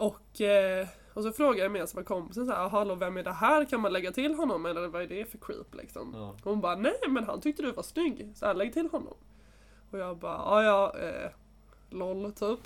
Och, 0.00 0.40
eh, 0.40 0.88
och 1.14 1.22
så 1.22 1.32
frågade 1.32 1.58
jag 1.58 1.64
gemensamma 1.64 2.04
kompisen 2.04 2.46
så 2.46 2.52
här, 2.52 2.68
hallå 2.68 2.94
vem 2.94 3.16
är 3.16 3.22
det 3.22 3.32
här? 3.32 3.64
Kan 3.64 3.80
man 3.80 3.92
lägga 3.92 4.12
till 4.12 4.34
honom 4.34 4.66
eller 4.66 4.88
vad 4.88 5.02
är 5.02 5.06
det 5.06 5.24
för 5.24 5.38
creep 5.38 5.74
liksom? 5.74 6.12
Ja. 6.14 6.36
Hon 6.44 6.60
bara, 6.60 6.76
nej 6.76 7.00
men 7.08 7.24
han 7.24 7.40
tyckte 7.40 7.62
du 7.62 7.72
var 7.72 7.82
snygg, 7.82 8.32
så 8.34 8.46
här, 8.46 8.54
lägg 8.54 8.72
till 8.72 8.88
honom. 8.88 9.14
Och 9.90 9.98
jag 9.98 10.16
bara, 10.16 10.36
ja 10.36 10.62
ja, 10.62 10.98
eh, 10.98 11.30
LOL 11.90 12.32
typ. 12.32 12.58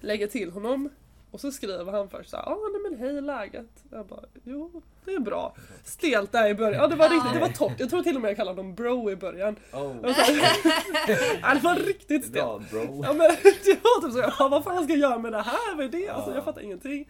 Lägger 0.00 0.26
till 0.26 0.50
honom. 0.52 0.88
Och 1.32 1.40
så 1.40 1.52
skriver 1.52 1.92
han 1.92 2.08
först 2.08 2.30
såhär, 2.30 2.44
ja 2.46 2.58
nej 2.72 2.90
men 2.90 3.00
hej 3.00 3.20
läget? 3.22 3.84
Jag 3.90 4.06
bara, 4.06 4.20
jo 4.44 4.82
det 5.04 5.14
är 5.14 5.20
bra. 5.20 5.54
Stelt 5.84 6.32
där 6.32 6.48
i 6.48 6.54
början, 6.54 6.74
ja 6.82 6.86
det 6.88 6.96
var 6.96 7.08
riktigt, 7.08 7.32
det 7.34 7.40
var 7.40 7.48
torrt. 7.48 7.80
Jag 7.80 7.90
tror 7.90 8.02
till 8.02 8.16
och 8.16 8.22
med 8.22 8.28
jag 8.30 8.36
kallade 8.36 8.60
honom 8.60 8.74
bro 8.74 9.10
i 9.10 9.16
början. 9.16 9.56
Oh. 9.72 9.94
Ja, 11.42 11.54
det 11.54 11.60
var 11.60 11.74
riktigt 11.86 12.22
stelt. 12.24 12.36
Ja, 12.36 12.60
bro. 12.70 13.04
Ja 13.04 13.12
men 13.12 13.18
det 13.64 13.78
var 13.82 14.02
typ 14.02 14.12
så, 14.12 14.18
jag 14.18 14.32
bara, 14.38 14.48
vad 14.48 14.64
fan 14.64 14.84
ska 14.84 14.92
jag 14.92 15.00
göra 15.10 15.18
med 15.18 15.32
det 15.32 15.42
här? 15.42 15.76
Vad 15.76 15.84
är 15.84 15.88
det? 15.88 16.08
Alltså 16.08 16.30
Ja. 16.30 16.34
jag 16.36 16.44
fattar 16.44 16.60
ingenting. 16.60 17.08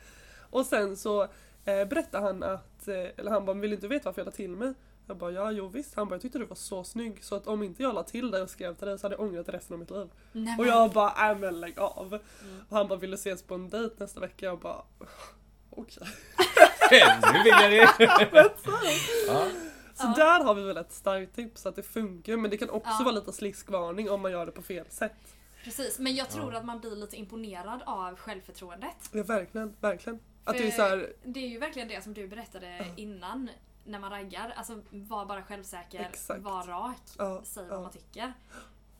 Och 0.51 0.67
sen 0.67 0.97
så 0.97 1.23
eh, 1.65 1.85
berättade 1.89 2.27
han 2.27 2.43
att, 2.43 2.89
eh, 2.89 2.95
eller 3.17 3.31
han 3.31 3.45
bara, 3.45 3.57
vill 3.57 3.73
inte 3.73 3.89
veta 3.89 4.09
varför 4.09 4.21
jag 4.21 4.27
la 4.27 4.33
till 4.33 4.51
mig? 4.51 4.73
Jag 5.07 5.17
bara, 5.17 5.31
ja 5.31 5.51
jo 5.51 5.69
visst. 5.69 5.95
Han 5.95 6.09
bara, 6.09 6.15
jag 6.15 6.23
tyckte 6.23 6.39
du 6.39 6.45
var 6.45 6.57
så 6.57 6.85
snygg 6.85 7.25
så 7.25 7.35
att 7.35 7.47
om 7.47 7.63
inte 7.63 7.83
jag 7.83 7.95
la 7.95 8.03
till 8.03 8.31
dig 8.31 8.43
och 8.43 8.51
skrev 8.51 8.75
till 8.75 8.87
dig 8.89 8.99
så 8.99 9.05
hade 9.05 9.15
jag 9.15 9.21
ångrat 9.21 9.49
resten 9.49 9.75
av 9.75 9.81
mitt 9.81 9.91
liv. 9.91 10.09
Nej, 10.33 10.57
Och 10.59 10.67
jag 10.67 10.91
bara, 10.93 11.31
äh 11.33 11.39
men 11.39 11.61
lägg 11.61 11.79
av. 11.79 12.07
Mm. 12.07 12.61
Och 12.69 12.77
han 12.77 12.89
bara, 12.89 12.99
vill 12.99 13.11
du 13.11 13.15
ses 13.15 13.43
på 13.43 13.55
en 13.55 13.69
dejt 13.69 13.95
nästa 13.99 14.21
vecka? 14.21 14.47
Jag 14.47 14.59
bara, 14.59 14.83
okej. 15.71 16.07
nu 17.33 17.43
vill 17.45 17.53
jag 17.61 17.71
det! 17.71 17.89
ja. 19.27 19.49
Så 19.95 20.07
Ja. 20.07 20.15
där 20.17 20.45
har 20.45 20.55
vi 20.55 20.63
väl 20.63 20.77
ett 20.77 20.93
starkt 20.93 21.35
tips 21.35 21.67
att 21.67 21.77
det 21.77 21.83
funkar 21.83 22.37
men 22.37 22.51
det 22.51 22.57
kan 22.57 22.71
också 22.71 22.91
Ja. 22.99 23.05
vara 23.05 23.15
lite 23.15 23.33
sliskvarning 23.33 24.11
om 24.11 24.21
man 24.21 24.33
gör 24.33 24.47
det 24.47 24.53
på 24.53 24.63
fel 24.63 24.87
sätt. 24.91 25.13
Precis, 25.65 25.99
men 25.99 26.15
jag 26.15 26.29
tror 26.31 26.53
Ja. 26.53 26.59
att 26.59 26.65
man 26.65 26.81
blir 26.81 26.97
lite 26.97 27.17
imponerad 27.17 27.83
av 27.87 28.17
självförtroendet. 28.17 28.97
Ja 29.13 29.23
verkligen, 29.23 29.77
verkligen. 29.81 30.19
Att 30.45 30.57
det 30.59 30.67
är 30.67 30.71
så 30.71 30.83
här, 30.83 31.13
Det 31.25 31.41
är 31.41 31.49
ju 31.49 31.59
verkligen 31.59 31.89
det 31.89 32.05
som 32.05 32.15
du 32.15 32.29
berättade 32.29 32.87
innan 32.97 33.51
när 33.85 33.99
man 33.99 34.11
raggar. 34.11 34.53
Alltså 34.57 34.81
var 34.91 35.27
bara 35.27 35.43
självsäker, 35.43 36.01
Exakt. 36.13 36.43
var 36.43 36.63
rak, 36.63 36.97
ja, 37.19 37.41
säg 37.45 37.63
ja. 37.69 37.75
vad 37.75 37.83
man 37.83 37.93
tycker. 37.93 38.33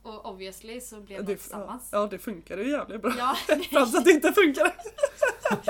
Och 0.03 0.27
obviously 0.27 0.81
så 0.81 1.01
blev 1.01 1.19
man 1.19 1.27
Det, 1.27 1.33
ja, 1.33 1.37
tillsammans. 1.39 1.89
ja 1.93 2.07
det 2.07 2.19
funkar 2.19 2.59
ju 2.59 2.71
jävligt 2.71 3.03
bra. 3.03 3.13
Ja, 3.19 3.37
tills 3.71 3.95
att 3.95 4.05
det 4.05 4.11
inte 4.11 4.33
funkar. 4.33 4.65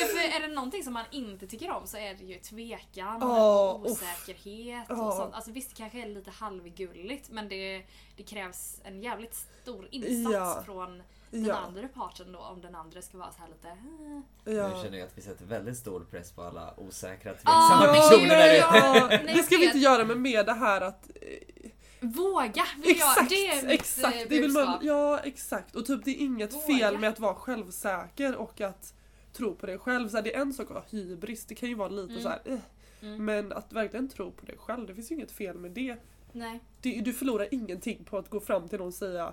ja, 0.00 0.06
för 0.06 0.36
är 0.36 0.48
det 0.48 0.54
någonting 0.54 0.84
som 0.84 0.92
man 0.92 1.04
inte 1.10 1.46
tycker 1.46 1.70
om 1.70 1.86
så 1.86 1.96
är 1.96 2.14
det 2.14 2.24
ju 2.24 2.38
tvekan, 2.38 3.18
Ja, 3.20 3.80
uff. 3.84 3.90
osäkerhet 3.92 4.86
Ja. 4.88 5.06
och 5.08 5.14
sånt. 5.14 5.34
Alltså 5.34 5.50
visst 5.50 5.70
det 5.70 5.76
kanske 5.76 6.02
är 6.02 6.06
lite 6.06 6.30
halvgulligt 6.30 7.30
men 7.30 7.48
det, 7.48 7.82
det 8.16 8.22
krävs 8.22 8.80
en 8.84 9.02
jävligt 9.02 9.34
stor 9.62 9.88
insats 9.90 10.34
Ja. 10.34 10.62
från 10.66 11.02
den 11.30 11.44
Ja, 11.44 11.54
andra 11.56 11.88
parten 11.88 12.32
då 12.32 12.38
om 12.38 12.60
den 12.60 12.74
andra 12.74 13.02
ska 13.02 13.18
vara 13.18 13.32
så 13.32 13.40
här 13.40 13.48
lite 13.48 13.68
"Eh." 13.68 14.20
Nu 14.44 14.52
ja. 14.52 14.82
känner 14.82 14.98
jag 14.98 15.06
att 15.06 15.18
vi 15.18 15.22
sätter 15.22 15.44
väldigt 15.44 15.76
stor 15.76 16.00
press 16.10 16.32
på 16.32 16.42
alla 16.42 16.74
osäkra, 16.76 17.30
Ah, 17.30 17.34
tveksamma 17.34 17.86
Ja, 17.86 17.92
personer 18.10 18.28
nej, 18.28 18.60
där 18.60 19.08
ute. 19.18 19.24
ja, 19.26 19.34
det 19.34 19.42
ska 19.42 19.56
vi 19.56 19.62
jag 19.64 19.68
inte 19.70 19.78
göra 19.78 20.04
men 20.04 20.22
med 20.22 20.46
det 20.46 20.52
här 20.52 20.80
att 20.80 21.10
eh, 21.14 21.70
Våga 22.02 22.64
vill 22.76 22.96
jag, 22.98 23.10
Exakt, 23.10 23.28
det 23.30 23.46
är 23.46 23.62
mitt 23.62 23.70
exakt. 23.80 24.16
eh, 24.16 24.22
Det 24.28 24.40
vill 24.40 24.50
man, 24.52 24.66
budskap. 24.66 24.82
ja 24.84 25.18
exakt. 25.18 25.76
Och 25.76 25.86
typ 25.86 26.04
det 26.04 26.10
är 26.10 26.24
inget 26.24 26.54
Våga. 26.54 26.66
fel 26.66 26.98
med 26.98 27.10
att 27.10 27.20
vara 27.20 27.34
självsäker 27.34 28.36
och 28.36 28.60
att 28.60 28.94
tro 29.32 29.54
på 29.54 29.66
dig 29.66 29.78
själv. 29.78 30.08
Så 30.08 30.16
här, 30.16 30.24
det 30.24 30.34
är 30.34 30.40
en 30.40 30.52
sak 30.54 30.70
att 30.70 30.76
ha 30.76 30.84
hybris, 30.90 31.44
det 31.46 31.54
kan 31.54 31.68
ju 31.68 31.74
vara 31.74 31.88
lite 31.88 32.10
Mm. 32.12 32.22
så 32.22 32.28
här. 32.28 32.40
Eh. 32.44 32.58
Mm. 33.02 33.24
Men 33.24 33.52
att 33.52 33.72
verkligen 33.72 34.08
tro 34.08 34.30
på 34.32 34.46
dig 34.46 34.56
själv, 34.58 34.86
det 34.86 34.94
finns 34.94 35.10
ju 35.10 35.14
inget 35.14 35.32
fel 35.32 35.58
med 35.58 35.70
det. 35.70 35.96
Nej. 36.32 36.60
det 36.80 37.00
du 37.00 37.12
förlorar 37.12 37.48
ingenting 37.54 38.04
på 38.04 38.18
att 38.18 38.30
gå 38.30 38.40
fram 38.40 38.68
till 38.68 38.78
någon 38.78 38.88
och 38.88 38.94
säga 38.94 39.32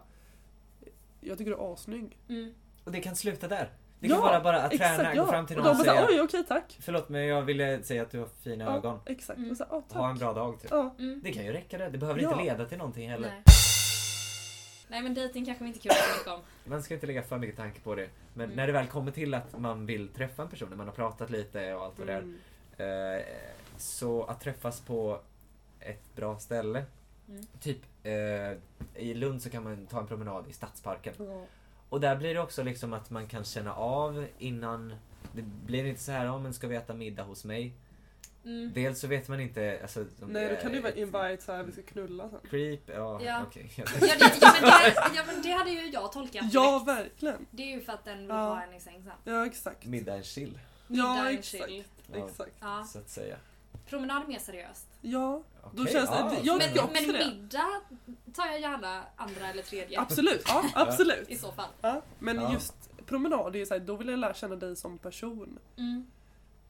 Jag 1.21 1.37
tycker 1.37 1.51
du 1.51 1.57
är 1.57 1.73
assnygg. 1.73 2.17
Mm. 2.29 2.53
Och 2.83 2.91
det 2.91 2.99
kan 3.01 3.15
sluta 3.15 3.47
där. 3.47 3.69
Det 3.99 4.07
kan 4.07 4.21
vara 4.21 4.39
bara 4.41 4.61
att 4.61 4.71
träna, 4.71 5.15
gå 5.15 5.25
fram 5.25 5.45
till 5.47 5.57
och 5.57 5.63
någon 5.63 5.71
och 5.71 5.77
säga 5.81 5.93
såhär, 5.93 6.07
oj 6.09 6.21
okej 6.21 6.43
tack. 6.47 6.77
Förlåt 6.81 7.09
men 7.09 7.25
jag 7.25 7.41
ville 7.41 7.83
säga 7.83 8.01
att 8.01 8.11
du 8.11 8.19
har 8.19 8.27
fina 8.43 8.63
Ja, 8.65 8.75
ögon. 8.77 8.99
exakt. 9.05 9.37
Mm. 9.37 9.51
Och 9.51 9.57
så, 9.57 9.65
"Ja, 9.69 9.81
tack. 9.89 9.97
Ha 9.97 10.09
en 10.09 10.17
bra 10.17 10.33
dag 10.33 10.61
typ. 10.61 10.71
Ja. 10.71 10.95
Mm. 10.99 11.21
Det 11.23 11.31
kan 11.31 11.45
ju 11.45 11.53
räcka 11.53 11.77
det. 11.77 11.89
Det 11.89 11.97
behöver 11.97 12.21
Ja. 12.21 12.31
inte 12.31 12.43
leda 12.43 12.65
till 12.65 12.77
någonting 12.77 13.09
heller. 13.09 13.29
Nej. 13.29 13.43
Nej 14.87 15.01
men 15.01 15.13
dejting 15.13 15.45
kanske 15.45 15.63
vi 15.63 15.67
inte 15.67 15.79
kan 15.79 15.95
så 15.95 16.17
mycket 16.17 16.31
om. 16.33 16.39
Man 16.71 16.83
ska 16.83 16.93
inte 16.93 17.07
lägga 17.07 17.23
för 17.23 17.37
mycket 17.37 17.57
tanke 17.57 17.79
på 17.79 17.95
det. 17.95 18.09
Men 18.33 18.43
Mm. 18.45 18.55
när 18.55 18.67
det 18.67 18.73
väl 18.73 18.87
kommer 18.87 19.11
till 19.11 19.33
att 19.33 19.59
man 19.59 19.85
vill 19.85 20.07
träffa 20.07 20.41
en 20.43 20.49
person, 20.49 20.69
när 20.69 20.77
man 20.77 20.87
har 20.87 20.93
pratat 20.93 21.29
lite 21.29 21.73
och 21.73 21.83
allt 21.85 21.99
vad 21.99 22.07
det 22.07 22.13
är. 22.13 22.21
Mm. 22.77 23.19
Eh, 23.19 23.25
så 23.77 24.23
att 24.23 24.41
träffas 24.41 24.79
på 24.81 25.19
ett 25.79 26.15
bra 26.15 26.39
ställe. 26.39 26.83
Mm. 27.29 27.45
Typ 27.61 27.77
eh, 28.03 28.11
i 29.03 29.13
Lund 29.13 29.41
så 29.41 29.49
kan 29.49 29.63
man 29.63 29.85
ta 29.87 29.99
en 29.99 30.07
promenad 30.07 30.47
i 30.49 30.53
Stadsparken. 30.53 31.13
Ja. 31.19 31.45
Och 31.89 32.01
där 32.01 32.15
blir 32.15 32.33
det 32.33 32.39
också 32.41 32.63
liksom 32.63 32.93
att 32.93 33.09
man 33.09 33.27
kan 33.27 33.43
känna 33.43 33.73
av 33.73 34.25
innan. 34.39 34.93
Det 35.33 35.41
blir 35.41 35.85
inte 35.85 36.01
så 36.01 36.11
här, 36.11 36.25
ja 36.25 36.37
men 36.39 36.53
ska 36.53 36.67
vi 36.67 36.75
äta 36.75 36.93
middag 36.93 37.23
hos 37.23 37.45
mig? 37.45 37.73
Mm. 38.45 38.71
Dels 38.73 38.99
så 38.99 39.07
vet 39.07 39.27
man 39.27 39.39
inte, 39.39 39.79
alltså, 39.81 39.99
Nej, 40.19 40.43
det 40.45 40.55
då 40.55 40.61
kan 40.61 40.73
ju 40.73 40.81
vara 40.81 40.91
är 40.93 40.97
invite 40.97 41.37
såhär, 41.43 41.63
vi 41.63 41.71
ska 41.71 41.81
knulla 41.81 42.29
sen. 42.29 42.39
Creep, 42.49 42.79
ja, 42.85 43.21
Ja. 43.23 43.43
okej. 43.47 43.71
Ja, 43.75 43.85
det, 43.99 44.07
ja, 44.07 44.53
men 44.61 44.61
det, 44.61 45.15
ja 45.15 45.23
men 45.27 45.41
det 45.41 45.51
hade 45.51 45.69
ju 45.71 45.87
jag 45.89 46.11
tolkat 46.11 46.45
Ja, 46.53 46.83
direkt. 46.85 46.99
verkligen. 46.99 47.45
Det 47.51 47.63
är 47.63 47.75
ju 47.75 47.81
för 47.81 47.93
att 47.93 48.05
den 48.05 48.17
vill 48.17 48.27
Ja. 48.29 48.35
ha 48.35 48.63
en 48.63 48.73
i 48.73 48.79
säng 48.79 49.03
sen. 49.03 49.33
Ja, 49.33 49.45
exakt. 49.45 49.85
Middag 49.85 50.15
en 50.15 50.23
chill, 50.23 50.59
Ja, 50.87 51.31
exakt. 51.31 51.69
chill. 51.69 51.83
Ja. 52.13 52.27
Exakt. 52.27 52.51
Ja. 52.59 52.83
så 52.93 52.99
att 52.99 53.09
säga. 53.09 53.37
Promenad 53.89 54.23
är 54.23 54.27
mer 54.27 54.39
seriöst. 54.39 54.87
Ja, 55.01 55.43
då 55.73 55.81
Okej, 55.83 55.93
känns 55.93 56.09
det... 56.09 56.15
ja, 56.15 56.33
jag 56.43 56.57
Men, 56.57 56.67
tycker 56.67 56.83
också 56.83 57.01
men 57.03 57.13
det. 57.13 57.25
middag 57.27 57.81
tar 58.33 58.45
jag 58.45 58.59
gärna 58.61 59.03
andra 59.15 59.47
eller 59.49 59.63
tredje. 59.63 59.99
Absolut, 60.01 60.43
ja, 60.47 60.63
absolut. 60.75 61.29
I 61.29 61.35
så 61.35 61.51
fall. 61.51 61.69
Ja, 61.81 62.01
men 62.19 62.35
Ja. 62.35 62.53
just 62.53 62.73
promenad 63.05 63.55
är 63.55 63.59
ju 63.59 63.65
såhär, 63.65 63.81
då 63.81 63.95
vill 63.95 64.07
jag 64.09 64.19
lära 64.19 64.33
känna 64.33 64.55
dig 64.55 64.75
som 64.75 64.97
person. 64.97 65.59
Mm. 65.77 66.05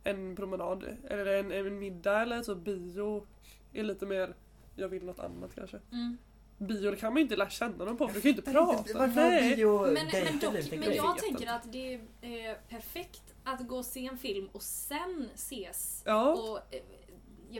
En 0.04 0.36
promenad, 0.36 0.84
eller 1.10 1.26
en, 1.26 1.52
en 1.52 1.80
middag 1.80 2.22
eller 2.22 2.44
typ 2.44 2.58
bio 2.58 3.28
är 3.74 3.84
lite 3.84 4.06
mer, 4.06 4.36
jag 4.76 4.90
vill 4.90 5.06
något 5.06 5.20
annat 5.20 5.56
kanske. 5.56 5.80
Mm. 5.92 6.18
Bio 6.58 6.92
det 6.92 6.98
kan 6.98 7.14
man 7.14 7.18
ju 7.18 7.24
inte 7.24 7.36
lära 7.36 7.50
känna 7.50 7.86
dem 7.86 7.98
på 7.98 8.08
för 8.08 8.16
du 8.16 8.22
kan 8.22 8.32
ju 8.32 8.38
inte 8.38 8.52
prata. 8.52 8.98
Varför 9.00 9.16
Nej. 9.22 9.56
bio 9.56 9.82
Men, 9.82 9.94
men, 9.94 10.40
dock, 10.40 10.72
men 10.72 10.94
jag 10.96 11.18
tänker 11.18 11.48
att 11.48 11.72
det 11.72 11.94
är 12.22 12.50
eh, 12.50 12.56
perfekt 12.70 13.22
att 13.44 13.68
gå 13.68 13.78
och 13.78 13.86
se 13.86 14.06
en 14.08 14.18
film 14.18 14.50
och 14.52 14.62
sen 14.62 15.30
ses 15.36 16.02
Ja, 16.06 16.34
och 16.34 16.58
eh, 16.58 16.82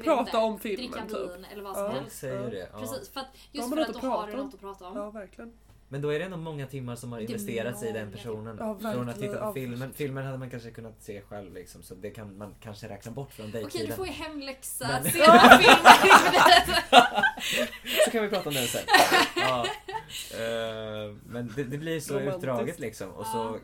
prata 0.04 0.20
inte, 0.22 0.38
om 0.38 0.58
dricka 0.58 0.78
filmen 0.82 1.08
typ. 1.08 1.36
vin 1.36 1.46
eller 1.52 1.64
vad 1.64 1.76
som 1.76 1.84
Ja. 1.86 1.92
Helst. 1.92 2.18
säger 2.20 2.52
det. 2.52 2.70
Ja. 2.74 2.80
Precis, 2.80 3.10
för 3.10 3.20
att, 3.20 3.28
just 3.52 3.70
för 3.70 3.78
att 3.82 3.90
att 3.90 3.96
har 3.96 4.02
du 4.28 4.32
prata 4.32 4.40
om. 4.42 4.46
något 4.46 4.54
att 4.54 4.60
prata 4.62 4.88
om. 4.88 4.98
Ja, 4.98 5.10
verkligen. 5.10 5.54
Men 5.90 6.02
då 6.02 6.10
är 6.14 6.20
det 6.20 6.26
ändå 6.26 6.38
många 6.38 6.68
timmar 6.68 6.96
som 6.96 7.12
har 7.12 7.20
investerats 7.20 7.84
i 7.84 7.92
den 7.92 8.12
personen. 8.12 8.58
Ja, 8.60 8.78
Från 8.94 9.10
att 9.10 9.20
titta 9.20 9.46
på 9.48 9.54
filmen. 9.54 9.94
Filmen 9.94 10.26
hade 10.26 10.38
man 10.38 10.50
kanske 10.50 10.72
kunnat 10.72 11.02
se 11.04 11.22
själv 11.22 11.54
liksom, 11.54 11.84
så 11.84 11.96
det 11.96 12.10
kan 12.10 12.38
man 12.38 12.56
kanske 12.62 12.90
räkna 12.90 13.12
bort 13.12 13.34
från 13.34 13.50
Okej, 13.50 13.86
du 13.88 13.94
får 13.94 14.06
ju 14.08 14.12
hemläxa. 14.14 14.88
Men- 14.88 15.12
Se 15.12 15.18
några 15.28 15.40
filmer. 15.58 17.26
Så 18.06 18.12
kan 18.12 18.24
vi 18.24 18.30
prata 18.30 18.50
om 18.50 18.56
det 18.56 18.68
sen. 18.68 18.82
ja. 19.36 19.66
Eh, 20.34 21.16
men 21.26 21.54
det, 21.56 21.64
det 21.64 21.78
blir 21.78 22.00
så 22.00 22.14
Romantiskt. 22.14 22.38
utdraget 22.38 22.80
liksom. 22.80 23.10
Och 23.12 23.26
så 23.26 23.58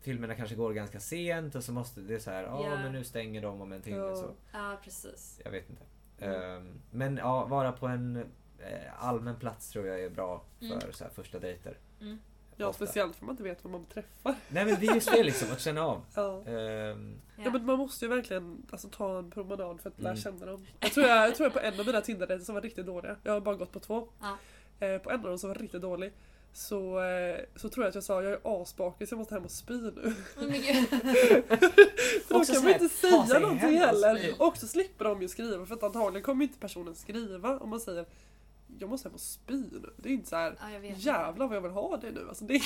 Filmerna 0.00 0.34
kanske 0.34 0.54
går 0.54 0.72
ganska 0.72 1.00
sent 1.00 1.54
och 1.54 1.64
så 1.64 1.72
måste 1.72 2.00
det 2.00 2.14
är 2.14 2.18
så 2.18 2.30
här, 2.30 2.42
ja 2.42 2.64
Ja. 2.64 2.76
men 2.76 2.92
nu 2.92 3.04
stänger 3.04 3.42
de 3.42 3.60
om 3.60 3.72
en 3.72 3.82
timme. 3.82 3.96
Ja. 3.96 4.16
Så, 4.16 4.30
Ja, 4.52 4.78
precis. 4.84 5.40
jag 5.44 5.50
vet 5.50 5.70
inte. 5.70 5.82
Mm. 6.18 6.56
Eh, 6.66 6.72
men 6.90 7.16
ja, 7.16 7.44
vara 7.46 7.72
på 7.72 7.86
en 7.86 8.16
eh, 8.58 9.04
allmän 9.04 9.36
plats 9.36 9.70
tror 9.70 9.86
jag 9.86 10.00
är 10.00 10.10
bra 10.10 10.44
för 10.58 10.66
Mm. 10.66 10.80
så 10.92 11.04
här, 11.04 11.10
första 11.10 11.38
dejter. 11.38 11.78
Mm. 12.00 12.18
Ja, 12.56 12.66
Ofta. 12.66 12.86
speciellt 12.86 13.16
för 13.16 13.24
man 13.26 13.32
inte 13.32 13.42
vet 13.42 13.64
vad 13.64 13.70
man 13.72 13.84
träffar. 13.86 14.34
Nej 14.48 14.64
men 14.64 14.76
det 14.80 14.86
är 14.86 14.94
just 14.94 15.12
det 15.12 15.22
liksom, 15.24 15.52
att 15.52 15.60
känna 15.60 15.82
av. 15.82 16.02
Ja. 16.14 16.44
Ehm, 16.46 17.20
Ja. 17.44 17.50
men 17.50 17.66
man 17.66 17.78
måste 17.78 18.04
ju 18.04 18.08
verkligen 18.08 18.66
alltså, 18.70 18.88
ta 18.88 19.18
en 19.18 19.30
promenad 19.30 19.80
för 19.80 19.90
att 19.90 19.98
lära 20.00 20.12
Mm. 20.12 20.22
känna 20.22 20.46
dem. 20.46 20.66
Jag 20.80 20.92
tror 20.92 21.06
jag, 21.06 21.28
jag 21.28 21.34
tror 21.34 21.44
jag 21.46 21.52
på 21.52 21.58
en 21.60 21.80
av 21.80 21.86
mina 21.86 22.00
Tinder-dejter 22.00 22.44
som 22.44 22.54
var 22.54 22.62
riktigt 22.62 22.86
dåliga, 22.86 23.16
jag 23.22 23.32
har 23.32 23.40
bara 23.40 23.54
gått 23.54 23.72
på 23.72 23.80
två. 23.80 24.08
Ja. 24.20 24.36
Eh, 24.86 24.98
på 24.98 25.10
en 25.10 25.20
av 25.20 25.26
dem 25.26 25.38
som 25.38 25.48
var 25.50 25.54
riktigt 25.54 25.82
dålig 25.82 26.12
så, 26.52 27.02
eh, 27.02 27.40
så 27.56 27.68
tror 27.68 27.84
jag 27.84 27.88
att 27.88 27.94
jag 27.94 28.04
sa 28.04 28.22
jag 28.22 28.32
är 28.32 28.62
asbakis, 28.62 29.10
jag 29.10 29.18
måste 29.18 29.34
hem 29.34 29.44
och 29.44 29.50
spy 29.50 29.74
nu. 29.74 29.90
Oh. 29.90 30.12
För 32.26 32.34
då 32.34 32.44
kan 32.44 32.64
man 32.64 32.72
inte 32.72 32.88
säga 32.88 33.38
någonting 33.38 33.78
heller. 33.78 34.34
Och 34.38 34.56
så 34.56 34.66
slipper 34.66 35.04
de 35.04 35.22
ju 35.22 35.28
skriva 35.28 35.66
för 35.66 35.74
att 35.74 35.82
antagligen 35.82 36.24
kommer 36.24 36.42
inte 36.44 36.58
personen 36.58 36.94
skriva 36.94 37.58
om 37.58 37.70
man 37.70 37.80
säger 37.80 38.06
jag 38.78 38.90
måste 38.90 39.08
hem 39.08 39.14
och 39.14 39.20
spy 39.20 39.54
nu. 39.72 39.90
Det 39.96 40.08
är 40.08 40.12
inte 40.12 40.28
så 40.28 40.36
här 40.36 40.54
Ja, 40.60 40.90
jävlar 40.96 41.46
vad 41.46 41.56
jag 41.56 41.60
vill 41.60 41.70
ha 41.70 41.96
det 41.96 42.10
nu. 42.10 42.28
Alltså, 42.28 42.44
det 42.44 42.60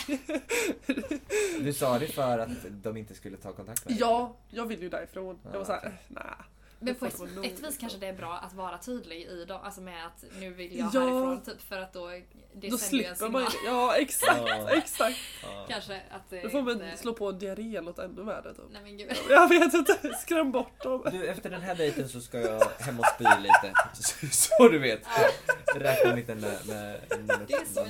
du 1.61 1.73
sa 1.73 1.99
det 1.99 2.07
för 2.13 2.39
att 2.39 2.49
de 2.83 2.97
inte 2.97 3.15
skulle 3.15 3.37
ta 3.37 3.53
kontakt 3.53 3.85
med 3.85 3.95
dig? 3.95 4.01
ja, 4.01 4.37
jag 4.51 4.67
vill 4.67 4.83
ju 4.83 4.89
därifrån. 4.89 5.39
Jag 5.45 5.51
var 5.53 5.59
Ja, 5.59 5.65
såhär, 5.65 5.87
äh, 5.87 5.93
nej. 6.09 6.23
Men 6.85 6.95
på 6.95 7.07
ett, 7.07 7.21
ett 7.45 7.61
vis 7.61 7.79
kanske 7.79 7.99
det 7.99 8.07
är 8.07 8.13
bra 8.13 8.39
att 8.39 8.55
vara 8.55 8.79
tydlig 8.79 9.23
i 9.23 9.45
dem, 9.45 9.61
alltså 9.63 9.81
med 9.81 10.07
att 10.07 10.25
nu 10.41 10.51
vill 10.51 10.79
jag 10.79 10.91
Ja. 10.95 11.01
härifrån 11.01 11.43
typ 11.43 11.61
för 11.61 11.79
att 11.79 11.93
då 11.93 12.11
det 12.55 12.69
Då 12.71 12.79
slipper 12.79 13.29
man 13.29 13.43
det. 13.43 13.51
Ja, 13.65 13.97
exakt, 13.97 14.41
Ja. 14.47 14.71
exakt. 14.71 15.19
Ja. 15.43 15.67
Kanske 15.69 16.03
att 16.11 16.31
det 16.31 16.43
Då 16.43 16.49
får 16.49 16.63
man 16.63 16.73
inte... 16.73 16.97
slå 16.97 17.13
på 17.13 17.33
diarré 17.33 17.69
eller 17.77 17.83
något 17.83 17.99
ännu 17.99 18.23
värre 18.23 18.55
typ. 18.55 18.65
Nej 18.73 18.83
men 18.83 18.97
gud. 18.97 19.13
Jag 19.29 19.49
vet 19.49 19.75
inte, 19.75 20.15
skräm 20.23 20.53
bort 20.53 20.83
dem. 20.83 21.07
Du, 21.13 21.27
efter 21.27 21.51
den 21.51 21.63
här 21.63 21.75
dejten 21.75 22.09
så 22.09 22.21
ska 22.21 22.41
jag 22.41 22.61
hem 22.79 22.99
och 22.99 23.07
spy 23.07 23.25
lite. 23.41 23.73
Så, 23.95 24.27
så 24.59 24.69
du 24.69 24.79
vet. 24.79 25.07
Räkna 25.77 26.11
en 26.11 26.17
liten 26.17 26.41
med, 26.41 26.67
med, 26.67 27.01
med 27.27 27.41
det 27.49 27.55
är 27.55 27.65
så 27.65 27.81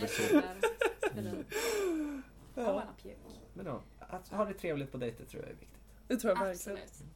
jag. 2.54 2.82
Men 3.54 3.66
ja, 3.66 3.82
att 3.98 4.28
ha 4.28 4.44
det 4.44 4.54
trevligt 4.54 4.92
på 4.92 4.98
dejter 4.98 5.24
tror 5.24 5.42
jag 5.42 5.50
är 5.50 5.56
viktigt. 5.56 5.80
det 6.08 6.16
tror 6.16 6.32
jag 6.32 6.46
verkligen. 6.46 6.78
Absolut. 6.78 7.10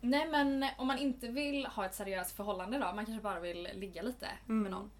Nej 0.00 0.28
men 0.28 0.66
om 0.78 0.86
man 0.86 0.98
inte 0.98 1.28
vill 1.28 1.66
ha 1.66 1.86
ett 1.86 1.94
seriöst 1.94 2.36
förhållande 2.36 2.78
då, 2.78 2.92
man 2.94 3.06
kanske 3.06 3.22
bara 3.22 3.40
vill 3.40 3.68
ligga 3.74 4.02
lite 4.02 4.26
Mm. 4.48 4.62
med 4.62 4.70
någon. 4.72 4.90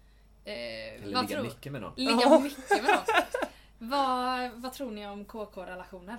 Eh, 0.45 0.53
Eller 0.53 1.13
vad 1.15 1.23
ligga 1.25 1.27
tror- 1.27 1.43
mycket 1.43 1.71
med 1.71 1.81
någon. 1.81 1.93
Ligga 1.95 2.39
mycket 2.39 2.69
med 2.69 2.83
någon. 2.83 3.89
vad, 3.89 4.51
vad 4.51 4.73
tror 4.73 4.91
ni 4.91 5.07
om 5.07 5.25
KK-relationer? 5.25 6.17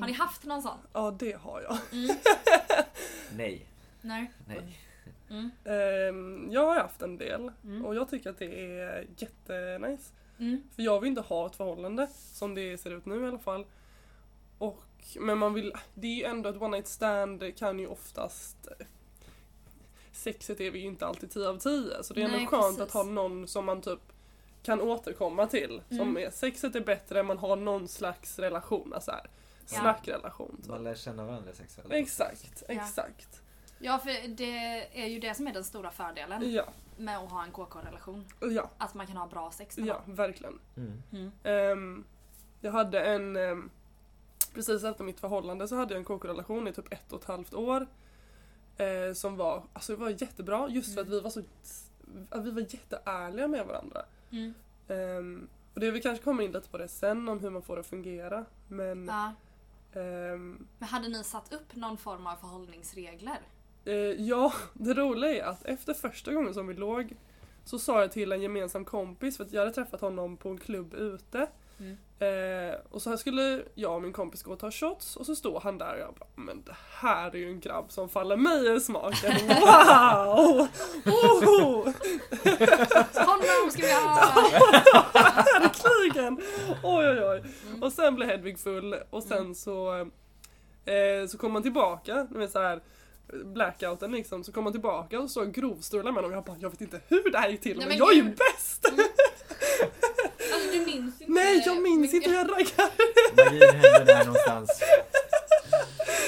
Har 0.00 0.06
ni 0.06 0.12
haft 0.12 0.44
någon 0.44 0.62
sån? 0.62 0.78
Ja, 0.92 1.10
det 1.18 1.32
har 1.40 1.62
jag. 1.62 1.76
Mm. 1.92 2.16
Nej. 3.36 3.66
Nej. 4.00 4.30
Nej. 4.46 4.78
Mm. 5.30 5.50
Ehm, 5.64 6.48
jag 6.52 6.66
har 6.66 6.80
haft 6.80 7.02
en 7.02 7.18
del 7.18 7.52
Mm. 7.64 7.84
och 7.84 7.94
jag 7.94 8.08
tycker 8.10 8.30
att 8.30 8.38
det 8.38 8.78
är 8.80 9.06
jättenice. 9.16 10.12
Mm. 10.38 10.62
För 10.74 10.82
jag 10.82 11.00
vill 11.00 11.08
inte 11.08 11.20
ha 11.20 11.46
ett 11.46 11.56
förhållande 11.56 12.06
som 12.14 12.54
det 12.54 12.78
ser 12.78 12.90
ut 12.90 13.06
nu 13.06 13.24
i 13.24 13.28
alla 13.28 13.38
fall. 13.38 13.64
Och, 14.58 14.82
men 15.20 15.38
man 15.38 15.54
vill, 15.54 15.72
det 15.94 16.06
är 16.06 16.14
ju 16.16 16.24
ändå 16.24 16.48
ett 16.48 16.62
one 16.62 16.76
night 16.76 16.86
stand 16.88 17.56
kan 17.56 17.78
ju 17.78 17.86
oftast 17.86 18.68
Sexet 20.12 20.60
är 20.60 20.70
vi 20.70 20.78
ju 20.78 20.86
inte 20.86 21.06
alltid 21.06 21.30
10 21.30 21.48
av 21.48 21.58
10 21.58 22.02
så 22.02 22.14
det 22.14 22.20
är 22.20 22.24
ändå 22.24 22.36
Nej, 22.36 22.46
skönt 22.46 22.62
precis. 22.64 22.80
att 22.80 22.90
ha 22.92 23.02
någon 23.02 23.48
som 23.48 23.64
man 23.64 23.80
typ 23.80 24.00
kan 24.62 24.80
återkomma 24.80 25.46
till. 25.46 25.82
Som 25.88 26.00
Mm. 26.00 26.16
är, 26.16 26.30
sexet 26.30 26.74
är 26.76 26.80
bättre, 26.80 27.22
man 27.22 27.38
har 27.38 27.56
någon 27.56 27.88
slags 27.88 28.38
relation, 28.38 28.92
alltså 28.94 29.10
här, 29.10 29.26
Ja. 29.72 29.80
snackrelation. 29.80 30.56
typ. 30.56 30.66
Man 30.70 30.84
lär 30.84 30.94
känna 30.94 31.24
varandra 31.24 31.52
sexuellt. 31.52 31.92
Exakt, 31.92 32.62
Ja. 32.68 32.74
exakt. 32.74 33.42
Ja 33.78 33.98
för 33.98 34.28
det 34.28 34.86
är 35.02 35.06
ju 35.06 35.18
det 35.20 35.34
som 35.34 35.46
är 35.46 35.52
den 35.52 35.64
stora 35.64 35.90
fördelen 35.90 36.52
Ja, 36.52 36.64
med 36.96 37.18
att 37.18 37.30
ha 37.30 37.44
en 37.44 37.50
KK-relation. 37.52 38.24
ja, 38.40 38.70
Att 38.78 38.94
man 38.94 39.06
kan 39.06 39.16
ha 39.16 39.26
bra 39.26 39.50
sex 39.50 39.78
med 39.78 39.86
ja, 39.88 40.02
verkligen. 40.06 40.58
Mm. 40.76 41.02
Mm. 41.12 41.30
Ehm, 41.44 42.04
jag 42.60 42.72
hade 42.72 43.00
en, 43.00 43.36
ehm, 43.36 43.70
precis 44.54 44.84
efter 44.84 45.04
mitt 45.04 45.20
förhållande 45.20 45.68
så 45.68 45.76
hade 45.76 45.94
jag 45.94 45.98
en 45.98 46.04
KK-relation 46.04 46.68
i 46.68 46.72
typ 46.72 46.92
ett 46.92 47.12
och 47.12 47.20
ett 47.22 47.28
halvt 47.28 47.54
år. 47.54 47.86
Eh, 48.76 49.12
som 49.14 49.36
var, 49.36 49.62
alltså 49.72 49.92
det 49.92 49.98
var 50.00 50.10
jättebra 50.10 50.68
just 50.68 50.94
för 50.94 51.00
att 51.00 51.06
Mm. 51.06 51.16
vi 51.18 51.20
var 51.22 51.30
så, 51.30 51.42
att 52.30 52.44
vi 52.44 52.50
var 52.50 52.60
jätteärliga 52.60 53.48
med 53.48 53.66
varandra. 53.66 54.02
Mm. 54.30 54.54
Ehm, 54.88 55.48
och 55.74 55.80
det 55.80 55.90
vi 55.90 56.00
kanske 56.02 56.24
kommer 56.24 56.42
in 56.44 56.52
lite 56.52 56.68
på 56.68 56.78
det 56.78 56.88
sen 56.88 57.28
om 57.28 57.40
hur 57.40 57.50
man 57.50 57.62
får 57.62 57.74
det 57.76 57.80
att 57.80 57.86
fungera. 57.86 58.44
Men 58.68 59.06
Ja. 59.08 59.32
ehm, 60.00 60.66
Men 60.78 60.88
hade 60.88 61.08
ni 61.08 61.24
satt 61.24 61.52
upp 61.52 61.76
någon 61.76 61.96
form 61.96 62.26
av 62.26 62.36
förhållningsregler? 62.36 63.38
eh, 63.84 63.94
ja, 63.94 64.52
det 64.74 64.94
roliga 64.94 65.44
är 65.46 65.50
att 65.50 65.64
efter 65.64 65.94
första 65.94 66.32
gången 66.34 66.54
som 66.54 66.66
vi 66.66 66.74
låg 66.74 67.16
så 67.64 67.78
sa 67.78 68.00
jag 68.00 68.12
till 68.12 68.32
en 68.32 68.42
gemensam 68.42 68.84
kompis, 68.84 69.36
för 69.36 69.44
att 69.44 69.52
jag 69.52 69.60
hade 69.60 69.72
träffat 69.74 70.00
honom 70.00 70.36
på 70.36 70.48
en 70.48 70.58
klubb 70.58 70.94
ute. 70.94 71.46
Mm. 71.80 71.96
Eh, 72.18 72.74
och 72.90 73.02
så 73.02 73.10
här 73.10 73.16
skulle 73.16 73.62
jag 73.74 73.94
och 73.94 74.02
min 74.02 74.12
kompis 74.12 74.42
gå 74.42 74.52
och 74.52 74.58
ta 74.58 74.70
shots 74.70 75.16
och 75.16 75.26
så 75.26 75.36
står 75.36 75.60
han 75.60 75.78
där 75.78 75.94
och 75.94 76.00
jag 76.00 76.14
bara 76.14 76.28
Men 76.34 76.62
det 76.62 76.76
här 76.90 77.30
är 77.30 77.38
ju 77.38 77.48
en 77.50 77.60
grabb 77.60 77.92
som 77.92 78.08
faller 78.08 78.36
mig 78.36 78.76
i 78.76 78.80
smaken. 78.80 79.32
Wow! 79.48 80.68
Oh, 81.06 81.84
Honom 83.26 83.70
ska 83.70 83.82
vi 83.82 83.92
ha! 83.92 84.32
verkligen! 85.14 86.38
Oj 86.82 87.06
oj 87.08 87.22
oj. 87.24 87.42
Mm. 87.68 87.82
Och 87.82 87.92
sen 87.92 88.14
blev 88.14 88.28
Hedvig 88.28 88.58
full 88.58 88.94
och 89.10 89.22
sen 89.22 89.38
Mm. 89.38 89.54
så 89.54 89.94
eh, 90.84 91.26
Så 91.28 91.38
kom 91.38 91.52
man 91.52 91.62
tillbaka, 91.62 92.26
ni 92.30 92.38
vet 92.38 92.50
så 92.52 92.60
här 92.60 92.80
blackouten 93.44 94.12
liksom, 94.12 94.44
så 94.44 94.52
kom 94.52 94.64
man 94.64 94.72
tillbaka 94.72 95.20
och 95.20 95.30
så 95.30 95.44
grovstrular 95.44 96.12
med 96.12 96.14
honom 96.24 96.30
och 96.30 96.36
jag 96.36 96.44
bara 96.44 96.56
jag 96.60 96.70
vet 96.70 96.80
inte 96.80 97.00
hur 97.08 97.30
det 97.30 97.38
här 97.38 97.48
gick 97.48 97.60
till 97.60 97.78
Nej, 97.78 97.86
men, 97.88 97.96
jag 97.96 98.10
är 98.12 98.16
ju 98.16 98.22
bäst! 98.24 98.92
Alltså 100.92 101.02
minns 101.02 101.20
inte? 101.20 101.32
Nej 101.32 101.62
jag 101.66 101.82
minns 101.82 102.14
inte 102.14 102.30
hur 102.30 102.36
jag 102.36 102.50
raggade! 102.50 102.92
Magin 103.36 103.62
hände 103.80 104.04
där 104.04 104.24
någonstans. 104.24 104.82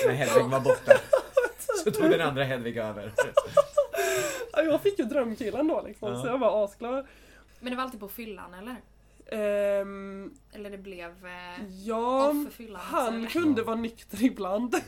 När 0.06 0.12
Hedvig 0.12 0.44
var 0.44 0.60
borta. 0.60 0.92
Så 1.84 1.90
tog 1.90 2.10
den 2.10 2.20
andra 2.20 2.44
Hedvig 2.44 2.76
över. 2.76 3.12
Ja, 4.52 4.62
Jag 4.62 4.82
fick 4.82 4.98
ju 4.98 5.04
drömkillen 5.04 5.68
då 5.68 5.82
liksom, 5.86 6.12
Ja. 6.12 6.20
så 6.22 6.26
jag 6.26 6.38
var 6.38 6.64
asglad. 6.64 7.06
Men 7.60 7.70
det 7.70 7.76
var 7.76 7.82
alltid 7.84 8.00
på 8.00 8.08
fyllan 8.08 8.54
eller? 8.54 8.76
Ehm, 9.30 10.34
Eller 10.52 10.70
det 10.70 10.78
blev 10.78 11.26
eh, 11.26 11.64
ja, 11.84 12.28
off 12.28 12.44
för 12.44 12.50
fyllan? 12.52 12.80
han 12.84 13.24
också, 13.24 13.38
kunde 13.38 13.62
vara 13.62 13.76
nykter 13.76 14.24
ibland. 14.24 14.74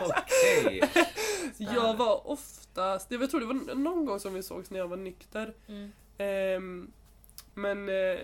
Okej. 0.00 0.82
Jag 1.58 1.96
var 1.96 2.30
oftast, 2.30 3.10
jag 3.10 3.30
tror 3.30 3.40
det 3.40 3.46
var 3.46 3.74
någon 3.74 4.04
gång 4.06 4.20
som 4.20 4.34
vi 4.34 4.42
sågs 4.42 4.70
när 4.70 4.78
jag 4.78 4.88
var 4.88 4.96
nykter. 4.96 5.54
Mm. 5.68 5.92
Ehm, 6.18 6.92
men 7.54 7.88
eh, 7.88 8.18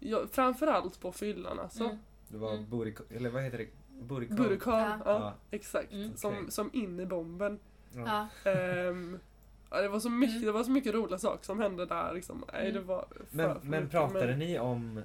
ja, 0.00 0.26
framförallt 0.32 1.00
på 1.00 1.12
fyllan 1.12 1.58
alltså. 1.58 1.84
Mm. 1.84 1.96
Det 2.28 2.38
var 2.38 2.52
Mm. 2.54 2.70
buriko, 2.70 3.02
eller 3.10 3.30
vad 3.30 3.42
heter 3.42 3.58
det? 3.58 3.66
Buriko? 4.04 4.34
Burkar, 4.34 4.78
Ja. 4.80 4.98
ja. 5.04 5.20
Ja. 5.20 5.34
exakt. 5.50 5.92
Mm. 5.92 6.16
Som, 6.16 6.50
som 6.50 6.70
in 6.72 7.00
i 7.00 7.06
bomben. 7.06 7.58
Ja. 7.94 8.28
Ja, 9.70 9.80
det, 9.82 9.88
var 9.88 10.00
så 10.00 10.10
mycket, 10.10 10.34
Mm. 10.36 10.46
det 10.46 10.52
var 10.52 10.64
så 10.64 10.70
mycket 10.70 10.94
roliga 10.94 11.18
saker 11.18 11.44
som 11.44 11.60
hände 11.60 11.86
där. 11.86 12.12
Liksom. 12.14 12.44
Nej, 12.52 12.62
Mm. 12.62 12.74
det 12.74 12.80
var 12.80 13.06
Men, 13.30 13.58
men 13.62 13.88
pratade 13.88 14.26
men 14.26 14.38
ni 14.38 14.58
om 14.58 15.02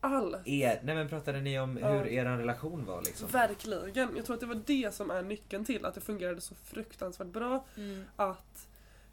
Allt. 0.00 0.36
er, 0.48 0.80
nej 0.84 0.94
men 0.94 1.08
pratade 1.08 1.40
ni 1.40 1.58
om 1.60 1.76
hur 1.76 2.06
er 2.06 2.24
relation 2.24 2.84
var 2.84 3.02
liksom? 3.02 3.28
Verkligen. 3.28 4.16
Jag 4.16 4.24
tror 4.24 4.34
att 4.34 4.40
det 4.40 4.46
var 4.46 4.62
det 4.66 4.94
som 4.94 5.10
är 5.10 5.22
nyckeln 5.22 5.64
till 5.64 5.84
att 5.84 5.94
det 5.94 6.00
fungerade 6.00 6.40
så 6.40 6.54
fruktansvärt 6.54 7.26
bra. 7.28 7.64
Mm. 7.76 8.04
Att... 8.16 8.68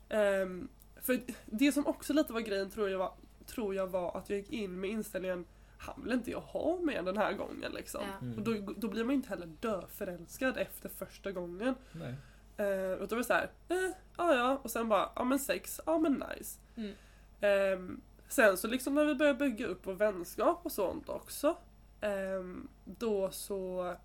ehm, 0.10 0.68
för 1.02 1.20
det 1.46 1.72
som 1.72 1.88
också 1.88 2.14
lite 2.14 2.34
var 2.34 2.42
grejen 2.42 2.70
tror 2.70 2.90
jag 2.90 3.00
var, 3.00 3.12
tror 3.48 3.76
jag 3.76 3.88
var 3.88 4.18
att 4.18 4.30
jag 4.30 4.40
gick 4.40 4.52
in 4.52 4.80
med 4.80 4.90
inställningen 4.90 5.46
han 5.78 6.04
vill 6.04 6.14
inte 6.14 6.32
jag 6.32 6.40
ha 6.40 6.78
med 6.82 7.06
den 7.06 7.18
här 7.18 7.34
gången 7.34 7.72
liksom. 7.72 8.02
Ja. 8.04 8.18
Mm. 8.22 8.38
Och 8.38 8.44
då, 8.44 8.74
då 8.78 8.88
blir 8.88 9.04
man 9.04 9.16
inte 9.16 9.30
heller 9.30 9.48
döförälskad 9.60 10.58
efter 10.58 10.90
första 10.90 11.32
gången. 11.32 11.76
Nej. 11.92 12.14
Uh, 12.60 12.94
och 12.94 13.08
då 13.08 13.16
var 13.16 13.18
det 13.18 13.24
såhär, 13.24 13.50
eh, 13.70 13.92
ja 14.18 14.36
ja, 14.36 14.60
och 14.64 14.72
sen 14.72 14.90
bara, 14.90 15.10
ja 15.16 15.24
men 15.24 15.40
sex, 15.40 15.82
ja 15.86 16.00
men 16.00 16.24
nice. 16.30 16.60
Mm. 16.76 16.94
Ehm, 17.42 18.02
sen 18.28 18.58
så 18.58 18.68
liksom 18.68 18.96
när 18.96 19.06
vi 19.06 19.16
började 19.16 19.40
bygga 19.40 19.68
upp 19.68 19.80
vår 19.84 19.94
vänskap 19.94 20.60
och 20.64 20.72
sånt 20.72 21.10
också. 21.10 21.58
ehm, 22.02 22.68
då 22.86 23.32
så 23.32 23.96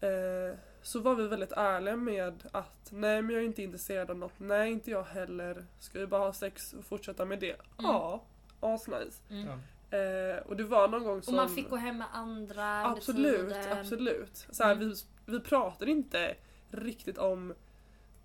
eh, 0.00 0.58
så 0.84 1.00
var 1.00 1.14
vi 1.14 1.28
väldigt 1.28 1.52
ärliga 1.52 1.96
med 1.96 2.42
att 2.52 2.88
nej 2.92 3.22
men 3.22 3.34
jag 3.34 3.42
är 3.42 3.46
inte 3.46 3.62
intresserad 3.62 4.10
av 4.10 4.16
något, 4.16 4.32
nej 4.38 4.72
inte 4.72 4.90
jag 4.90 5.02
heller. 5.04 5.64
Ska 5.78 5.98
vi 5.98 6.06
bara 6.06 6.20
ha 6.24 6.32
sex 6.32 6.72
och 6.72 6.84
fortsätta 6.84 7.24
med 7.24 7.38
det? 7.40 7.56
Ja, 7.78 8.22
asnice. 8.60 9.22
Mm. 9.30 9.46
Ja. 9.46 9.58
Eh, 9.98 10.38
och 10.38 10.56
det 10.56 10.64
var 10.64 10.88
någon 10.88 11.04
gång 11.04 11.18
Och 11.18 11.24
som... 11.24 11.36
man 11.36 11.48
fick 11.48 11.70
gå 11.70 11.76
hem 11.76 11.98
med 11.98 12.06
andra 12.12 12.84
Absolut, 12.86 13.54
absolut. 13.72 14.46
Så 14.50 14.64
här, 14.64 14.72
Mm. 14.72 14.88
vi, 14.88 14.94
vi 15.32 15.40
pratade 15.40 15.90
inte 15.90 16.34
riktigt 16.70 17.18
om 17.18 17.54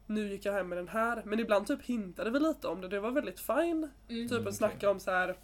nu 0.06 0.28
gick 0.30 0.46
jag 0.46 0.54
hem 0.54 0.70
med 0.70 0.78
den 0.78 0.88
här, 0.88 1.22
men 1.26 1.40
ibland 1.40 1.68
typ 1.68 1.82
hintade 1.82 2.30
vi 2.32 2.40
lite 2.40 2.68
om 2.68 2.82
det. 2.82 2.88
Det 2.88 3.00
var 3.00 3.12
väldigt 3.12 3.40
fine. 3.40 3.90
Mm. 4.10 4.28
Typ 4.30 4.32
Mm, 4.38 4.48
att 4.48 4.56
snacka 4.56 4.90
om 4.90 5.00
så 5.00 5.12
här. 5.12 5.36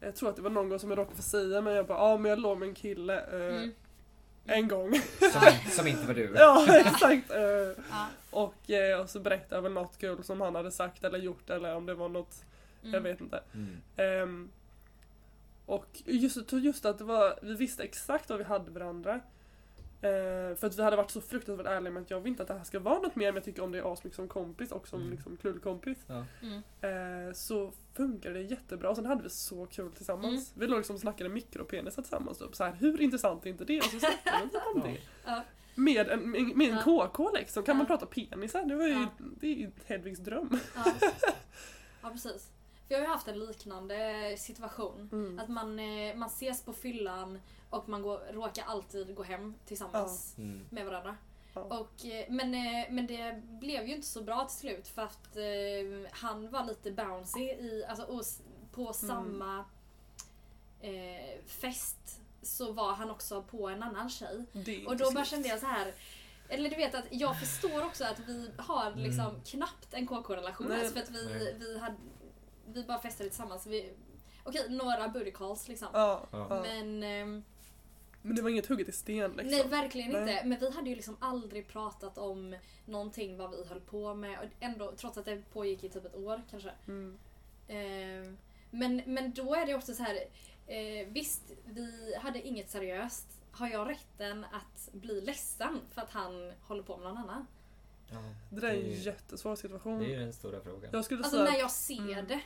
Jag 0.00 0.16
tror 0.16 0.28
att 0.30 0.36
det 0.36 0.42
var 0.42 0.50
någon 0.50 0.68
gång 0.68 0.78
som 0.78 0.90
jag 0.90 0.98
råkade 0.98 1.16
få 1.16 1.22
säga 1.22 1.60
men 1.60 1.74
jag 1.74 1.86
bara 1.86 1.98
ja 1.98 2.18
men 2.18 2.28
jag 2.30 2.38
låg 2.38 2.58
med 2.58 2.68
en 2.68 2.74
kille 2.74 3.20
eh, 3.20 3.56
Mm. 3.56 3.70
En 4.46 4.68
gång. 4.68 5.00
Som, 5.32 5.42
som 5.70 5.86
inte 5.86 6.06
var 6.06 6.14
du? 6.14 6.32
ja 6.36 6.76
exakt. 6.78 7.30
Eh, 7.30 7.38
Ja. 7.90 8.06
och, 8.30 8.70
eh, 8.70 9.00
och 9.00 9.10
så 9.10 9.20
berättade 9.20 9.54
jag 9.56 9.62
väl 9.62 9.72
något 9.72 9.98
kul 9.98 10.24
som 10.24 10.40
han 10.40 10.54
hade 10.54 10.70
sagt 10.70 11.04
eller 11.04 11.18
gjort 11.18 11.50
eller 11.50 11.74
om 11.76 11.86
det 11.86 11.94
var 11.94 12.08
något, 12.08 12.44
Mm. 12.82 12.94
jag 12.94 13.00
vet 13.00 13.20
inte. 13.20 13.40
Mm. 13.54 13.76
Ehm, 13.96 14.50
och 15.66 15.86
just, 16.04 16.52
just 16.52 16.84
att 16.84 16.98
det 16.98 17.04
var, 17.04 17.38
vi 17.42 17.54
visste 17.54 17.82
exakt 17.82 18.28
vad 18.30 18.38
vi 18.38 18.44
hade 18.44 18.70
varandra. 18.70 19.20
Eh, 20.04 20.56
för 20.56 20.66
att 20.66 20.78
vi 20.78 20.82
hade 20.82 20.96
varit 20.96 21.10
så 21.10 21.20
fruktansvärt 21.20 21.66
ärliga 21.66 21.92
med 21.92 22.02
att 22.02 22.10
jag 22.10 22.20
vill 22.20 22.30
inte 22.30 22.42
att 22.42 22.48
det 22.48 22.54
här 22.54 22.64
ska 22.64 22.78
vara 22.80 22.98
något 22.98 23.16
mer 23.16 23.26
men 23.26 23.34
jag 23.34 23.44
tycker 23.44 23.62
om 23.62 23.72
det 23.72 23.78
är 23.78 23.92
asmycket 23.92 24.16
som 24.16 24.28
kompis 24.28 24.72
och 24.72 24.88
som 24.88 25.00
Mm. 25.00 25.12
liksom 25.12 25.36
knullkompis. 25.36 25.98
Ja. 26.06 26.24
Mm. 26.42 27.28
Eh, 27.28 27.32
så 27.32 27.72
funkar 27.94 28.30
det 28.30 28.40
jättebra 28.42 28.90
och 28.90 28.96
sen 28.96 29.06
hade 29.06 29.22
vi 29.22 29.30
så 29.30 29.66
kul 29.66 29.92
tillsammans. 29.92 30.52
Vi 30.56 30.66
låg 30.66 30.76
liksom 30.78 30.94
och 30.94 31.00
snackade 31.00 31.30
mikropenisar 31.30 32.02
tillsammans 32.02 32.38
typ. 32.38 32.54
Så 32.56 32.64
här, 32.64 32.72
hur 32.72 33.00
intressant 33.00 33.46
är 33.46 33.50
inte 33.50 33.64
det? 33.64 33.78
Och 33.78 33.84
så 33.84 33.98
snackade 33.98 34.48
vi 34.52 34.58
om 34.74 34.80
det. 34.80 34.98
Ja. 35.24 35.42
Med 35.74 36.08
en, 36.08 36.30
med, 36.30 36.56
med 36.56 36.68
en 36.70 36.74
Ja. 36.86 37.08
KK 37.08 37.30
liksom. 37.34 37.62
Kan 37.62 37.72
Ja. 37.74 37.76
man 37.78 37.86
prata 37.86 38.06
penisar? 38.06 38.64
Det 38.64 38.74
var 38.76 38.86
ju, 38.86 38.92
Ja. 38.92 39.06
det 39.40 39.46
är 39.46 39.54
ju 39.54 39.70
Hedvigs 39.86 40.18
dröm. 40.20 40.58
Ja. 40.76 40.84
ja 42.02 42.10
precis. 42.10 42.48
För 42.88 42.94
jag 42.94 42.98
har 43.00 43.06
ju 43.06 43.12
haft 43.12 43.28
en 43.28 43.38
liknande 43.38 44.34
situation. 44.38 45.08
Mm. 45.12 45.38
Att 45.38 45.48
man, 45.48 45.78
eh, 45.78 46.14
man 46.16 46.28
ses 46.28 46.62
på 46.64 46.72
fyllan 46.72 47.40
och 47.70 47.88
man 47.88 48.02
går, 48.02 48.18
råkar 48.32 48.64
alltid 48.64 49.14
gå 49.14 49.22
hem 49.22 49.54
tillsammans 49.66 50.34
Mm. 50.38 50.66
med 50.70 50.86
varandra. 50.86 51.16
Ja. 51.54 51.60
Och, 51.62 52.06
eh, 52.06 52.24
men, 52.28 52.54
eh, 52.54 52.86
men 52.90 53.06
det 53.06 53.42
blev 53.44 53.86
ju 53.88 53.94
inte 53.94 54.06
så 54.06 54.22
bra 54.22 54.44
till 54.44 54.56
slut 54.58 54.88
för 54.88 55.02
att 55.02 55.36
eh, 55.36 56.10
han 56.12 56.50
var 56.50 56.64
lite 56.64 56.90
bouncy 56.92 57.40
i, 57.40 57.84
alltså, 57.88 58.22
på 58.72 58.92
samma 58.92 59.64
eh, 60.80 61.44
fest 61.46 62.20
så 62.42 62.72
var 62.72 62.92
han 62.92 63.10
också 63.10 63.42
på 63.42 63.68
en 63.68 63.82
annan 63.82 64.10
tjej. 64.10 64.44
Och 64.86 64.96
då 64.96 65.10
bara 65.10 65.24
kände 65.24 65.48
jag 65.48 65.60
så 65.60 65.66
här. 65.66 65.94
Eller 66.48 66.70
du 66.70 66.76
vet 66.76 66.94
att 66.94 67.04
jag 67.10 67.40
förstår 67.40 67.84
också 67.86 68.04
att 68.04 68.18
vi 68.18 68.50
har 68.58 68.94
liksom 68.94 69.26
Mm. 69.26 69.40
knappt 69.44 69.94
en 69.94 70.06
KK-relation. 70.06 70.72
Alltså 70.72 70.92
för 70.94 71.00
att 71.00 71.10
vi, 71.10 71.26
Nej. 71.26 71.56
vi, 71.58 71.78
hade, 71.78 71.96
vi 72.66 72.84
bara 72.84 72.98
festade 72.98 73.28
tillsammans. 73.30 73.66
Vi, 73.66 73.92
okej, 74.44 74.66
några 74.70 75.08
booty 75.08 75.30
calls 75.30 75.68
liksom. 75.68 75.88
Ja, 75.92 76.26
Ja. 76.30 76.62
Men 76.62 77.02
ehm, 77.02 77.44
Men 78.22 78.36
det 78.36 78.42
var 78.42 78.50
inget 78.50 78.66
hugget 78.66 78.88
i 78.88 78.92
sten 78.92 79.30
liksom. 79.32 79.58
nej, 79.58 79.68
verkligen 79.68 80.10
Nej. 80.10 80.20
inte. 80.20 80.44
Men 80.48 80.58
vi 80.60 80.70
hade 80.70 80.90
ju 80.90 80.96
liksom 80.96 81.16
aldrig 81.20 81.68
pratat 81.68 82.18
om 82.18 82.56
någonting 82.86 83.36
vad 83.36 83.50
vi 83.50 83.64
höll 83.64 83.80
på 83.80 84.14
med. 84.14 84.38
Och 84.38 84.44
ändå, 84.60 84.92
trots 84.96 85.18
att 85.18 85.24
det 85.24 85.42
pågick 85.52 85.84
i 85.84 85.88
typ 85.88 86.04
ett 86.04 86.14
år 86.16 86.42
kanske. 86.50 86.70
Mm. 86.86 87.18
Ehm, 87.68 88.38
men, 88.70 89.02
men 89.06 89.32
då 89.32 89.54
är 89.54 89.66
det 89.66 89.74
också 89.74 89.94
så 89.94 90.02
här. 90.02 90.18
Eh, 90.66 91.08
visst, 91.08 91.42
vi 91.64 92.14
hade 92.20 92.42
inget 92.46 92.70
seriöst. 92.70 93.26
Har 93.50 93.68
jag 93.68 93.88
rätten 93.90 94.44
att 94.44 94.88
bli 94.92 95.20
ledsen 95.20 95.80
för 95.94 96.02
att 96.02 96.10
han 96.10 96.52
håller 96.62 96.82
på 96.82 96.96
med 96.96 97.06
någon 97.08 97.16
annan? 97.18 97.46
Ja. 98.10 98.16
Det 98.50 98.60
där 98.60 98.68
är 98.68 98.74
en 98.74 98.80
ju- 98.90 98.94
jättesvår 98.98 99.56
situation. 99.56 99.98
Det 99.98 100.04
är 100.04 100.08
ju 100.08 100.16
den 100.18 100.32
stora 100.32 100.60
frågan. 100.60 100.90
Jag 100.92 101.04
skulle, 101.04 101.22
Alltså 101.22 101.36
säga, 101.36 101.50
när 101.50 101.58
jag 101.58 101.70
ser 101.70 102.12
Mm. 102.12 102.26
det. 102.28 102.40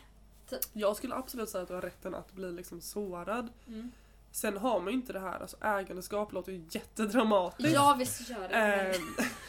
Jag 0.72 0.96
skulle 0.96 1.14
absolut 1.14 1.48
säga 1.48 1.62
att 1.62 1.68
du 1.68 1.74
har 1.74 1.80
rätten 1.82 2.14
att 2.14 2.32
bli 2.32 2.52
liksom 2.52 2.80
sårad. 2.80 3.48
Mm. 3.68 3.92
Sen 4.32 4.56
har 4.56 4.80
man 4.80 4.92
ju 4.92 4.98
inte 4.98 5.12
det 5.12 5.20
här, 5.20 5.40
alltså 5.40 5.56
ägandeskap 5.60 6.32
låter 6.32 6.52
ju 6.52 6.64
jättedramatiskt. 6.70 7.72
Ja 7.74 7.96
visst 7.98 8.30
gör 8.30 8.48
det. 8.48 8.54
Ehm, 8.54 9.02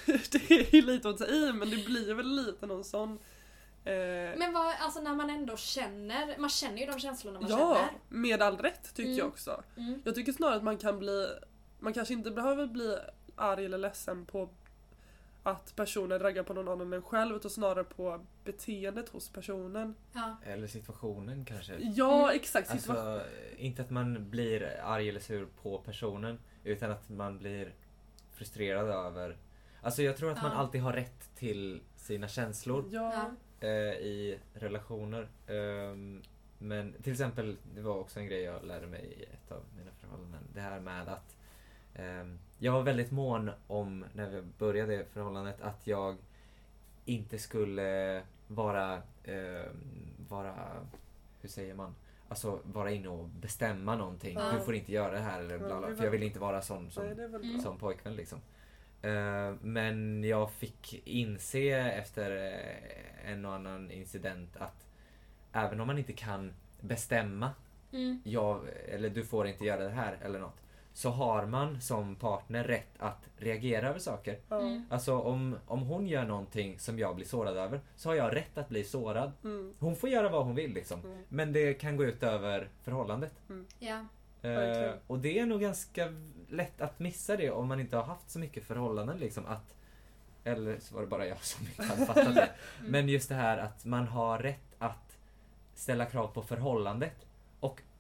det 0.32 0.52
är 0.52 0.76
ju 0.76 0.82
lite 0.82 1.10
att 1.10 1.18
ta 1.18 1.26
i 1.26 1.54
men 1.54 1.70
det 1.70 1.86
blir 1.86 2.14
väl 2.14 2.28
lite 2.36 2.66
någon 2.66 2.84
sån... 2.84 3.20
eh, 3.86 3.94
men 4.38 4.54
vad, 4.54 4.76
alltså 4.80 5.02
när 5.02 5.16
man 5.16 5.30
ändå 5.30 5.58
känner, 5.58 6.38
man 6.38 6.50
känner 6.50 6.78
ju 6.78 6.86
de 6.86 7.00
känslorna 7.00 7.42
man 7.42 7.50
ja, 7.50 7.58
känner. 7.76 7.92
med 8.10 8.42
all 8.42 8.58
rätt 8.58 8.94
tycker 8.94 9.10
Mm. 9.10 9.18
jag 9.18 9.28
också. 9.28 9.64
Mm. 9.78 10.02
Jag 10.06 10.16
tycker 10.16 10.32
snarare 10.34 10.56
att 10.56 10.64
man 10.64 10.78
kan 10.78 11.00
bli, 11.00 11.28
man 11.80 11.94
kanske 11.94 12.14
inte 12.14 12.32
behöver 12.32 12.68
bli 12.68 12.98
arg 13.36 13.66
eller 13.66 13.78
ledsen 13.78 14.26
på 14.26 14.50
att 15.50 15.76
personen 15.76 16.20
raggar 16.20 16.44
på 16.44 16.54
någon 16.54 16.68
annan 16.68 16.94
än 16.94 17.02
själv 17.02 17.36
utan 17.36 17.52
snarare 17.52 17.84
på 17.84 18.26
beteendet 18.44 19.10
hos 19.10 19.30
personen. 19.30 19.96
Ja. 20.14 20.36
Eller 20.46 20.68
situationen 20.68 21.46
kanske. 21.46 21.76
Ja 21.80 22.24
Mm. 22.24 22.36
exakt. 22.36 22.72
Alltså, 22.72 23.22
inte 23.58 23.82
att 23.82 23.90
man 23.90 24.30
blir 24.30 24.80
arg 24.84 25.10
eller 25.10 25.20
sur 25.20 25.48
på 25.62 25.78
personen, 25.78 26.40
utan 26.64 26.92
att 26.92 27.10
man 27.10 27.38
blir 27.38 27.74
frustrerad 28.32 28.88
över... 28.90 29.38
Alltså 29.82 30.02
jag 30.02 30.18
tror 30.18 30.32
att 30.32 30.42
man 30.42 30.52
Ja. 30.52 30.58
alltid 30.58 30.82
har 30.82 30.94
rätt 30.94 31.36
till 31.36 31.82
sina 31.96 32.28
känslor 32.28 32.86
ja. 32.92 33.32
Eh, 33.62 33.70
i 33.94 34.40
relationer. 34.54 35.28
Ehm, 35.48 36.22
men 36.58 36.94
till 37.04 37.12
exempel, 37.12 37.58
det 37.76 37.82
var 37.82 37.98
också 37.98 38.20
en 38.20 38.26
grej 38.28 38.42
jag 38.42 38.64
lärde 38.66 38.88
mig 38.88 39.02
i 39.06 39.24
ett 39.24 39.52
av 39.52 39.64
mina 39.78 39.92
förhållanden. 39.92 40.42
Det 40.54 40.62
här 40.62 40.80
med 40.80 41.08
att 41.08 41.36
ehm, 41.96 42.40
jag 42.60 42.72
var 42.72 42.82
väldigt 42.84 43.12
mån 43.12 43.52
om, 43.68 44.06
när 44.14 44.30
vi 44.30 44.42
började 44.58 45.06
förhållandet, 45.14 45.62
att 45.62 45.88
jag 45.88 46.16
inte 47.06 47.38
skulle 47.40 48.22
vara, 48.48 49.02
ehm, 49.24 50.16
vara, 50.30 50.56
hur 51.42 51.50
säger 51.50 51.74
man? 51.74 51.96
Alltså 52.30 52.60
vara 52.64 52.92
inne 52.92 53.08
och 53.08 53.26
bestämma 53.30 53.96
någonting. 53.96 54.38
Ja. 54.40 54.52
Du 54.52 54.60
får 54.66 54.76
inte 54.76 54.92
göra 54.92 55.12
det 55.12 55.20
här 55.20 55.40
eller 55.40 55.58
bla 55.58 55.80
bla. 55.80 55.96
För 55.96 56.04
jag 56.04 56.12
vill 56.12 56.24
inte 56.24 56.40
vara 56.40 56.62
sån 56.62 56.92
som 56.92 57.04
Nej, 57.06 57.26
Mm. 57.26 57.60
som 57.62 57.78
pojkvän 57.78 58.16
liksom. 58.16 58.40
Eh, 59.02 59.54
Men 59.62 60.24
jag 60.24 60.52
fick 60.52 61.02
inse 61.08 61.70
efter 61.72 62.32
eh, 62.54 63.32
en 63.32 63.46
och 63.46 63.54
annan 63.54 63.92
incident 63.92 64.58
att 64.58 64.86
även 65.54 65.80
om 65.82 65.88
man 65.88 65.98
inte 65.98 66.14
kan 66.14 66.54
bestämma, 66.82 67.52
Mm. 67.92 68.22
jag, 68.26 68.62
eller 68.88 69.10
du 69.10 69.26
får 69.26 69.48
inte 69.48 69.66
göra 69.66 69.84
det 69.84 69.90
här 69.90 70.18
eller 70.22 70.40
något. 70.40 70.62
Så 70.94 71.10
har 71.10 71.46
man 71.46 71.82
som 71.82 72.16
partner 72.16 72.64
rätt 72.64 72.94
att 73.00 73.30
reagera 73.38 73.90
över 73.90 74.00
saker. 74.00 74.40
Mm. 74.52 74.86
Alltså 74.90 75.20
om, 75.20 75.58
om 75.68 75.82
hon 75.82 76.08
gör 76.08 76.26
någonting 76.26 76.80
som 76.80 77.00
jag 77.00 77.16
blir 77.16 77.26
sårad 77.26 77.58
över 77.58 77.82
så 77.96 78.10
har 78.10 78.16
jag 78.16 78.36
rätt 78.36 78.58
att 78.58 78.70
bli 78.70 78.84
sårad. 78.84 79.32
Mm. 79.44 79.74
Hon 79.80 79.96
får 79.96 80.10
göra 80.10 80.30
vad 80.30 80.46
hon 80.46 80.56
vill 80.56 80.74
liksom. 80.74 81.00
Mm. 81.00 81.24
Men 81.30 81.54
det 81.54 81.74
kan 81.74 81.98
gå 81.98 82.04
ut 82.04 82.24
över 82.24 82.70
förhållandet. 82.84 83.34
Ja. 83.80 84.06
Eh, 84.42 84.50
Verkligen. 84.52 84.96
och 85.08 85.20
det 85.20 85.40
är 85.40 85.46
nog 85.46 85.62
ganska 85.62 86.14
lätt 86.50 86.82
att 86.82 87.00
missa 87.00 87.38
det 87.38 87.52
om 87.52 87.68
man 87.68 87.80
inte 87.80 87.98
har 87.98 88.04
haft 88.04 88.30
så 88.30 88.40
mycket 88.40 88.64
förhållanden 88.64 89.18
liksom 89.18 89.46
att 89.46 89.76
eller 90.44 90.80
så 90.80 90.96
var 90.96 91.02
det 91.02 91.08
bara 91.08 91.26
jag 91.28 91.44
som 91.44 91.66
inte 91.68 91.84
hade 91.84 92.06
fattat 92.06 92.36
det. 92.36 92.50
Mm. 92.80 92.92
Men 92.92 93.10
just 93.10 93.30
det 93.30 93.36
här 93.36 93.58
att 93.58 93.86
man 93.86 94.08
har 94.08 94.40
rätt 94.40 94.76
att 94.80 95.18
ställa 95.76 96.06
krav 96.06 96.28
på 96.28 96.42
förhållandet 96.42 97.26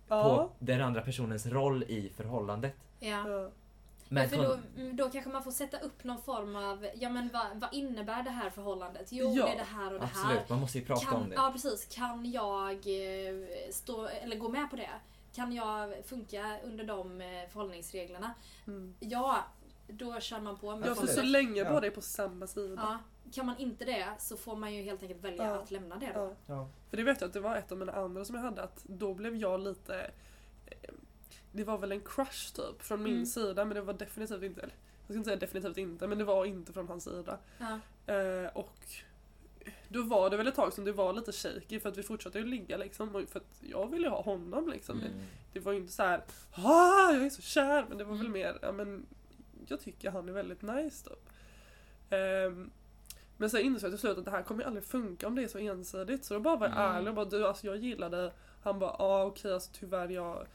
Ja. 0.09 0.23
på 0.23 0.51
den 0.59 0.81
andra 0.81 1.01
personens 1.01 1.45
roll 1.45 1.83
i 1.83 2.11
förhållandet. 2.15 2.75
Ja. 2.99 3.29
Ja. 3.29 3.49
Men 4.11 4.29
för 4.29 4.37
då, 4.37 4.57
mm, 4.77 4.95
då 4.95 5.09
kanske 5.09 5.29
man 5.29 5.43
får 5.43 5.51
sätta 5.51 5.79
upp 5.79 6.03
någon 6.03 6.21
form 6.21 6.55
av, 6.55 6.87
ja 6.95 7.09
men 7.09 7.29
vad, 7.33 7.45
vad 7.53 7.73
innebär 7.73 8.23
det 8.23 8.29
här 8.29 8.49
förhållandet? 8.49 9.07
Jo, 9.11 9.33
Ja, 9.35 9.45
det 9.45 9.51
är 9.51 9.57
det 9.57 9.63
här 9.63 9.93
och 9.93 9.99
det 9.99 10.05
här. 10.05 10.25
Absolut, 10.25 10.49
man 10.49 10.59
måste 10.59 10.79
ju 10.79 10.85
prata 10.85 11.05
kan, 11.05 11.21
om 11.21 11.29
det. 11.29 11.35
Ja 11.35 11.51
precis, 11.51 11.87
kan 11.95 12.31
jag 12.31 12.71
eh, 12.71 13.33
stå, 13.71 14.07
eller 14.07 14.35
gå 14.35 14.49
med 14.49 14.69
på 14.69 14.75
det? 14.75 14.89
Kan 15.35 15.53
jag 15.53 16.05
funka 16.05 16.59
under 16.63 16.83
de 16.83 17.21
eh, 17.21 17.27
förhållningsreglerna? 17.51 18.33
Mm. 18.67 18.95
Ja, 18.99 19.45
då 19.89 20.19
kör 20.19 20.39
man 20.39 20.57
på 20.57 20.75
med 20.75 20.89
Ja, 20.89 20.95
för 20.95 21.07
så 21.07 21.21
länge 21.21 21.61
Ja. 21.61 21.69
båda 21.73 21.87
är 21.87 21.91
på 21.91 22.01
samma 22.01 22.47
sida. 22.47 22.73
Ja, 22.75 22.99
kan 23.33 23.45
man 23.45 23.57
inte 23.57 23.85
det 23.85 24.05
så 24.19 24.37
får 24.37 24.55
man 24.55 24.73
ju 24.73 24.81
helt 24.83 25.01
enkelt 25.03 25.23
välja 25.23 25.45
Ja. 25.45 25.55
att 25.55 25.71
lämna 25.71 25.95
det 25.95 26.11
då. 26.15 26.19
Ja. 26.19 26.35
Ja. 26.55 26.69
För 26.89 26.97
det 26.97 27.03
vet 27.03 27.21
jag 27.21 27.27
att 27.27 27.33
det 27.33 27.39
var 27.39 27.55
ett 27.55 27.71
av 27.71 27.77
mina 27.77 27.91
andra 27.91 28.25
som 28.25 28.35
jag 28.35 28.41
hade 28.41 28.61
att 28.63 28.83
då 28.83 29.13
blev 29.13 29.35
jag 29.35 29.59
lite 29.59 30.11
eh, 30.65 30.93
Det 31.51 31.63
var 31.63 31.77
väl 31.77 31.91
en 31.91 32.01
crush 32.01 32.53
typ 32.55 32.81
från 32.81 33.03
min 33.03 33.13
Mm. 33.13 33.25
sida 33.25 33.65
men 33.65 33.75
det 33.75 33.81
var 33.81 33.93
definitivt 33.93 34.43
inte, 34.43 34.61
jag 34.61 34.71
ska 35.07 35.13
inte 35.13 35.27
säga 35.27 35.39
definitivt 35.39 35.77
inte 35.77 36.07
men 36.07 36.17
det 36.17 36.23
var 36.23 36.45
inte 36.45 36.73
från 36.73 36.87
hans 36.87 37.03
sida. 37.03 37.37
Ja. 37.57 37.79
Eh, 38.13 38.47
och 38.53 38.77
då 39.87 40.03
var 40.03 40.29
det 40.29 40.37
väl 40.37 40.47
ett 40.47 40.55
tag 40.55 40.73
som 40.73 40.83
det 40.85 40.91
var 40.91 41.13
lite 41.13 41.31
shaky 41.31 41.79
för 41.79 41.89
att 41.89 41.97
vi 41.97 42.03
fortsatte 42.03 42.39
ju 42.39 42.45
ligga 42.45 42.77
liksom 42.77 43.15
och 43.15 43.29
för 43.29 43.39
att 43.39 43.61
jag 43.61 43.87
ville 43.91 44.03
ju 44.07 44.09
ha 44.09 44.21
honom 44.21 44.69
liksom. 44.69 44.99
Mm. 44.99 45.11
Det, 45.13 45.23
det 45.53 45.59
var 45.65 45.71
ju 45.71 45.77
inte 45.77 45.93
så 45.93 46.03
här 46.03 46.23
ah, 46.51 47.11
jag 47.11 47.25
är 47.25 47.29
så 47.29 47.41
kär 47.41 47.85
men 47.89 47.97
det 47.97 48.03
var 48.03 48.11
väl 48.15 48.19
Mm. 48.25 48.31
mer, 48.31 48.59
ja 48.61 48.71
men 48.71 49.05
jag 49.71 49.79
tycker 49.79 50.11
han 50.11 50.29
är 50.29 50.33
väldigt 50.33 50.61
nice 50.61 51.09
typ. 51.09 51.29
Ehm, 52.09 52.69
men 53.37 53.49
sen 53.49 53.61
insåg 53.61 53.87
jag 53.87 53.91
till 53.91 53.99
slut 53.99 54.17
att 54.17 54.25
det 54.25 54.31
här 54.31 54.41
kommer 54.43 54.61
ju 54.63 54.67
aldrig 54.67 54.83
funka 54.85 55.27
om 55.27 55.35
det 55.35 55.43
är 55.43 55.47
så 55.47 55.57
ensidigt. 55.57 56.25
Så 56.25 56.33
då 56.33 56.39
bara 56.39 56.55
var 56.55 56.67
jag 56.67 56.77
Mm. 56.77 56.95
ärlig 56.95 57.07
och 57.09 57.15
bara 57.15 57.25
du 57.25 57.47
alltså 57.47 57.67
jag 57.67 57.77
gillar 57.77 58.09
dig. 58.09 58.31
Han 58.63 58.79
bara 58.79 58.95
ja 58.99 59.05
ah, 59.05 59.25
okej 59.25 59.53
alltså 59.53 59.71
tyvärr 59.73 60.09
jag, 60.09 60.45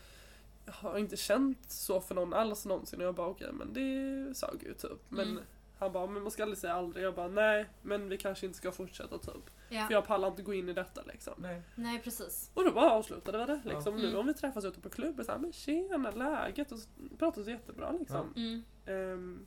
har 0.67 0.99
inte 0.99 1.17
känt 1.17 1.71
så 1.71 2.01
för 2.01 2.15
någon 2.15 2.35
alls 2.35 2.67
någonsin. 2.67 3.01
Och 3.01 3.07
jag 3.07 3.15
bara 3.15 3.27
okej 3.29 3.49
men 3.53 3.73
det 3.73 4.35
sög 4.35 4.63
ju 4.63 4.75
typ. 4.75 5.01
Men 5.09 5.29
Mm. 5.29 5.43
han 5.79 5.93
bara 5.93 6.07
men 6.07 6.23
man 6.23 6.31
ska 6.31 6.43
aldrig 6.43 6.59
säga 6.59 6.75
aldrig. 6.75 7.05
Jag 7.05 7.15
bara 7.15 7.29
nej 7.29 7.67
men 7.83 8.09
vi 8.09 8.19
kanske 8.19 8.47
inte 8.47 8.59
ska 8.59 8.73
fortsätta 8.73 9.19
typ. 9.19 9.51
Ja. 9.75 9.87
För 9.87 9.95
jag 9.95 10.07
pallar 10.07 10.29
inte 10.29 10.43
gå 10.43 10.55
in 10.55 10.69
i 10.69 10.73
detta 10.73 11.03
liksom. 11.03 11.35
Nej. 11.39 11.63
Nej 11.75 11.99
precis. 12.05 12.51
Och 12.55 12.65
då 12.65 12.71
bara 12.73 12.91
avslutade 12.91 13.39
vi 13.39 13.45
det 13.45 13.61
liksom. 13.65 13.95
Ja. 13.95 14.01
Nu 14.03 14.09
Mm. 14.09 14.21
om 14.21 14.27
vi 14.27 14.35
träffas 14.35 14.65
ute 14.65 14.81
på 14.81 14.89
klubben 14.91 15.25
så 15.25 15.33
här, 15.33 15.39
men 15.39 15.53
tjena 15.53 16.11
läget 16.11 16.73
och 16.73 16.79
så 16.79 16.89
pratar 17.19 17.43
så 17.43 17.51
jättebra 17.51 17.93
liksom. 17.93 18.33
Mm. 18.37 18.63
Ehm, 18.87 19.47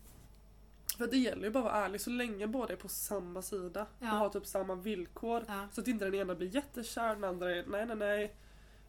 för 0.98 1.08
det 1.08 1.18
gäller 1.18 1.44
ju 1.44 1.50
bara 1.50 1.60
att 1.60 1.72
vara 1.74 1.86
ärlig 1.86 2.02
så 2.02 2.10
länge 2.10 2.48
båda 2.48 2.74
är 2.74 2.78
på 2.78 2.88
samma 2.88 3.42
sida 3.42 3.86
Ja. 4.00 4.12
och 4.12 4.18
har 4.18 4.30
typ 4.30 4.46
samma 4.46 4.76
villkor. 4.76 5.44
Ja. 5.48 5.68
Så 5.72 5.82
att 5.82 5.88
inte 5.88 6.06
den 6.06 6.16
ena 6.16 6.36
blir 6.36 6.56
jättekär, 6.56 7.16
den 7.16 7.24
andra 7.24 7.52
är 7.56 7.66
nej 7.68 7.86
nej 7.86 7.96
nej. 7.96 8.36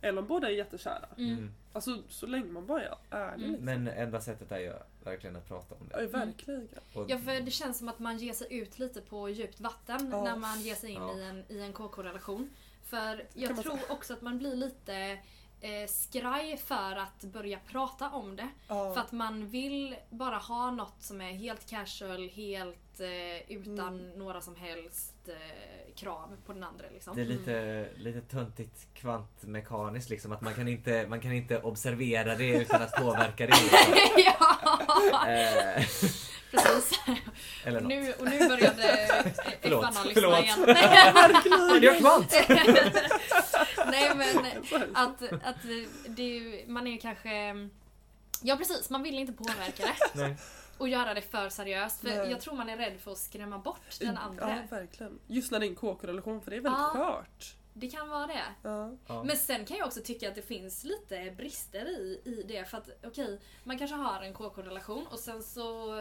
Eller 0.00 0.20
om 0.22 0.26
båda 0.28 0.48
är 0.48 0.52
jättekära. 0.52 1.06
Mm. 1.16 1.32
Mm. 1.32 1.54
Alltså 1.72 2.02
så 2.08 2.26
länge 2.26 2.44
man 2.52 2.66
bara 2.66 2.82
är 2.82 2.94
ärlig 3.10 3.34
Mm. 3.46 3.50
liksom. 3.50 3.64
Men 3.64 3.88
enda 3.88 4.20
sättet 4.20 4.52
är 4.52 4.58
ju 4.58 4.72
verkligen 5.04 5.36
att 5.36 5.48
prata 5.48 5.74
om 5.74 5.88
Ja, 5.92 5.98
det. 6.00 6.06
verkligen. 6.06 6.68
Och, 6.94 7.10
Ja 7.10 7.18
för 7.18 7.40
det 7.40 7.50
känns 7.50 7.78
som 7.78 7.88
att 7.88 7.98
man 7.98 8.18
ger 8.18 8.32
sig 8.32 8.46
ut 8.50 8.78
lite 8.78 9.00
på 9.00 9.28
djupt 9.28 9.60
vatten 9.60 10.08
Ja. 10.12 10.24
när 10.24 10.36
man 10.36 10.60
ger 10.60 10.74
sig 10.74 10.90
in 10.90 10.96
Ja. 11.02 11.18
i 11.18 11.24
en, 11.24 11.44
i 11.48 11.60
en 11.60 11.72
KK-relation. 11.72 12.50
För 12.84 13.24
jag 13.34 13.62
tror 13.62 13.78
också 13.88 14.12
att 14.12 14.22
man 14.22 14.38
blir 14.38 14.56
lite 14.56 15.18
eh, 15.60 15.88
skraj 15.88 16.56
för 16.56 16.96
att 16.96 17.20
börja 17.24 17.58
prata 17.66 18.10
om 18.10 18.36
det. 18.36 18.48
Ja. 18.68 18.94
För 18.94 19.00
att 19.00 19.12
man 19.12 19.46
vill 19.48 19.96
bara 20.10 20.36
ha 20.36 20.70
något 20.70 21.02
som 21.02 21.20
är 21.20 21.32
helt 21.32 21.66
casual, 21.70 22.28
helt 22.28 22.78
eh, 23.00 23.52
utan 23.52 23.78
Mm. 24.00 24.18
några 24.18 24.40
som 24.40 24.56
helst 24.56 25.14
eh, 25.28 25.94
krav 25.96 26.36
på 26.46 26.52
den 26.52 26.62
andra. 26.64 26.84
Liksom. 26.92 27.16
Det 27.16 27.22
är 27.22 27.26
lite, 27.26 27.88
lite 27.96 28.20
töntigt 28.20 28.86
kvantmekaniskt 28.94 30.10
liksom. 30.10 30.32
Att 30.32 30.40
man 30.40 30.54
kan, 30.54 30.68
inte, 30.68 31.06
man 31.08 31.20
kan 31.20 31.32
inte 31.32 31.58
observera 31.60 32.34
det 32.34 32.48
utan 32.48 32.82
att 32.82 32.92
påverka 32.92 33.46
det. 33.46 33.52
Liksom. 33.62 33.94
ja, 34.24 35.28
Eh, 35.28 35.84
precis. 36.50 37.00
eller 37.64 37.80
något. 37.80 37.88
Nu, 37.88 38.12
och 38.18 38.24
nu 38.24 38.48
började 38.48 39.08
Förlåt, 39.62 39.84
lyssna 40.06 40.10
förlåt. 40.14 40.44
igen. 40.44 40.58
Men 41.72 41.82
jag 41.82 41.98
kvant! 41.98 42.34
Nej 43.90 44.10
men 44.16 44.46
att, 44.94 45.22
att 45.22 45.56
det, 46.08 46.64
man 46.66 46.86
är 46.86 46.90
ju 46.90 46.98
kanske... 46.98 47.54
Ja 48.42 48.56
precis, 48.56 48.90
man 48.90 49.02
vill 49.02 49.18
inte 49.18 49.32
påverka 49.32 49.82
det 49.84 49.94
Nej. 50.22 50.36
Och 50.78 50.88
göra 50.88 51.14
det 51.14 51.22
för 51.22 51.48
seriöst. 51.48 52.00
För 52.00 52.08
Nej. 52.08 52.30
jag 52.30 52.40
tror 52.40 52.54
man 52.54 52.68
är 52.68 52.76
rädd 52.76 53.00
för 53.00 53.12
att 53.12 53.18
skrämma 53.18 53.58
bort 53.58 54.00
den 54.00 54.18
andra. 54.18 54.50
Ja, 54.50 54.76
verkligen. 54.76 55.18
Just 55.26 55.50
när 55.52 55.60
det 55.60 55.66
är 55.66 55.68
en 55.68 55.76
KK-relation 55.76 56.40
för 56.40 56.50
det 56.50 56.56
är 56.56 56.60
väldigt 56.60 56.80
Ja. 56.80 56.90
skört. 56.94 57.54
Det 57.80 57.88
kan 57.90 58.08
vara 58.08 58.26
det. 58.26 58.42
Ja. 58.62 59.22
Men 59.24 59.36
sen 59.36 59.64
kan 59.64 59.76
jag 59.76 59.86
också 59.86 60.00
tycka 60.04 60.28
att 60.28 60.34
det 60.34 60.42
finns 60.42 60.84
lite 60.84 61.34
brister 61.36 61.88
i, 61.88 62.20
i 62.24 62.44
det. 62.48 62.64
För 62.64 62.78
att 62.78 62.88
okej, 63.04 63.40
man 63.64 63.78
kanske 63.78 63.96
har 63.96 64.22
en 64.22 64.34
KK-relation 64.34 65.06
och 65.06 65.18
sen 65.18 65.42
så 65.42 65.94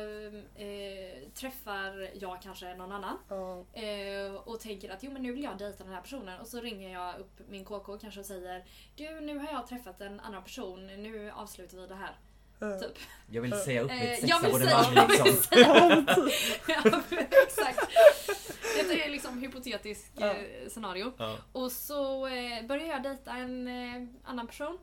eh, 0.55 1.29
träffar 1.33 2.09
jag 2.13 2.41
kanske 2.41 2.75
någon 2.75 2.91
annan. 2.91 3.17
Ja. 3.29 3.65
Eh, 3.81 4.33
och 4.33 4.59
tänker 4.59 4.89
att 4.89 5.03
jo 5.03 5.11
men 5.11 5.23
nu 5.23 5.31
vill 5.31 5.43
jag 5.43 5.57
dejta 5.57 5.83
den 5.83 5.93
här 5.93 6.01
personen 6.01 6.39
och 6.39 6.47
så 6.47 6.61
ringer 6.61 6.93
jag 6.93 7.19
upp 7.19 7.39
min 7.49 7.65
KK 7.65 7.97
kanske 7.97 8.19
och 8.19 8.25
säger 8.25 8.65
Du 8.95 9.19
nu 9.19 9.37
har 9.37 9.51
jag 9.51 9.67
träffat 9.67 10.01
en 10.01 10.19
annan 10.19 10.43
person, 10.43 10.87
nu 10.87 11.31
avslutar 11.31 11.77
vi 11.77 11.87
det 11.87 11.95
här. 11.95 12.15
Ja. 12.59 12.79
Typ. 12.79 12.97
Jag 13.31 13.41
vill 13.41 13.51
säga 13.61 13.81
upp 13.81 13.91
Eh, 13.91 13.97
mitt 13.97 14.09
vill 14.23 14.29
sexabonnemang 14.29 14.83
säga- 14.83 14.93
jag 14.95 15.07
vill 15.07 15.25
liksom. 15.25 15.43
säga- 15.43 16.05
Ja, 16.07 16.15
typ. 16.15 16.33
ja, 16.67 17.01
exakt. 17.47 17.79
Detta 18.77 18.93
är 18.93 19.09
liksom 19.09 19.39
hypotetiskt 19.41 20.11
Ja. 20.15 20.25
eh, 20.27 20.69
scenario. 20.69 21.13
Ja. 21.17 21.37
Och 21.51 21.71
så 21.71 22.27
eh, 22.27 22.65
börjar 22.67 22.85
jag 22.87 23.03
dejta 23.03 23.31
en 23.31 23.67
eh, 23.67 24.29
annan 24.29 24.47
person. 24.47 24.77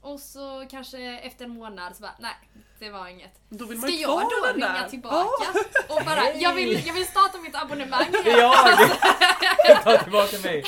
Och 0.00 0.20
så 0.20 0.66
kanske 0.70 0.98
efter 1.18 1.44
en 1.44 1.50
månad 1.50 1.96
så 1.96 2.02
bara, 2.02 2.14
nej 2.18 2.34
det 2.78 2.90
var 2.90 3.08
inget. 3.08 3.40
Då 3.48 3.64
vill 3.64 3.78
Ska 3.78 3.86
man 3.86 3.96
ju 3.96 4.02
jag 4.02 4.20
då 4.20 4.52
ringa 4.54 4.72
där. 4.72 4.88
tillbaka 4.88 5.44
och 5.88 6.04
bara, 6.04 6.14
Nej. 6.14 6.38
jag 6.42 6.54
vill, 6.54 6.86
jag 6.86 6.94
vill 6.94 7.06
starta 7.06 7.38
mitt 7.38 7.54
abonnemang 7.54 8.02
igen. 8.08 8.26
är 8.26 8.38
jag! 8.38 9.82
Ta 9.84 9.98
tillbaka 9.98 10.38
mig! 10.38 10.64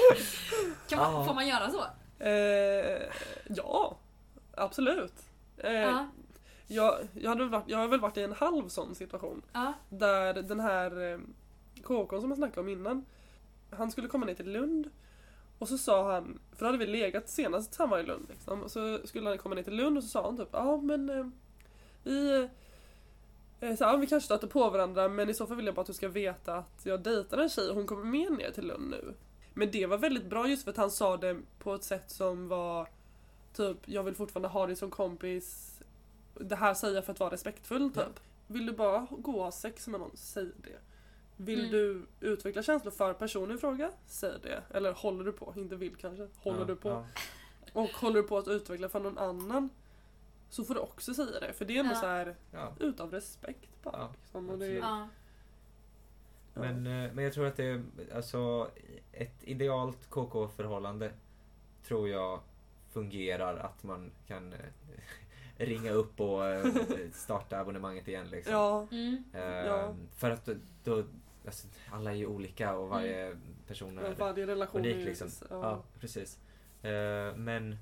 Kan 0.89 0.99
man, 0.99 1.15
Ja. 1.15 1.25
Får 1.25 1.35
man 1.35 1.47
göra 1.49 1.71
så? 1.71 1.85
Eh, 2.25 3.03
ja, 3.49 3.99
absolut. 4.57 5.15
Eh, 5.65 5.73
Ja. 5.73 6.09
Jag, 6.69 7.09
jag, 7.15 7.29
hade 7.29 7.45
varit, 7.45 7.65
jag 7.67 7.79
har 7.79 7.89
väl 7.89 8.01
varit 8.01 8.17
i 8.17 8.23
en 8.23 8.33
halv 8.33 8.69
sån 8.69 8.95
situation. 8.95 9.43
Ja. 9.53 9.73
Där 9.89 10.35
den 10.35 10.61
här 10.61 11.13
eh, 11.13 11.19
KK 11.83 12.21
som 12.21 12.31
jag 12.31 12.39
snackade 12.39 12.61
om 12.61 12.69
innan. 12.69 13.05
Han 13.71 13.91
skulle 13.91 14.09
komma 14.09 14.27
ner 14.27 14.35
till 14.35 14.53
Lund. 14.53 14.91
Och 15.59 15.69
så 15.69 15.79
sa 15.79 16.13
han, 16.13 16.39
för 16.53 16.59
då 16.59 16.67
hade 16.67 16.79
vi 16.79 16.87
legat 16.87 17.29
senast 17.29 17.77
han 17.77 17.91
var 17.91 17.99
i 17.99 18.03
Lund 18.03 18.27
liksom. 18.29 18.69
Så 18.69 18.99
skulle 19.05 19.29
han 19.29 19.39
komma 19.39 19.55
ner 19.55 19.63
till 19.63 19.77
Lund 19.77 19.97
och 19.97 20.03
så 20.03 20.09
sa 20.09 20.25
han 20.25 20.37
typ 20.37 20.49
ja 20.53 20.77
men 20.77 21.11
eh, 21.11 21.27
vi 22.03 22.49
eh, 23.61 23.77
så, 23.77 23.85
ja, 23.85 23.97
vi 23.97 24.07
kanske 24.07 24.25
stöter 24.25 24.47
på 24.47 24.71
varandra 24.71 25.09
men 25.09 25.29
i 25.29 25.35
så 25.35 25.47
fall 25.47 25.57
vill 25.57 25.67
jag 25.67 25.75
bara 25.75 25.81
att 25.81 25.87
du 25.87 25.93
ska 25.93 26.09
veta 26.09 26.55
att 26.55 26.81
jag 26.83 27.01
dejtar 27.01 27.39
en 27.39 27.49
tjej 27.49 27.69
och 27.69 27.75
hon 27.75 27.87
kommer 27.87 28.05
med 28.05 28.33
ner 28.33 28.51
till 28.51 28.67
Lund 28.67 28.91
nu. 28.91 29.15
Men 29.55 29.71
det 29.71 29.87
var 29.87 29.99
väldigt 29.99 30.31
bra 30.31 30.49
just 30.49 30.65
för 30.65 30.71
att 30.71 30.77
han 30.77 30.91
sa 30.91 31.17
det 31.17 31.37
på 31.59 31.75
ett 31.75 31.85
sätt 31.85 32.11
som 32.11 32.49
var 32.49 32.89
typ 33.53 33.77
jag 33.85 34.03
vill 34.03 34.15
fortfarande 34.15 34.49
ha 34.49 34.67
dig 34.67 34.77
som 34.77 34.91
kompis. 34.91 35.81
Det 36.41 36.57
här 36.57 36.75
säger 36.75 36.95
jag 36.95 37.05
för 37.05 37.13
att 37.13 37.21
vara 37.21 37.31
respektfull 37.31 37.91
typ. 37.91 38.03
Ja. 38.17 38.23
Vill 38.47 38.67
du 38.67 38.73
bara 38.73 39.07
gå 39.11 39.33
och 39.33 39.45
ha 39.45 39.53
sex 39.53 39.89
med 39.89 40.01
någon, 40.01 40.17
säg 40.17 40.45
det. 40.57 40.79
Vill 41.37 41.59
Mm. 41.61 41.71
du 41.71 42.07
utveckla 42.29 42.63
känslor 42.63 42.91
för 42.93 43.15
personen 43.15 43.57
i 43.57 43.61
fråga, 43.61 43.91
säg 44.07 44.33
det. 44.43 44.63
Eller 44.71 44.93
håller 44.93 45.25
du 45.25 45.33
på, 45.33 45.55
inte 45.57 45.77
vill 45.77 45.97
kanske, 45.97 46.29
håller 46.37 46.59
Ja, 46.59 46.65
du 46.65 46.77
på. 46.77 46.89
ja. 46.89 47.05
Och 47.73 47.89
håller 47.89 48.23
du 48.23 48.29
på 48.29 48.39
att 48.39 48.49
utveckla 48.49 48.89
för 48.89 49.01
någon 49.01 49.19
annan 49.19 49.69
så 50.51 50.65
får 50.65 50.75
du 50.75 50.81
också 50.81 51.15
säga 51.15 51.41
det. 51.41 51.53
För 51.53 51.65
det 51.65 51.77
är 51.77 51.81
ändå 51.81 51.93
Ja. 51.95 52.01
så 52.01 52.07
här 52.07 52.37
Ja. 52.53 52.73
utav 52.81 53.11
respekt 53.11 53.83
bara. 53.83 53.97
Ja, 53.99 54.13
liksom. 54.21 54.51
och 54.51 54.59
det. 54.59 55.09
Men, 56.55 56.87
eh, 56.87 57.13
men 57.13 57.25
jag 57.25 57.33
tror 57.33 57.47
att 57.47 57.57
det 57.57 57.65
är, 57.65 57.83
alltså, 58.15 58.71
ett 59.13 59.45
idealt 59.45 60.11
KK-förhållande 60.11 61.13
tror 61.85 62.09
jag 62.09 62.41
fungerar 62.91 63.57
att 63.57 63.83
man 63.83 64.11
kan 64.27 64.53
eh, 64.53 64.59
ringa 65.59 65.91
upp 65.91 66.21
och 66.21 66.47
eh, 66.47 66.67
starta 67.13 67.61
abonnemanget 67.61 68.09
igen 68.09 68.27
liksom. 68.31 68.53
ja, 68.53 68.87
Mm. 68.91 69.25
Ja. 69.33 69.95
För 70.17 70.31
att 70.31 70.49
då, 70.85 71.05
alltså, 71.47 71.67
alla 71.91 72.11
är 72.11 72.15
ju 72.15 72.27
olika 72.27 72.75
och 72.77 72.89
varje 72.89 73.37
person 73.67 74.01
ja, 74.03 74.09
är 74.09 74.15
varje 74.15 74.47
relation 74.47 74.81
unik 74.81 75.05
liksom. 75.05 75.29
Ja. 75.51 75.57
Ja, 75.63 75.83
precis. 76.01 76.39
Eh, 76.83 77.37
men 77.37 77.77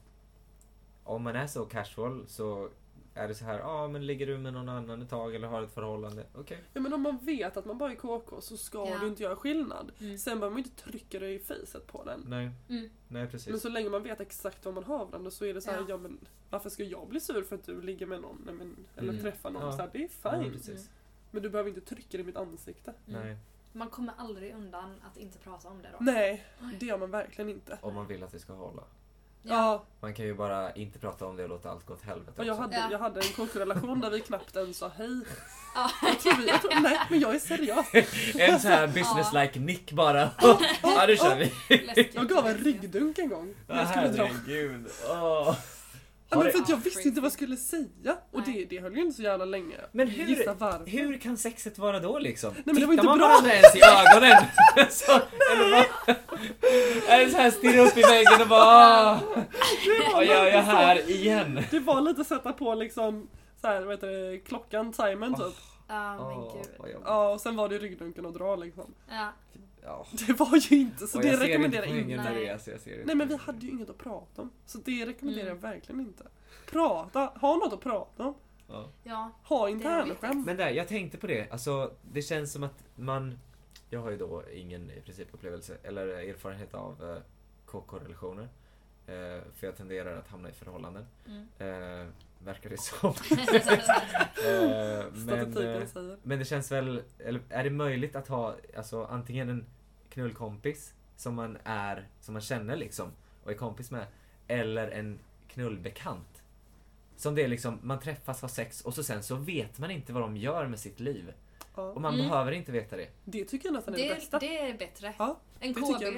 om 1.05 1.23
man 1.23 1.37
är 1.37 1.47
så 1.47 1.65
casual 1.65 2.25
så 2.29 2.69
är 3.17 3.29
det 3.29 3.35
så 3.35 3.45
här, 3.45 3.59
ja 3.59 3.65
ah, 3.85 3.89
men 3.89 4.07
ligger 4.07 4.27
du 4.27 4.39
med 4.39 4.53
någon 4.53 4.69
annan 4.69 5.03
ett 5.03 5.11
tag 5.11 5.35
eller 5.35 5.49
har 5.49 5.63
ett 5.63 5.75
förhållande? 5.75 6.27
Okej. 6.35 6.59
ja 6.73 6.81
men 6.81 6.93
om 6.93 7.01
man 7.03 7.19
vet 7.19 7.57
att 7.57 7.65
man 7.65 7.79
bara 7.79 7.93
är 7.93 7.97
KK 7.97 8.41
så 8.41 8.57
ska 8.57 8.79
Ja. 8.89 8.99
du 9.01 9.07
inte 9.07 9.23
göra 9.23 9.37
skillnad. 9.37 9.93
Mm. 10.01 10.19
Sen 10.19 10.39
behöver 10.41 10.51
man 10.55 10.59
inte 10.65 10.83
trycka 10.83 11.19
det 11.19 11.29
i 11.29 11.39
facet 11.39 11.87
på 11.87 12.05
den. 12.05 12.25
Nej, 12.27 12.51
Mm. 12.69 12.91
nej 13.09 13.27
precis. 13.27 13.49
Men 13.49 13.61
så 13.61 13.69
länge 13.69 13.91
man 13.91 14.03
vet 14.03 14.21
exakt 14.21 14.65
vad 14.65 14.75
man 14.75 14.85
har 14.85 15.07
varandra 15.07 15.31
så 15.31 15.45
är 15.45 15.55
det 15.55 15.61
så 15.61 15.71
här, 15.71 15.79
ja. 15.79 15.85
Ja. 15.89 15.97
men 15.97 16.19
varför 16.51 16.71
ska 16.71 16.85
jag 16.85 17.09
bli 17.09 17.21
sur 17.21 17.43
för 17.43 17.55
att 17.57 17.65
du 17.65 17.83
ligger 17.83 18.07
med 18.07 18.21
någon? 18.21 18.43
Men, 18.45 18.77
eller 18.97 19.09
Mm. 19.11 19.23
träffar 19.23 19.51
någon? 19.51 19.63
Ja. 19.63 19.73
Så 19.73 19.79
här, 19.83 19.91
det 19.93 19.99
är 20.05 20.09
Ja, 20.23 20.31
fine. 20.43 20.53
precis. 20.53 20.91
Men 21.31 21.43
du 21.43 21.51
behöver 21.51 21.69
inte 21.71 21.81
trycka 21.81 22.17
det 22.17 22.23
i 22.23 22.27
mitt 22.27 22.37
ansikte. 22.37 22.95
Mm. 23.09 23.21
Nej. 23.23 23.37
Man 23.73 23.89
kommer 23.91 24.13
aldrig 24.17 24.55
undan 24.55 24.95
att 25.13 25.17
inte 25.17 25.39
prata 25.39 25.69
om 25.69 25.83
det 25.83 25.89
då. 25.93 25.97
Nej, 26.01 26.45
det 26.81 26.87
gör 26.87 26.99
man 26.99 27.11
verkligen 27.11 27.49
inte. 27.51 27.79
Om 27.83 27.95
man 27.95 28.07
vill 28.07 28.23
att 28.23 28.33
det 28.33 28.39
ska 28.39 28.53
hålla. 28.53 28.83
Ja, 29.49 29.85
Man 30.01 30.15
kan 30.15 30.25
ju 30.25 30.35
bara 30.35 30.73
inte 30.73 30.99
prata 30.99 31.27
om 31.27 31.37
det 31.37 31.43
och 31.43 31.49
låta 31.49 31.71
allt 31.71 31.87
gå 31.87 31.95
åt 31.95 32.03
helvete 32.03 32.33
och 32.41 32.45
jag 32.47 32.53
också. 32.53 32.63
hade, 32.63 32.77
Ja. 32.77 32.89
jag 32.91 32.99
hade 32.99 33.21
en 33.21 33.33
kockrelation 33.37 34.01
där 34.01 34.11
vi 34.11 34.21
knappt 34.21 34.57
ens 34.57 34.79
sa 34.79 34.91
hej. 34.97 35.21
Ja. 35.75 35.91
Jag 36.03 36.21
tror 36.21 36.35
vi, 36.37 36.49
jag 36.49 36.61
tror, 36.61 36.81
nej, 36.81 36.99
men 37.11 37.21
jag 37.21 37.35
är 37.35 37.39
seriös. 37.39 37.87
En 38.35 38.61
så 38.61 38.69
här 38.69 38.87
business 38.87 39.33
like 39.33 39.59
nick 39.61 39.93
bara. 39.93 40.31
ja, 40.83 41.07
det 41.07 41.17
kör 41.17 41.37
vi. 41.37 41.77
Läskigt. 41.79 42.15
Jag 42.15 42.29
gav 42.29 42.47
en 42.47 42.57
ryggdunk 42.57 43.19
en 43.19 43.29
gång 43.29 43.55
när 43.67 43.77
jag 43.77 43.89
skulle 43.91 44.09
dra. 44.09 44.25
Herregud. 44.25 44.87
Åh. 45.09 45.55
Ja, 46.31 46.39
men 46.39 46.53
för 46.53 46.59
att 46.59 46.69
jag 46.69 46.79
Ja, 46.79 46.83
visste 46.85 47.09
inte 47.09 47.21
vad 47.21 47.25
jag 47.27 47.33
skulle 47.33 47.57
säga. 47.57 48.17
Och 48.31 48.43
det, 48.43 48.51
Nej. 48.51 48.67
det 48.71 48.79
höll 48.81 48.95
ju 48.97 49.01
inte 49.03 49.17
så 49.17 49.23
jävla 49.23 49.45
länge. 49.45 49.77
Men 49.93 50.09
hur-. 50.09 50.87
Hur 50.91 51.19
kan 51.19 51.37
sexet 51.37 51.79
vara 51.79 52.01
då 52.01 52.19
liksom? 52.19 52.55
men 52.65 52.75
det 52.75 52.87
var 52.87 52.93
inte 52.93 53.05
man 53.05 53.19
bra. 53.19 53.27
varandra 53.29 53.53
ens 53.55 53.77
i 53.77 53.81
ögonen? 53.81 54.43
så, 54.91 55.13
eller 55.13 55.71
vad? 55.71 56.17
Är 57.09 57.25
det 57.25 57.31
så 57.31 57.37
här 57.37 57.51
stirra 57.51 57.81
upp 57.81 57.97
i 57.97 58.03
väggen 58.03 58.43
och 58.43 58.49
bara 58.49 58.67
"Ah, 59.11 59.19
Vad 60.13 60.25
gör 60.27 60.47
jag 60.47 60.63
här 60.63 61.11
igen? 61.11 61.63
Det 61.71 61.81
var 61.81 62.01
lite 62.01 62.25
sätta 62.25 62.53
på 62.53 62.75
liksom 62.75 63.29
så 63.61 63.67
här, 63.67 63.81
vad 63.83 63.91
heter 63.95 64.07
det, 64.31 64.39
klockan, 64.39 64.93
timern 64.93 65.35
typ. 65.35 65.55
Ja 65.89 66.13
men 66.17 66.21
Åh, 66.21 66.57
gud. 66.83 66.97
Ja, 67.05 67.29
och 67.33 67.41
sen 67.41 67.57
var 67.57 67.69
det 67.69 67.79
ryggdunken 67.79 68.27
och 68.27 68.33
dra 68.33 68.57
liksom. 68.57 68.95
Ja. 69.11 69.33
Ja. 69.87 70.07
Det 70.27 70.33
var 70.33 70.57
ju 70.57 70.77
inte 70.77 71.07
så 71.07 71.19
Och 71.19 71.23
det 71.23 71.29
jag 71.29 71.39
ser 71.39 71.47
rekommenderar 71.47 71.83
jag 71.83 71.93
poängen 71.93 72.11
inte. 72.11 72.33
Nej. 72.33 72.47
är 72.47 72.59
så 72.59 72.71
jag 72.71 72.81
ser 72.81 72.93
inte 72.93 73.07
Nej 73.07 73.15
men 73.17 73.29
vi 73.29 73.37
hade 73.37 73.67
ju 73.67 73.73
inget 73.73 73.91
att 73.91 73.99
prata 73.99 74.43
om. 74.43 74.51
Så 74.67 74.79
det 74.79 75.07
rekommenderar 75.07 75.47
Mm. 75.47 75.59
jag 75.63 75.71
verkligen 75.71 76.01
inte. 76.01 76.25
Prata, 76.71 77.21
ha 77.21 77.57
något 77.57 77.73
att 77.73 77.81
prata 77.81 78.27
om. 78.27 78.35
Ja. 78.69 78.89
ja. 79.05 79.33
Ha 79.43 79.69
internskämt. 79.69 80.47
Men 80.47 80.57
där, 80.57 80.71
jag 80.71 80.89
tänkte 80.89 81.19
på 81.19 81.27
det. 81.27 81.51
Alltså, 81.51 81.93
det 82.13 82.23
känns 82.23 82.53
som 82.53 82.63
att 82.63 82.85
man... 82.95 83.39
Jag 83.91 84.01
har 84.01 84.11
ju 84.11 84.17
då 84.17 84.43
ingen 84.55 84.91
i 84.91 85.01
princip 85.01 85.29
upplevelse 85.33 85.77
eller 85.83 86.09
erfarenhet 86.09 86.75
av 86.75 87.11
eh, 87.11 87.23
KK-relationer. 87.67 88.49
Eh, 89.07 89.43
för 89.55 89.67
jag 89.67 89.77
tenderar 89.77 90.19
att 90.19 90.29
hamna 90.29 90.49
i 90.49 90.53
förhållanden. 90.53 91.07
Mm. 91.27 91.47
Eh, 91.59 92.07
verkar 92.45 92.71
det 92.71 92.81
som. 92.81 93.09
eh, 94.47 95.05
men, 95.27 95.57
eh, 95.57 96.17
men 96.23 96.39
det 96.39 96.45
känns 96.45 96.73
väl... 96.73 97.03
Eller 97.19 97.41
är 97.49 97.65
det 97.65 97.71
möjligt 97.71 98.17
att 98.17 98.29
ha 98.29 98.57
alltså, 98.77 99.05
antingen 99.05 99.49
en 99.49 99.67
knullkompis 100.21 100.95
som 101.17 101.35
man 101.35 101.59
är, 101.65 102.09
som 102.21 102.33
man 102.33 102.43
känner 102.43 102.77
liksom 102.77 103.13
och 103.45 103.51
är 103.51 103.55
kompis 103.55 103.91
med. 103.91 104.07
Eller 104.49 104.89
en 104.89 105.19
knullbekant. 105.49 106.43
Som 107.17 107.35
det 107.35 107.43
är 107.43 107.49
liksom, 107.49 107.79
man 107.83 108.01
träffas, 108.01 108.43
har 108.43 108.49
sex 108.49 108.81
och 108.81 108.95
så 108.95 109.03
sen 109.03 109.23
så 109.23 109.35
vet 109.35 109.79
man 109.79 109.91
inte 109.91 110.13
vad 110.13 110.23
de 110.23 110.37
gör 110.37 110.67
med 110.67 110.79
sitt 110.81 111.01
liv. 111.01 111.33
Och 111.75 111.83
Ja. 111.97 111.99
man 112.01 112.15
Mm. 112.15 112.29
behöver 112.29 112.53
inte 112.53 112.73
veta 112.73 112.97
det. 112.97 113.09
Det 113.25 113.45
tycker 113.45 113.67
jag 113.69 113.75
nästan 113.75 113.95
är 113.95 113.99
det, 113.99 114.09
Det, 114.09 114.15
bästa. 114.15 114.39
det 114.39 114.59
är 114.59 114.79
bättre. 114.79 115.15
Ja, 115.19 115.39
En 115.61 115.73
det 115.73 115.81
KB. 115.81 116.03
jag. 116.03 116.13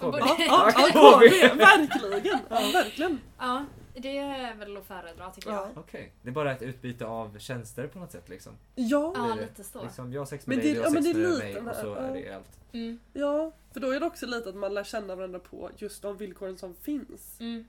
KB. 0.00 0.18
Ja, 0.18 0.18
ja, 0.18 0.36
Ja, 0.38 0.72
ja, 0.74 0.82
KB. 0.82 0.92
KB, 0.92 1.58
verkligen. 1.58 2.38
Ja, 2.50 2.70
verkligen. 2.72 3.18
Ja, 3.38 3.64
det 4.00 4.18
är 4.18 4.54
väl 4.54 4.76
att 4.76 4.84
föredra 4.86 5.30
tycker 5.30 5.50
Ja. 5.50 5.68
jag. 5.74 5.78
Okej. 5.84 6.12
Det 6.22 6.28
är 6.28 6.32
bara 6.32 6.52
ett 6.52 6.62
utbyte 6.62 7.06
av 7.06 7.38
tjänster 7.38 7.86
på 7.86 7.98
något 7.98 8.12
sätt 8.12 8.28
liksom. 8.28 8.52
Ja, 8.74 9.12
Ja, 9.16 9.22
det. 9.34 9.40
lite 9.40 9.64
så. 9.64 9.82
liksom 9.82 10.12
jag 10.12 10.20
har 10.20 10.26
sex 10.26 10.46
Men 10.46 10.56
med 10.56 10.64
dig, 10.64 10.72
det- 10.72 10.78
du 10.78 10.80
ja, 10.82 10.86
har 10.88 10.92
men 10.94 11.02
sex 11.02 11.16
det 11.16 11.22
är 11.24 11.28
med 11.28 11.38
lite 11.48 11.60
mig 11.62 11.70
och 11.72 11.76
så 11.76 11.94
är 11.94 12.06
ja. 12.08 12.12
det 12.14 12.34
allt. 12.36 12.58
Mm. 12.72 13.00
ja, 13.12 13.52
för 13.72 13.80
då 13.80 13.90
är 13.90 14.00
det 14.00 14.06
också 14.06 14.26
lite 14.26 14.48
att 14.48 14.54
man 14.54 14.74
lär 14.74 14.84
känna 14.84 15.14
varandra 15.16 15.38
på 15.38 15.70
just 15.76 16.02
de 16.02 16.16
villkoren 16.16 16.58
som 16.58 16.74
finns. 16.74 17.40
Mm. 17.40 17.68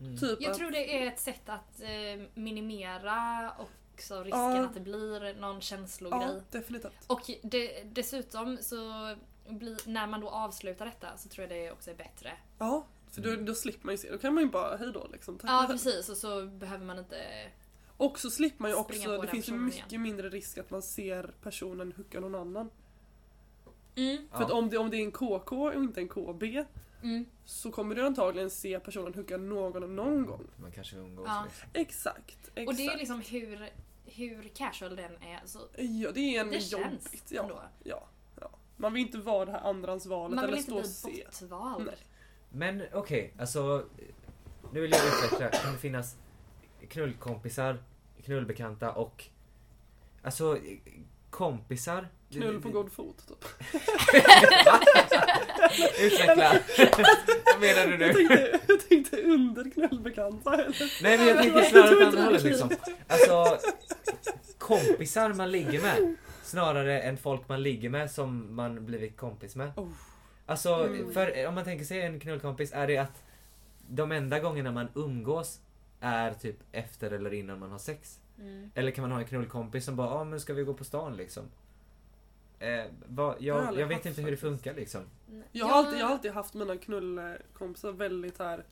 Mm. 0.00 0.16
Typ 0.16 0.40
Jag 0.40 0.50
att, 0.50 0.56
tror 0.58 0.70
det 0.70 1.02
är 1.02 1.06
ett 1.06 1.20
sätt 1.20 1.42
att 1.48 1.80
eh, 1.82 2.22
minimera 2.34 3.52
också 3.58 4.22
risken 4.22 4.40
Ja. 4.40 4.64
att 4.64 4.74
det 4.74 4.80
blir 4.80 5.34
någon 5.40 5.60
känslogrej. 5.60 6.28
ja, 6.34 6.40
definitivt. 6.50 6.92
Och 7.06 7.30
det, 7.42 7.82
dessutom 7.84 8.58
så 8.60 8.76
blir, 9.48 9.76
när 9.88 10.06
man 10.06 10.20
då 10.20 10.28
avslutar 10.28 10.84
detta 10.84 11.16
så 11.16 11.28
tror 11.28 11.42
jag 11.48 11.58
det 11.58 11.70
också 11.72 11.90
är 11.90 11.94
bättre. 11.94 12.32
Ja, 12.58 12.84
för 13.22 13.36
då, 13.36 13.42
då 13.44 13.54
slipper 13.54 13.86
man 13.86 13.94
ju 13.94 13.98
se. 13.98 14.10
Då 14.10 14.18
kan 14.18 14.34
man 14.34 14.42
ju 14.42 14.50
bara, 14.50 14.76
hej 14.76 14.92
då 14.92 15.08
liksom. 15.12 15.38
Tack 15.38 15.50
Ja 15.50 15.66
precis 15.70 16.08
och 16.08 16.16
så 16.16 16.46
behöver 16.46 16.84
man 16.84 16.98
inte... 16.98 17.16
Och 17.96 18.18
så 18.18 18.30
slipper 18.30 18.62
man 18.62 18.70
ju 18.70 18.76
också, 18.76 19.20
det 19.22 19.28
finns 19.28 19.48
ju 19.48 19.52
mycket 19.52 19.92
igen. 19.92 20.02
mindre 20.02 20.28
risk 20.28 20.58
att 20.58 20.70
man 20.70 20.82
ser 20.82 21.34
personen 21.42 21.92
hooka 21.96 22.20
någon 22.20 22.34
annan. 22.34 22.70
Mm, 23.96 24.28
För 24.32 24.44
att 24.44 24.50
om 24.50 24.70
det, 24.70 24.78
om 24.78 24.90
det 24.90 24.96
är 24.96 25.02
en 25.04 25.12
KK 25.12 25.52
och 25.66 25.74
inte 25.74 26.00
en 26.00 26.08
KB 26.08 26.42
mm, 27.02 27.24
så 27.44 27.70
kommer 27.70 27.94
du 27.94 28.06
antagligen 28.06 28.50
se 28.50 28.80
personen 28.80 29.14
hooka 29.14 29.36
någon 29.36 29.96
någon 29.96 30.26
gång. 30.26 30.46
Man 30.56 30.72
kanske 30.72 30.96
umgås 30.96 31.26
Ja. 31.28 31.44
liksom. 31.44 31.68
Exakt, 31.72 32.50
exakt. 32.54 32.68
och 32.68 32.74
det 32.74 32.86
är 32.86 32.98
liksom 32.98 33.20
hur, 33.20 33.68
hur 34.04 34.48
casual 34.54 34.96
den 34.96 35.12
är. 35.22 35.40
Så 35.44 35.58
Ja, 35.76 36.10
det 36.12 36.36
är 36.36 36.40
en 36.40 36.48
det 36.50 36.60
känns 36.60 36.72
jobbigt. 36.72 37.24
Ja, 37.28 37.42
ändå. 37.42 37.62
ja, 37.84 38.08
ja. 38.40 38.50
Man 38.76 38.92
vill 38.92 39.02
inte 39.02 39.18
vara 39.18 39.44
det 39.44 39.52
här 39.52 39.60
andrahandsvalet 39.70 40.34
Man 40.36 40.44
vill 40.44 40.54
eller 40.54 40.58
inte 40.76 40.88
stå 40.90 41.06
och 41.08 41.12
bli 41.12 41.24
se. 41.30 41.46
bortvald. 41.46 41.84
Nej. 41.86 41.96
Men 42.50 42.82
okej, 42.92 43.34
alltså. 43.38 43.84
Nu 44.72 44.80
vill 44.80 44.90
jag 44.90 45.06
utveckla. 45.06 45.48
Kan 45.48 45.72
det 45.72 45.78
finnas 45.78 46.16
knullkompisar, 46.88 47.78
knullbekanta 48.24 48.92
och... 48.92 49.24
Alltså 50.22 50.58
kompisar. 51.30 52.08
Knull 52.30 52.62
på 52.62 52.68
god 52.68 52.92
fot 52.92 53.28
typ. 53.28 53.44
Utveckla. 56.00 56.52
Vad 57.44 57.60
menar 57.60 57.86
du 57.86 57.92
Jag 57.92 57.98
nu? 57.98 58.12
tänkte, 58.14 58.60
jag 58.68 58.88
tänkte 58.88 59.22
under 59.22 59.70
knullbekanta 59.70 60.54
eller? 60.54 61.02
Nej 61.02 61.18
men 61.18 61.26
jag 61.26 61.46
Jag 61.46 61.66
snarare 61.66 61.96
åt 61.96 62.02
andra 62.02 62.22
hållet 62.22 62.42
liksom. 62.42 62.70
Alltså 63.06 63.58
kompisar 64.58 65.32
man 65.34 65.50
ligger 65.50 65.82
med. 65.82 66.16
Snarare 66.42 67.00
än 67.00 67.16
folk 67.16 67.48
man 67.48 67.62
ligger 67.62 67.88
med 67.90 68.10
som 68.10 68.56
man 68.56 68.86
blivit 68.86 69.16
kompis 69.16 69.56
med. 69.56 69.72
Oh. 69.76 69.88
Alltså 70.46 70.74
Mm. 70.74 71.12
för 71.12 71.46
om 71.46 71.54
man 71.54 71.64
tänker 71.64 71.84
sig 71.84 72.00
en 72.02 72.20
knullkompis 72.20 72.72
är 72.72 72.86
det 72.86 72.98
att 72.98 73.22
de 73.88 74.12
enda 74.12 74.38
gångerna 74.40 74.72
man 74.72 74.88
umgås 74.94 75.60
är 76.00 76.34
typ 76.34 76.56
efter 76.72 77.10
eller 77.10 77.34
innan 77.34 77.58
man 77.58 77.70
har 77.70 77.78
sex. 77.78 78.18
Mm. 78.38 78.70
Eller 78.74 78.90
kan 78.90 79.02
man 79.02 79.12
ha 79.12 79.18
en 79.18 79.26
knullkompis 79.26 79.84
som 79.84 79.96
bara, 79.96 80.08
ja 80.08 80.14
ah, 80.20 80.24
men 80.24 80.40
ska 80.40 80.54
vi 80.54 80.62
gå 80.62 80.74
på 80.74 80.84
stan 80.84 81.16
liksom? 81.16 81.44
Eh, 82.58 82.84
vad, 83.08 83.38
Det 83.38 83.44
jag 83.44 83.78
jag, 83.80 83.86
vet 83.86 83.92
haft 83.96 84.06
inte 84.06 84.22
hur 84.22 84.30
det 84.30 84.36
funkar 84.36 84.74
liksom. 84.74 85.00
Jag 85.52 85.66
har, 85.66 85.78
alltid, 85.78 86.00
jag 86.00 86.06
har 86.06 86.12
alltid 86.12 86.32
haft 86.32 86.54
mina 86.54 86.76
knullkompisar 86.76 87.92
väldigt 87.92 88.38
här 88.38 88.64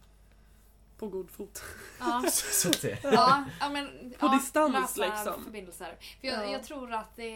på 0.99 1.09
god 1.09 1.31
fot. 1.31 1.63
Ja. 2.01 2.25
Så 2.31 2.69
att 2.69 2.75
säga. 2.75 2.97
Ja, 3.03 3.45
ja, 3.61 3.69
men, 3.71 3.87
På 4.19 4.27
ja, 4.27 4.35
distans, 4.35 4.97
liksom. 4.97 5.45
förbindelser. 5.45 5.97
För 6.21 6.27
jag, 6.29 6.47
Ja. 6.47 6.53
jag 6.53 6.63
tror 6.65 6.93
att 6.93 7.17
det, 7.17 7.33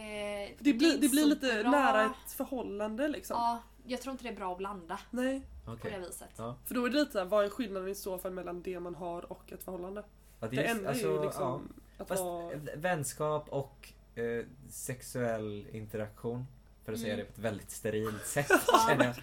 Det 0.58 0.72
blir, 0.72 0.88
inte 0.88 1.00
det 1.00 1.08
blir 1.08 1.24
lite 1.26 1.60
bra. 1.62 1.70
nära 1.70 2.04
ett 2.04 2.32
förhållande 2.32 3.08
liksom. 3.08 3.36
Ja, 3.36 3.62
jag 3.88 4.00
tror 4.02 4.12
inte 4.12 4.24
det 4.24 4.30
är 4.30 4.36
bra 4.36 4.52
att 4.52 4.58
blanda 4.58 4.98
Nej, 5.10 5.42
på 5.64 5.76
det 5.82 5.98
viset. 5.98 6.28
Ja. 6.36 6.56
för 6.64 6.74
då 6.74 6.84
är 6.86 6.90
det 6.90 6.96
lite 6.98 7.12
såhär, 7.12 7.24
vad 7.26 7.44
är 7.44 7.48
skillnaden 7.48 7.88
i 7.88 7.94
så 7.94 8.18
fall 8.18 8.32
mellan 8.32 8.62
det 8.62 8.80
man 8.80 8.94
har 8.94 9.32
och 9.32 9.52
ett 9.52 9.62
förhållande? 9.62 10.04
Ja, 10.40 10.46
Det, 10.48 10.56
just- 10.56 10.68
enda 10.70 10.90
är 10.90 10.94
ju 10.94 11.22
liksom 11.22 11.72
att 11.98 12.08
Fast 12.08 12.22
vara... 12.22 12.54
v- 12.56 12.72
vänskap 12.76 13.48
och 13.48 13.92
eh, 14.14 14.44
sexuell 14.70 15.66
interaktion, 15.72 16.46
för 16.84 16.92
att 16.92 16.98
säga 17.00 17.14
Mm. 17.14 17.26
det 17.26 17.32
på 17.32 17.38
ett 17.38 17.44
väldigt 17.44 17.70
sterilt 17.70 18.26
sätt, 18.26 18.46
Ja, 18.66 18.84
känner 18.88 19.14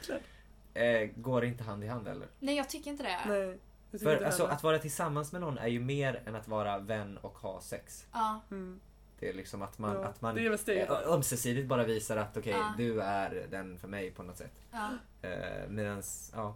jag, 0.74 1.04
eh, 1.04 1.10
går 1.16 1.46
inte 1.46 1.64
hand 1.64 1.84
i 1.84 1.88
hand 1.88 2.08
eller? 2.08 2.28
Nej, 2.40 2.56
jag 2.58 2.70
tycker 2.70 2.92
inte 2.92 3.04
det. 3.04 3.20
Nej. 3.28 3.60
För 4.00 4.24
alltså, 4.24 4.42
heller. 4.44 4.56
att 4.56 4.64
vara 4.64 4.80
tillsammans 4.80 5.32
med 5.32 5.42
någon 5.42 5.58
är 5.58 5.68
ju 5.68 5.80
mer 5.80 6.22
än 6.26 6.36
att 6.36 6.48
vara 6.48 6.80
vän 6.80 7.18
och 7.18 7.38
ha 7.38 7.62
sex. 7.62 8.06
Ja, 8.14 8.40
Mm. 8.52 8.80
Det 9.26 9.30
är 9.30 9.34
liksom 9.34 9.62
att 9.62 9.80
man, 9.80 9.96
Ja, 9.96 10.06
att 10.06 10.22
man 10.22 10.36
det 10.36 10.46
är 10.46 10.58
steget. 10.58 10.90
ömsesidigt 10.90 11.68
bara 11.68 11.84
visar 11.84 12.18
att 12.18 12.38
okej, 12.38 12.52
Ja. 12.54 12.74
du 12.78 13.02
är 13.02 13.48
den 13.52 13.78
för 13.78 13.88
mig 13.88 14.12
på 14.12 14.24
något 14.24 14.38
sätt. 14.38 14.52
ja. 14.72 14.90
Eh, 15.22 15.68
medans, 15.70 16.32
ja. 16.36 16.56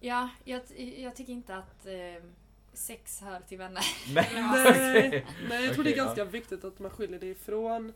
ja 0.00 0.28
jag, 0.44 0.60
jag 0.96 1.16
tycker 1.16 1.32
inte 1.32 1.56
att 1.56 1.86
eh, 1.86 2.24
sex 2.72 3.20
hör 3.20 3.40
till 3.40 3.58
vänner. 3.58 3.84
Men, 4.14 4.24
Nej, 4.52 5.26
nej, 5.48 5.64
jag 5.64 5.74
tror 5.74 5.84
det 5.84 5.92
är 5.92 5.96
ganska 5.96 6.24
viktigt 6.24 6.64
att 6.64 6.78
man 6.78 6.90
skiljer 6.90 7.20
det 7.20 7.26
ifrån 7.26 7.92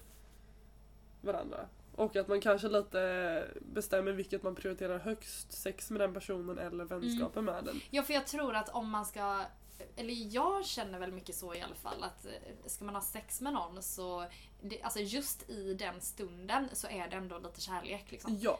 varandra. 1.21 1.67
Och 1.95 2.17
att 2.17 2.29
man 2.29 2.41
kanske 2.41 2.69
lite 2.69 3.45
bestämmer 3.73 4.13
vilket 4.13 4.43
man 4.43 4.55
prioriterar 4.55 4.99
högst, 4.99 5.53
sex 5.53 5.91
med 5.91 6.01
den 6.01 6.15
personen 6.15 6.59
eller 6.59 6.85
vänskapen 6.85 7.45
med 7.45 7.65
den. 7.65 7.81
Ja, 7.91 8.03
för 8.03 8.15
jag 8.15 8.27
tror 8.27 8.55
att 8.57 8.69
om 8.69 8.91
man 8.91 9.07
ska 9.07 9.43
eller 9.97 10.35
jag 10.35 10.67
känner 10.67 10.99
väl 10.99 11.13
mycket 11.13 11.35
så 11.37 11.55
i 11.55 11.61
alla 11.63 11.75
fall 11.75 12.03
att 12.05 12.27
eh, 12.27 12.33
ska 12.67 12.85
man 12.85 12.95
ha 12.95 13.03
sex 13.03 13.41
med 13.41 13.53
någon 13.53 13.83
så 13.83 14.27
det, 14.63 14.83
alltså 14.83 15.01
just 15.01 15.51
i 15.51 15.75
den 15.75 16.01
stunden 16.01 16.69
så 16.73 16.87
är 16.89 17.09
det 17.09 17.17
ändå 17.17 17.39
lite 17.39 17.61
kärlek 17.61 18.05
liksom. 18.13 18.39
Ja. 18.41 18.59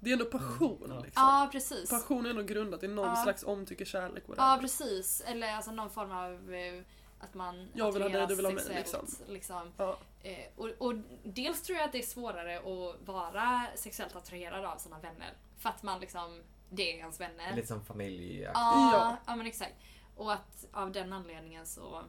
Det 0.00 0.10
är 0.10 0.12
ändå 0.12 0.24
passion 0.24 0.76
Mm, 0.84 0.96
ja. 0.96 1.02
liksom. 1.02 1.22
Ja, 1.22 1.48
precis. 1.52 1.90
Passion 1.90 2.26
är 2.26 2.30
ändå 2.30 2.42
grundat 2.42 2.82
i 2.82 2.88
någon 2.88 3.08
Ja. 3.08 3.16
slags 3.22 3.42
omtycke, 3.44 3.84
kärlek, 3.84 4.24
Ja, 4.26 4.34
whatever. 4.34 4.60
precis. 4.62 5.20
Eller 5.26 5.54
alltså 5.54 5.70
någon 5.72 5.90
form 5.90 6.12
av 6.12 6.54
eh, 6.54 6.82
att 7.20 7.34
man 7.34 7.68
Jag 7.74 7.92
vill 7.92 8.02
ha 8.02 8.08
dig, 8.08 8.26
du 8.26 8.34
vill 8.34 8.44
ha 8.44 8.52
mig, 8.52 8.64
sexuellt, 8.64 9.20
liksom. 9.28 9.72
Ja. 9.76 9.98
Eh, 10.22 10.36
och, 10.56 10.68
och 10.78 10.94
dels 11.24 11.62
tror 11.62 11.78
jag 11.78 11.84
att 11.86 11.92
det 11.92 11.98
är 11.98 12.02
svårare 12.06 12.58
att 12.58 13.08
vara 13.08 13.66
sexuellt 13.74 14.16
attraherad 14.16 14.64
av 14.64 14.76
sina 14.78 14.98
vänner. 14.98 15.32
För 15.58 15.68
att 15.68 15.82
man 15.82 16.00
liksom, 16.00 16.42
det 16.70 16.92
är 16.92 16.96
ens 16.98 17.20
vänner. 17.20 17.56
lite 17.56 17.68
som 17.68 17.84
familjeaktigt. 17.84 18.54
Ja, 18.60 18.92
Ja. 18.92 19.16
ja, 19.26 19.36
men 19.36 19.46
exakt. 19.46 19.74
Och 20.16 20.32
att 20.32 20.66
av 20.72 20.92
den 20.92 21.12
anledningen 21.12 21.66
så 21.66 22.02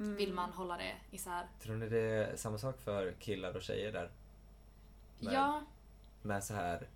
Mm. 0.00 0.16
vill 0.16 0.32
man 0.34 0.50
hålla 0.52 0.76
det 0.76 0.94
isär. 1.10 1.46
Tror 1.62 1.76
ni 1.76 1.88
det 1.88 1.98
är 2.00 2.36
samma 2.36 2.58
sak 2.58 2.80
för 2.80 3.12
killar 3.12 3.56
och 3.56 3.62
tjejer 3.62 3.92
där? 3.92 4.10
Med, 5.20 5.32
Ja. 5.34 5.60
med 6.22 6.44
så 6.44 6.54
här. 6.54 6.88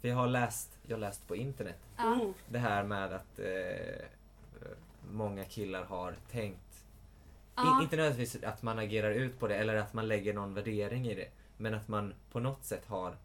För 0.00 0.08
jag 0.08 0.16
har 0.16 0.26
läst, 0.26 0.78
jag 0.86 0.96
har 0.96 1.00
läst 1.00 1.28
på 1.28 1.36
internet. 1.36 1.78
ja. 1.96 2.14
Oh. 2.14 2.30
Det 2.48 2.58
här 2.58 2.84
med 2.84 3.12
att 3.12 3.38
eh, 3.38 4.06
många 5.12 5.44
killar 5.44 5.84
har 5.84 6.16
tänkt 6.30 6.84
Ja. 7.56 7.76
In, 7.76 7.82
inte 7.82 7.96
nödvändigtvis 7.96 8.44
att 8.44 8.62
man 8.62 8.78
agerar 8.78 9.10
ut 9.10 9.38
på 9.38 9.48
det 9.48 9.56
eller 9.56 9.74
att 9.76 9.92
man 9.94 10.08
lägger 10.08 10.34
någon 10.34 10.54
värdering 10.54 11.06
i 11.08 11.14
det. 11.14 11.28
Men 11.56 11.74
att 11.74 11.88
man 11.88 12.14
på 12.32 12.40
något 12.40 12.64
sätt 12.64 12.86
har 12.86 13.16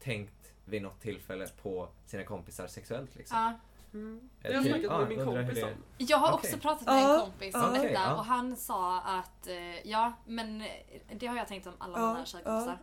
tänkt 0.00 0.52
vid 0.64 0.82
något 0.82 1.00
tillfälle 1.00 1.48
på 1.62 1.88
sina 2.06 2.24
kompisar 2.24 2.66
sexuellt. 2.66 3.14
Liksom. 3.16 3.38
Ja. 3.38 3.52
Mm. 3.94 4.20
Jag 4.42 4.52
Det 4.52 4.56
har 4.56 4.64
jag 4.64 4.80
snackat 4.80 5.00
med 5.00 5.08
min 5.08 5.26
kompis 5.26 5.62
om. 5.62 5.70
Jag 5.98 6.18
har 6.18 6.32
Okej. 6.32 6.48
också 6.48 6.68
pratat 6.68 6.86
med 6.86 7.04
en 7.04 7.20
kompis 7.20 7.54
om 7.54 7.64
Okej, 7.64 7.88
detta 7.88 8.14
och 8.14 8.24
han 8.24 8.56
sa 8.56 9.00
att 9.00 9.46
eh, 9.46 9.88
ja, 9.90 10.12
men 10.26 10.60
eh, 10.60 10.66
det 11.12 11.26
har 11.26 11.36
jag 11.36 11.48
tänkt 11.48 11.66
om 11.66 11.72
alla 11.78 11.98
mina 11.98 12.26
tjejkompisar. 12.26 12.78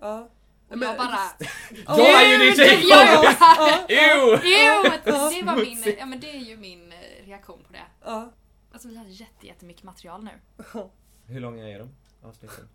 Och 0.70 0.78
jag 0.78 0.98
bara... 0.98 1.20
Jag 1.98 2.24
är 2.24 2.32
ju 2.32 2.46
din 2.46 2.56
tjejkompis! 2.56 3.38
Ew! 3.90 4.34
Ew! 4.44 5.00
Det 5.04 5.46
var 5.46 5.56
min, 5.56 5.96
ja 6.00 6.06
men 6.06 6.20
det 6.20 6.30
är 6.30 6.40
ju 6.40 6.58
min 6.58 6.92
eh, 6.92 7.26
reaktion 7.26 7.64
på 7.68 7.74
det. 7.74 8.12
Alltså 8.72 8.88
vi 8.88 8.96
har 8.96 9.06
jätte, 9.06 9.48
jättemycket 9.48 9.84
material 9.84 10.24
nu. 10.24 10.32
Hur 11.26 11.40
långa 11.40 11.70
är 11.70 11.80
de? 11.80 11.90
Avsnitten? 12.24 12.68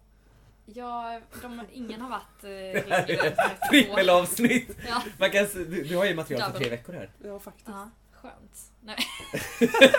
Ja, 0.66 1.20
de, 1.43 1.62
ingen 1.72 2.01
har 2.01 2.11
varit 2.11 2.45
eh, 2.45 2.89
längre 2.89 3.28
än 3.28 3.37
trippelavsnitt! 3.70 4.76
Ja. 4.89 5.03
Man 5.18 5.30
kan, 5.30 5.47
du, 5.55 5.84
du 5.84 5.97
har 5.97 6.05
ju 6.05 6.14
material 6.14 6.53
för 6.53 6.59
tre 6.59 6.70
veckor 6.70 6.93
här. 6.93 7.11
ja, 7.24 7.39
faktiskt. 7.39 7.68
ja, 7.68 7.91
skönt. 8.27 8.72
Nej. 8.81 8.97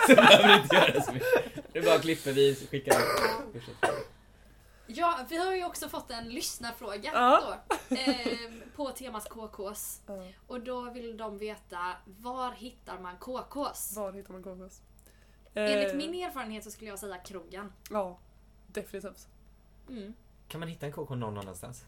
så 0.06 0.14
behöver 0.14 0.62
inte 0.62 0.76
göra 0.76 1.02
så 1.02 1.12
mycket. 1.12 1.72
Du 1.72 1.82
bara 1.82 1.98
klipper 1.98 2.32
vi, 2.32 2.54
skickar. 2.54 2.96
Ja, 4.86 5.18
vi 5.28 5.36
har 5.36 5.54
ju 5.54 5.64
också 5.64 5.88
fått 5.88 6.10
en 6.10 6.28
lyssnarfråga 6.28 7.10
Ja. 7.14 7.58
då, 7.88 7.96
eh, 7.96 8.50
på 8.76 8.90
temat 8.90 9.28
KKs. 9.28 10.02
Ja. 10.06 10.26
Och 10.46 10.60
då 10.60 10.90
vill 10.90 11.16
de 11.16 11.38
veta, 11.38 11.96
var 12.04 12.52
hittar 12.52 12.98
man 12.98 13.16
KKs? 13.16 13.96
Var 13.96 14.12
hittar 14.12 14.32
man 14.32 14.42
KKs? 14.42 14.80
Enligt 15.54 15.90
Eh, 15.90 15.96
min 15.96 16.14
erfarenhet 16.14 16.64
så 16.64 16.70
skulle 16.70 16.90
jag 16.90 16.98
säga 16.98 17.18
krogen. 17.18 17.72
Ja, 17.90 18.18
definitivt. 18.66 19.28
Mm. 19.88 20.14
Kan 20.48 20.60
man 20.60 20.68
hitta 20.68 20.86
en 20.86 20.92
KK 20.92 21.14
någon 21.14 21.38
annanstans? 21.38 21.84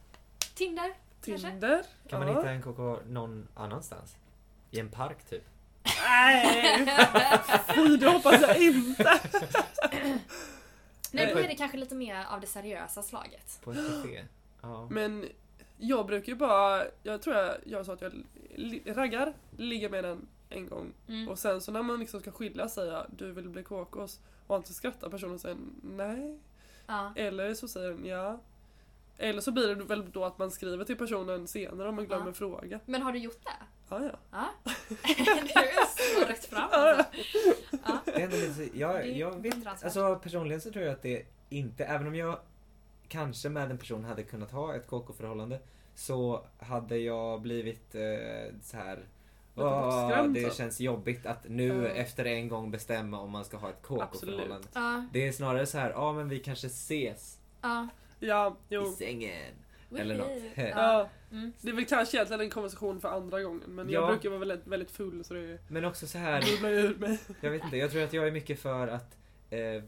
Tinder, 0.55 0.95
kanske? 1.25 1.51
Tinder? 1.51 1.87
Kan 2.09 2.21
man 2.21 2.29
ja. 2.29 2.35
hitta 2.37 2.51
en 2.51 2.63
KK 2.63 2.99
någon 3.07 3.49
annanstans? 3.55 4.17
I 4.71 4.81
en 4.81 4.89
park 4.89 5.25
typ? 5.25 5.45
Nej! 5.85 6.87
Fy, 7.75 7.97
det 7.97 8.09
hoppas 8.09 8.41
jag 8.41 8.63
inte! 8.63 9.21
Nej, 11.13 11.33
då 11.35 11.39
är 11.41 11.49
det 11.49 11.55
kanske 11.55 11.77
lite 11.77 11.95
mer 11.95 12.25
av 12.31 12.41
det 12.41 12.47
seriösa 12.47 13.03
slaget. 13.03 13.61
På 13.65 13.71
ett 13.73 13.79
café? 14.03 14.25
Ja. 14.63 14.89
Men 14.91 15.29
jag 15.79 16.07
brukar 16.07 16.33
ju 16.33 16.37
bara, 16.39 16.83
jag 17.03 17.23
tror 17.23 17.37
jag, 17.37 17.55
jag 17.65 17.87
sa 17.87 17.93
att 17.93 18.01
jag 18.01 18.13
li- 18.55 18.83
raggar, 18.87 19.33
ligger 19.57 19.89
med 19.91 20.05
den 20.05 20.27
en 20.51 20.69
gång 20.69 20.93
Mm. 21.09 21.29
och 21.29 21.39
sen 21.39 21.61
så 21.61 21.73
när 21.73 21.83
man 21.83 22.01
liksom 22.01 22.21
ska 22.21 22.31
skilja 22.31 22.69
säga 22.69 23.07
du 23.17 23.33
vill 23.33 23.49
bli 23.49 23.63
KKs 23.63 24.21
och 24.47 24.57
inte 24.57 24.73
skrattar 24.73 25.09
personen 25.09 25.35
och 25.35 25.41
säger 25.41 25.57
nej. 25.83 26.39
Ja. 26.87 27.13
Eller 27.17 27.55
så 27.55 27.69
säger 27.69 27.89
den 27.91 28.07
ja. 28.07 28.41
Eller 29.19 29.41
så 29.41 29.53
blir 29.53 29.69
det 29.75 29.85
väl 29.85 30.11
då 30.13 30.25
att 30.25 30.39
man 30.39 30.51
skriver 30.51 30.85
till 30.85 30.97
personen 30.97 31.47
senare 31.47 31.89
om 31.89 31.95
man 31.95 32.07
glömmer 32.07 32.27
Ja. 32.27 32.33
fråga. 32.33 32.81
Men 32.87 33.03
har 33.03 33.13
du 33.13 33.19
gjort 33.19 33.45
det? 33.45 33.51
Ja, 33.91 34.01
ja. 34.05 34.19
Ja. 34.33 34.49
du 35.17 35.53
är 35.61 35.87
så 36.21 36.29
rätt 36.29 36.45
fram 36.45 36.69
alltså. 36.73 37.05
Ja. 37.87 37.99
Det 38.05 38.13
är 38.13 38.21
ändå 38.25 38.37
lite, 38.37 38.55
så- 38.55 38.69
jag, 38.79 38.95
Det 38.95 39.03
är 39.03 39.13
jag 39.19 39.31
vet, 39.31 39.43
beundransvärt. 39.43 39.85
alltså 39.85 40.17
personligen 40.23 40.61
så 40.61 40.71
tror 40.73 40.85
jag 40.85 40.93
att 40.93 41.03
det 41.03 41.23
inte, 41.49 41.85
även 41.85 42.07
om 42.07 42.15
jag 42.15 42.39
kanske 43.09 43.49
med 43.49 43.71
en 43.71 43.79
person 43.79 44.05
hade 44.05 44.23
kunnat 44.23 44.51
ha 44.51 44.75
ett 44.75 44.87
KK-förhållande 44.87 45.61
så 45.95 46.45
hade 46.59 46.99
jag 46.99 47.41
blivit 47.43 47.95
eh, 47.95 48.55
så 48.63 48.77
här. 48.77 48.97
Lite 49.55 49.69
"Åh, 49.69 49.87
uppskrämd, 50.07 50.35
det 50.35 50.51
så." 50.51 50.57
känns 50.57 50.81
jobbigt 50.81 51.27
att 51.27 51.49
nu 51.49 51.69
Ja. 51.69 51.89
efter 51.89 52.25
en 52.25 52.49
gång 52.49 52.71
bestämma 52.71 53.21
om 53.21 53.31
man 53.31 53.45
ska 53.45 53.57
ha 53.57 53.71
ett 53.71 53.83
KK-förhållande. 53.83 54.69
Ja. 54.75 55.07
Det 55.13 55.29
är 55.29 55.33
snarare 55.33 55.67
så 55.67 55.79
här, 55.79 55.91
ja 55.91 56.13
men 56.13 56.29
vi 56.29 56.39
kanske 56.39 56.67
ses 56.67 57.39
Ja. 57.63 57.89
Ja, 58.21 58.57
i 58.69 58.75
jo. 58.75 58.87
sängen. 58.99 59.55
Eller 59.97 60.15
något. 60.19 60.43
Ja. 60.55 60.63
Ja. 60.69 61.09
Mm. 61.33 61.53
Det 61.61 61.69
är 61.71 61.75
väl 61.75 61.85
kanske 61.85 62.17
egentligen 62.17 62.41
en 62.41 62.51
konversation 62.51 63.01
för 63.01 63.09
andra 63.09 63.43
gången 63.43 63.63
men 63.67 63.89
Ja. 63.91 64.01
jag 64.01 64.09
brukar 64.09 64.29
vara 64.29 64.39
väldigt, 64.39 64.67
väldigt 64.67 64.91
full 64.91 65.25
så 65.25 65.35
det 65.35 65.59
Men 65.69 65.85
också 65.85 66.07
så 66.07 66.19
här, 66.19 66.45
jag 67.41 67.51
vet 67.51 67.65
inte, 67.65 67.77
jag 67.77 67.91
tror 67.91 68.03
att 68.03 68.13
jag 68.13 68.27
är 68.27 68.31
mycket 68.33 68.61
för 68.61 68.89
att 68.89 69.17
eh, 69.51 69.83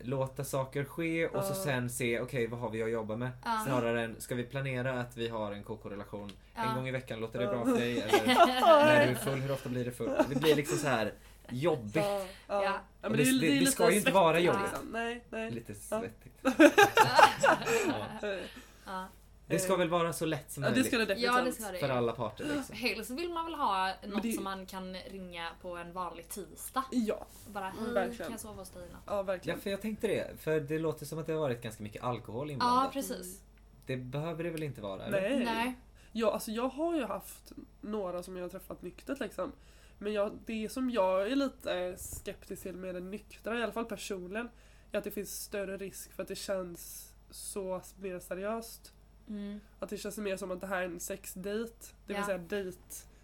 låta 0.00 0.44
saker 0.44 0.84
ske 0.84 1.26
och 1.26 1.44
så 1.44 1.50
Ja. 1.50 1.54
sen 1.64 1.90
se, 1.90 2.20
okej 2.20 2.46
vad 2.46 2.60
har 2.60 2.70
vi 2.70 2.82
att 2.82 2.90
jobba 2.90 3.16
med? 3.16 3.30
Ja. 3.44 3.62
Snarare 3.66 4.02
än, 4.04 4.20
ska 4.20 4.34
vi 4.34 4.42
planera 4.44 5.00
att 5.00 5.16
vi 5.16 5.28
har 5.28 5.52
en 5.52 5.62
KK-relation 5.62 6.32
Ja. 6.54 6.62
en 6.68 6.74
gång 6.76 6.88
i 6.88 6.90
veckan, 6.90 7.20
låter 7.20 7.38
det 7.38 7.46
bra 7.46 7.64
för 7.64 7.72
dig? 7.72 8.00
Eller 8.00 8.26
när 8.84 9.06
du 9.06 9.12
är 9.12 9.14
full, 9.14 9.38
hur 9.40 9.52
ofta 9.52 9.68
blir 9.68 9.84
det 9.84 9.92
full? 9.92 10.10
Det 10.28 10.40
blir 10.40 10.54
liksom 10.56 10.78
så 10.78 10.88
här 10.88 11.12
jobbigt, 11.50 11.96
Ja, 11.96 12.24
ja. 12.48 12.78
Det- 13.02 13.08
det- 13.08 13.16
det 13.16 13.24
lite 13.32 13.72
ska 13.72 13.90
ju 13.90 13.96
inte 13.98 14.10
vara 14.10 14.38
jobbigt. 14.40 14.62
liksom. 14.62 14.88
Nej, 14.92 15.24
nej. 15.30 15.50
lite 15.50 15.74
Ja. 15.90 16.00
svettigt. 16.00 16.42
Eh, 19.48 19.52
Ja. 19.52 19.54
Det 19.54 19.58
ska 19.64 19.76
väl 19.76 19.88
vara 19.88 20.12
så 20.12 20.26
lätt 20.26 20.50
som 20.50 20.62
Ja, 20.62 20.68
det 20.68 20.74
möjligt 20.74 20.86
ska 20.92 20.98
det 21.04 21.14
ja, 21.14 21.42
det 21.42 21.52
ska 21.52 21.72
det 21.72 21.78
för 21.78 21.88
alla 21.88 22.12
parter 22.12 22.44
liksom. 22.56 22.76
Helst 22.76 23.10
vill 23.10 23.28
man 23.30 23.44
väl 23.44 23.54
ha 23.54 23.92
något 24.06 24.22
det- 24.22 24.32
som 24.32 24.44
man 24.44 24.66
kan 24.66 24.94
ringa 24.94 25.48
på 25.62 25.76
en 25.76 25.92
vanlig 25.92 26.28
tisdag. 26.28 26.84
Ja, 26.92 27.26
bara 27.48 27.64
hej, 27.64 27.92
Verkligen. 27.94 28.16
kan 28.16 28.30
jag 28.30 28.40
sova 28.40 28.54
hos 28.54 28.70
dig 28.70 28.82
i 28.88 28.92
natt? 28.92 29.00
ja 29.06 29.16
Ja, 29.16 29.22
verkligen. 29.22 29.60
för 29.60 29.70
jag 29.70 29.80
tänkte 29.82 30.06
det, 30.06 30.40
för 30.40 30.60
det 30.60 30.78
låter 30.78 31.06
som 31.06 31.18
att 31.18 31.26
det 31.26 31.32
har 31.32 31.40
varit 31.40 31.62
ganska 31.62 31.82
mycket 31.82 32.02
alkohol 32.02 32.48
Ja, 32.48 32.52
inblandat. 32.52 32.92
precis. 32.92 33.42
Det 33.86 33.96
behöver 33.96 34.44
det 34.44 34.50
väl 34.50 34.62
inte 34.62 34.80
vara? 34.80 35.04
Eller? 35.04 35.20
Nej. 35.30 35.44
Nej. 35.44 35.74
Ja, 36.12 36.32
alltså 36.32 36.50
jag 36.50 36.68
har 36.68 36.94
ju 36.96 37.04
haft 37.04 37.52
några 37.80 38.22
som 38.22 38.36
jag 38.36 38.44
har 38.44 38.48
träffat 38.48 38.82
nyktert 38.82 39.20
liksom. 39.20 39.52
Men 39.98 40.12
jag, 40.12 40.38
det 40.46 40.68
som 40.72 40.90
jag 40.90 41.32
är 41.32 41.36
lite 41.36 41.94
skeptisk 41.98 42.62
till 42.62 42.76
med 42.76 42.94
den 42.94 43.10
nyktra, 43.10 43.58
i 43.58 43.62
alla 43.62 43.72
fall 43.72 43.84
personligen, 43.84 44.48
är 44.92 44.98
att 44.98 45.04
det 45.04 45.10
finns 45.10 45.42
större 45.42 45.76
risk 45.76 46.12
för 46.12 46.22
att 46.22 46.28
det 46.28 46.34
känns 46.36 47.12
så 47.30 47.82
mer 47.98 48.18
seriöst. 48.20 48.92
Mm. 49.28 49.60
Att 49.78 49.88
det 49.90 49.96
känns 49.98 50.18
mer 50.18 50.36
som 50.36 50.50
att 50.50 50.60
det 50.60 50.66
här 50.66 50.82
är 50.82 50.84
en 50.86 51.00
sexdate, 51.00 51.72
det 52.06 52.12
vill 52.12 52.16
Ja. 52.16 52.26
säga 52.26 52.38
dejt 52.38 52.78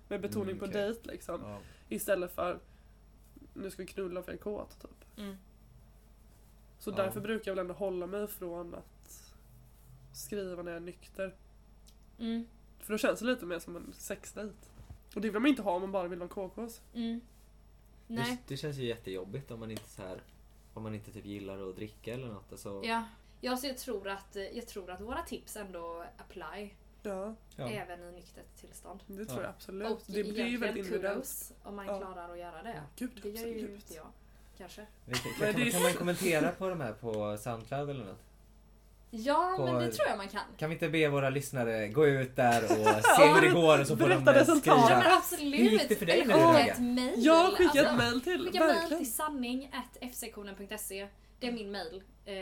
med 0.09 0.21
betoning 0.21 0.49
Mm, 0.49 0.59
på 0.59 0.65
okej. 0.65 0.83
dejt 0.83 1.01
liksom. 1.11 1.41
Ja. 1.45 1.59
Istället 1.89 2.33
för 2.35 2.59
nu 3.55 3.71
ska 3.71 3.83
vi 3.83 3.89
knulla 3.89 4.23
för 4.23 4.33
jag 4.33 4.39
är 4.39 4.43
kåt 4.43 4.81
typ. 4.81 5.19
Mm. 5.19 5.37
Så 6.79 6.91
Ja. 6.91 6.95
därför 6.97 7.21
brukar 7.21 7.51
jag 7.51 7.57
väl 7.57 7.63
ändå 7.63 7.75
hålla 7.75 8.07
mig 8.07 8.27
från 8.27 8.75
att 8.75 9.35
skriva 10.15 10.63
när 10.63 10.73
jag 10.73 10.77
är 10.83 10.87
nykter. 10.87 11.35
Mm. 12.19 12.47
För 12.79 12.93
då 12.95 12.99
känns 12.99 13.21
det 13.21 13.27
lite 13.27 13.47
mer 13.47 13.59
som 13.59 13.77
en 13.77 13.93
sexdejt. 13.93 14.55
Och 15.15 15.21
det 15.21 15.31
vill 15.31 15.41
man 15.41 15.47
inte 15.49 15.63
ha 15.63 15.73
om 15.75 15.81
man 15.83 15.93
bara 15.93 16.09
vill 16.09 16.21
ha 16.21 16.29
KKs. 16.29 16.81
Mm. 16.95 17.21
Det, 18.07 18.15
Nej. 18.15 18.43
det 18.47 18.57
känns 18.57 18.77
ju 18.77 18.85
jättejobbigt 18.87 19.51
om 19.51 19.61
man 19.61 19.71
inte 19.71 19.89
så 19.89 20.03
här 20.03 20.21
om 20.75 20.83
man 20.83 20.95
inte 20.95 21.13
typ 21.13 21.25
gillar 21.27 21.69
att 21.71 21.77
dricka 21.77 22.15
eller 22.15 22.27
något. 22.29 22.53
Alltså, 22.53 22.83
Ja. 22.85 23.05
Ja, 23.45 23.57
så 23.57 23.67
jag 23.67 23.79
tror, 23.79 24.09
att, 24.09 24.37
jag 24.53 24.67
tror 24.67 24.91
att 24.91 25.01
våra 25.01 25.23
tips 25.23 25.57
ändå 25.57 26.05
apply 26.19 26.71
Ja, 27.03 27.35
ja. 27.57 27.69
även 27.71 28.03
i 28.09 28.13
nyktert 28.13 28.57
tillstånd. 28.61 29.01
det 29.07 29.25
tror 29.25 29.39
Ja. 29.41 29.43
jag 29.47 29.51
absolut. 29.51 29.91
Och 29.91 30.01
det 30.07 30.25
blir 30.25 30.47
ju 30.47 30.57
väldigt 30.57 30.87
individuellt. 30.87 31.53
om 31.63 31.77
man 31.77 31.87
Ja. 31.87 31.99
klarar 31.99 32.33
att 32.33 32.39
göra 32.39 32.63
det. 32.63 32.83
Gud, 32.97 33.11
Det 33.23 33.29
gör 33.29 33.47
ju 33.47 33.75
inte 33.75 33.95
jag. 33.95 34.07
Kanske. 34.59 34.87
Kan, 35.41 35.55
kan, 35.55 35.71
kan 35.71 35.83
man 35.83 35.93
kommentera 35.93 36.53
på 36.53 36.69
de 36.69 36.81
här 36.81 36.93
på 36.93 37.39
Soundcloud 37.39 37.91
eller 37.91 38.05
något? 38.05 38.23
Ja, 39.11 39.55
På- 39.57 39.65
men 39.65 39.75
det 39.75 39.93
tror 39.93 40.09
jag 40.09 40.17
man 40.19 40.29
kan. 40.29 40.41
Kan 40.59 40.71
vi 40.71 40.75
inte 40.77 40.89
be 40.89 41.09
våra 41.09 41.31
lyssnare 41.31 41.89
gå 41.89 42.07
ut 42.07 42.37
där 42.37 42.63
och 42.65 42.71
se 43.17 43.27
hur 43.35 43.41
det 43.41 43.49
går 43.49 43.81
och 43.81 43.87
så 43.87 43.97
får 43.97 44.09
de 44.09 44.25
Berätta 44.25 44.41
eh. 44.41 44.49
Ja, 44.49 44.61
skriva. 44.61 44.89
men 44.99 45.13
absolut. 45.17 45.61
Hur 45.61 45.71
gick 45.71 45.89
det 45.89 45.97
för 45.97 46.07
dig 46.07 46.23
du 46.23 46.33
skicka 46.33 46.67
ett 46.67 46.79
mail. 46.81 47.13
Jag 47.17 47.53
skickar 47.53 47.81
ett 47.81 47.87
Alltså, 47.87 47.97
mail 48.11 48.21
till, 48.21 48.45
Skicka 48.47 48.59
mail 48.65 48.75
verkligen. 48.75 49.03
till 49.05 49.13
sanning 49.13 49.71
fsektionen.se. 50.13 51.09
Det 51.43 51.49
är 51.49 51.53
min 51.53 51.71
mail. 51.73 52.03
Eh, 52.25 52.35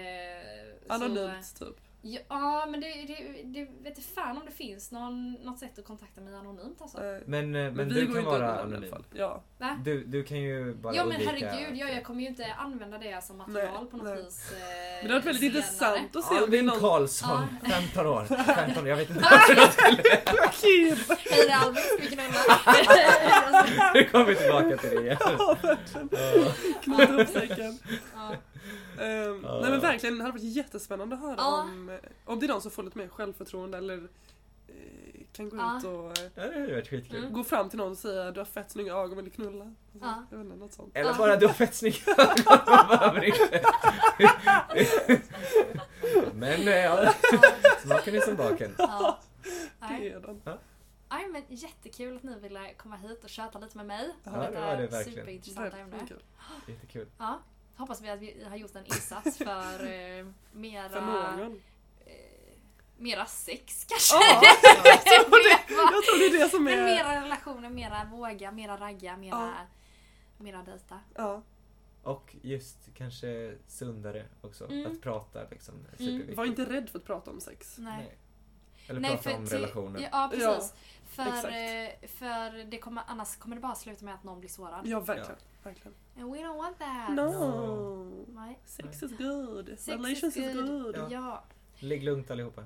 så- 0.87 0.93
Anonymt 0.93 1.59
typ. 1.59 1.77
Ja, 2.03 2.67
men 2.71 2.81
det, 2.81 2.87
det, 2.87 3.43
det 3.45 3.65
vet 3.83 3.99
inte 3.99 4.11
fan 4.15 4.37
om 4.37 4.43
det 4.47 4.53
finns 4.53 4.93
någon, 4.93 5.33
något 5.33 5.59
sätt 5.59 5.79
att 5.79 5.85
kontakta 5.85 6.21
mig 6.21 6.35
anonymt 6.35 6.83
alltså. 6.83 6.99
Eh, 7.05 7.19
Men, 7.27 7.55
eh, 7.55 7.63
men, 7.63 7.75
Men 7.75 7.89
vi 7.89 8.01
du 8.01 8.15
kan 8.15 8.25
vara 8.25 8.39
den 8.39 8.47
i 8.47 8.51
alla 8.53 8.63
anonym. 8.63 8.91
fall. 8.91 9.05
Ja. 9.15 9.43
Va? 9.59 9.79
Du, 9.85 10.05
du 10.05 10.23
kan 10.25 10.41
ju 10.41 10.75
bara 10.75 10.95
Ja 10.95 11.05
men 11.05 11.21
herregud, 11.21 11.77
ja, 11.77 11.89
jag 11.89 12.05
kommer 12.05 12.21
ju 12.21 12.27
inte 12.29 12.47
använda 12.59 12.99
det 12.99 13.25
som 13.25 13.37
material 13.39 13.83
Nej, 13.83 13.91
på 13.91 13.97
något 13.97 14.07
nej. 14.07 14.23
vis. 14.25 14.53
Eh, 14.53 14.57
Men 14.59 15.07
det 15.09 15.13
har 15.15 15.21
varit 15.21 15.27
väldigt 15.27 15.65
senare. 15.65 15.99
intressant 15.99 16.17
att 16.17 16.25
se 16.25 16.41
om 16.45 16.51
det 16.51 16.59
är 16.59 16.63
någon... 16.63 16.81
Karlsson, 16.81 17.47
Ja. 17.65 17.71
15 17.71 18.07
år. 18.07 18.25
15, 18.55 18.87
jag 18.87 18.97
vet 18.97 19.11
inte 19.11 19.23
varför 19.23 19.55
jag 19.57 19.73
skulle... 19.73 20.03
Hej 20.63 21.47
det 21.47 21.53
är 21.53 21.59
Albin, 21.65 21.83
ska 21.83 21.97
vi 22.01 22.07
knulla? 22.07 23.67
Nu 23.95 24.05
kommer 24.05 24.25
vi 24.25 24.37
tillbaka 24.37 24.77
till 24.77 24.91
det 24.91 25.01
igen. 25.03 25.17
Ja, 25.21 25.57
verkligen. 25.63 26.09
Knyta 26.83 27.03
ihop 27.15 27.29
säcken. 27.29 27.79
Ehm, 29.01 29.41
Ja. 29.45 29.61
Nej 29.63 29.71
men 29.71 29.81
verkligen, 29.81 30.19
det 30.19 30.23
hade 30.25 30.33
varit 30.33 30.43
jättespännande 30.57 31.15
att 31.17 31.23
höra 31.23 31.35
Ja. 31.39 31.63
om, 31.63 31.89
eh, 31.89 31.99
om 32.25 32.41
det 32.41 32.47
är 32.47 32.49
någon 32.49 32.63
som 32.63 32.71
får 32.71 32.83
lite 32.83 32.99
mer 32.99 33.09
självförtroende 33.09 33.79
eller 33.79 34.09
eh, 34.69 34.75
kan 35.33 35.49
gå 35.49 35.57
ut 35.57 35.85
och 35.85 36.19
eh, 36.19 36.25
Ja, 36.35 36.43
det 36.47 36.61
hade 36.61 36.73
varit 36.75 36.89
skitkul. 36.89 37.19
Mm. 37.19 37.33
gå 37.33 37.45
fram 37.45 37.69
till 37.69 37.79
någon 37.79 37.91
och 37.93 37.99
säga 37.99 38.31
du 38.31 38.41
har 38.41 38.45
fett 38.45 38.71
snygga 38.71 38.93
ögon, 38.95 39.17
vill 39.17 39.25
du 39.25 39.31
knulla? 39.31 39.65
Alltså, 39.65 39.77
Ja. 40.01 40.25
Jag 40.31 40.39
vet 40.39 40.45
inte, 40.47 40.57
något 40.57 40.73
sånt. 40.73 40.91
Eller 40.97 41.15
bara 41.15 41.37
du 41.37 41.47
har 41.47 41.55
fett 41.55 41.75
snygga 41.75 41.99
ögon, 42.19 42.35
man 42.47 42.59
behöver 42.89 43.25
inte. 43.25 43.63
Men 46.35 46.69
eh, 46.69 46.77
ja, 46.77 47.13
smaken 47.83 48.15
är 48.15 48.21
som 48.21 48.37
baken. 48.37 48.75
Ja. 48.79 49.19
Det 49.43 49.87
Nej. 49.89 50.09
är 50.09 50.21
den. 50.21 50.41
Nej, 51.13 51.29
men 51.29 51.43
jättekul 51.49 52.17
att 52.17 52.23
ni 52.23 52.39
ville 52.39 52.75
komma 52.75 52.97
hit 52.97 53.25
och 53.25 53.31
köta 53.31 53.59
lite 53.59 53.77
med 53.77 53.87
mig. 53.87 54.11
Ja, 54.25 54.31
det 54.31 54.37
var 54.61 54.77
det 54.77 54.87
verkligen. 54.87 55.05
superintressanta 55.05 55.79
ämne. 55.79 55.97
Jättekul. 56.69 57.07
Ja, 57.19 57.39
hoppas 57.81 58.01
vi 58.01 58.11
att 58.11 58.21
vi 58.21 58.45
har 58.49 58.57
gjort 58.57 58.77
en 58.77 58.85
insats 58.87 59.39
för 59.39 59.87
eh, 60.19 60.27
mera, 60.53 60.89
För 60.89 61.01
någon. 61.01 61.63
eh, 62.07 62.13
mera 62.99 63.27
sex 63.27 63.85
kanske. 63.89 64.15
Ja, 64.17 64.43
Jag 64.85 65.25
tror 65.27 65.49
det 65.49 65.75
jag 65.75 66.05
tror 66.05 66.19
det 66.19 66.37
är 66.37 66.45
det 66.45 66.49
som 66.51 66.65
Men 66.65 66.79
är... 66.79 66.85
mera 66.85 67.25
relationer, 67.25 67.71
mera 67.71 68.05
våga, 68.05 68.53
mera 68.53 68.77
ragga, 68.77 69.17
mera, 69.17 69.53
mera 70.39 70.63
dejta. 70.63 71.01
Ja. 71.15 71.43
Och 72.03 72.37
just 72.43 72.77
kanske 72.95 73.55
sundare 73.67 74.27
också. 74.41 74.71
Mm. 74.71 74.93
Att 74.93 75.03
prata 75.03 75.41
liksom. 75.51 75.75
superviktigt. 75.99 76.37
Var 76.37 76.45
inte 76.45 76.65
rädd 76.65 76.91
för 76.91 76.99
att 76.99 77.05
prata 77.05 77.31
om 77.31 77.41
sex. 77.41 77.79
Nej. 77.79 77.97
Nej. 77.99 78.17
Eller 78.89 79.01
Nej, 79.01 79.11
prata 79.11 79.37
om 79.37 79.47
till- 79.47 79.57
relationer. 79.57 80.09
Ja, 80.13 80.29
precis. 80.33 80.47
Ja, 80.47 81.25
för 81.25 81.27
exakt. 81.27 81.45
eh, 82.03 82.09
för 82.09 82.65
det 82.65 82.79
kommer, 82.79 83.03
annars 83.07 83.37
kommer 83.37 83.57
det 83.57 83.63
bara 83.63 83.75
sluta 83.75 84.05
med 84.05 84.15
att 84.15 84.25
någon 84.25 84.41
blir 84.41 84.51
sårad. 84.51 84.87
Ja, 84.87 85.01
verkligen. 85.01 85.41
Verkligen. 85.63 85.95
And 86.17 86.33
we 86.33 86.39
don't 86.39 86.57
want 86.59 86.79
that. 86.79 87.11
No. 87.11 88.27
Nej. 88.35 88.59
Sex 88.65 89.03
is 89.03 89.13
good. 89.13 89.67
Sex 89.79 89.89
Relations 89.89 90.37
is 90.37 90.53
good. 90.55 90.97
Ja. 90.97 91.09
Ja. 91.11 91.45
Ligg 91.79 92.03
lugnt 92.05 92.31
allihopa. 92.31 92.63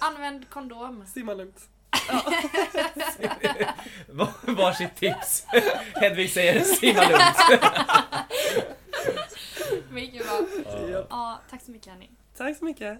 Använd 0.00 0.50
kondom. 0.50 1.06
Simma 1.14 1.34
lugnt. 1.34 1.68
Var- 4.08 4.54
Varsitt 4.56 4.96
tips. 4.96 5.46
Hedvig 5.94 6.30
säger 6.32 6.60
simma 6.64 7.00
lugnt. 7.08 7.36
Mycket 9.90 10.22
bra. 10.26 10.40
Ja. 10.88 11.06
Ja, 11.10 11.40
tack 11.50 11.62
så 11.62 11.70
mycket 11.70 11.92
hörni. 11.92 12.10
Tack 12.36 12.56
så 12.56 12.64
mycket. 12.64 12.98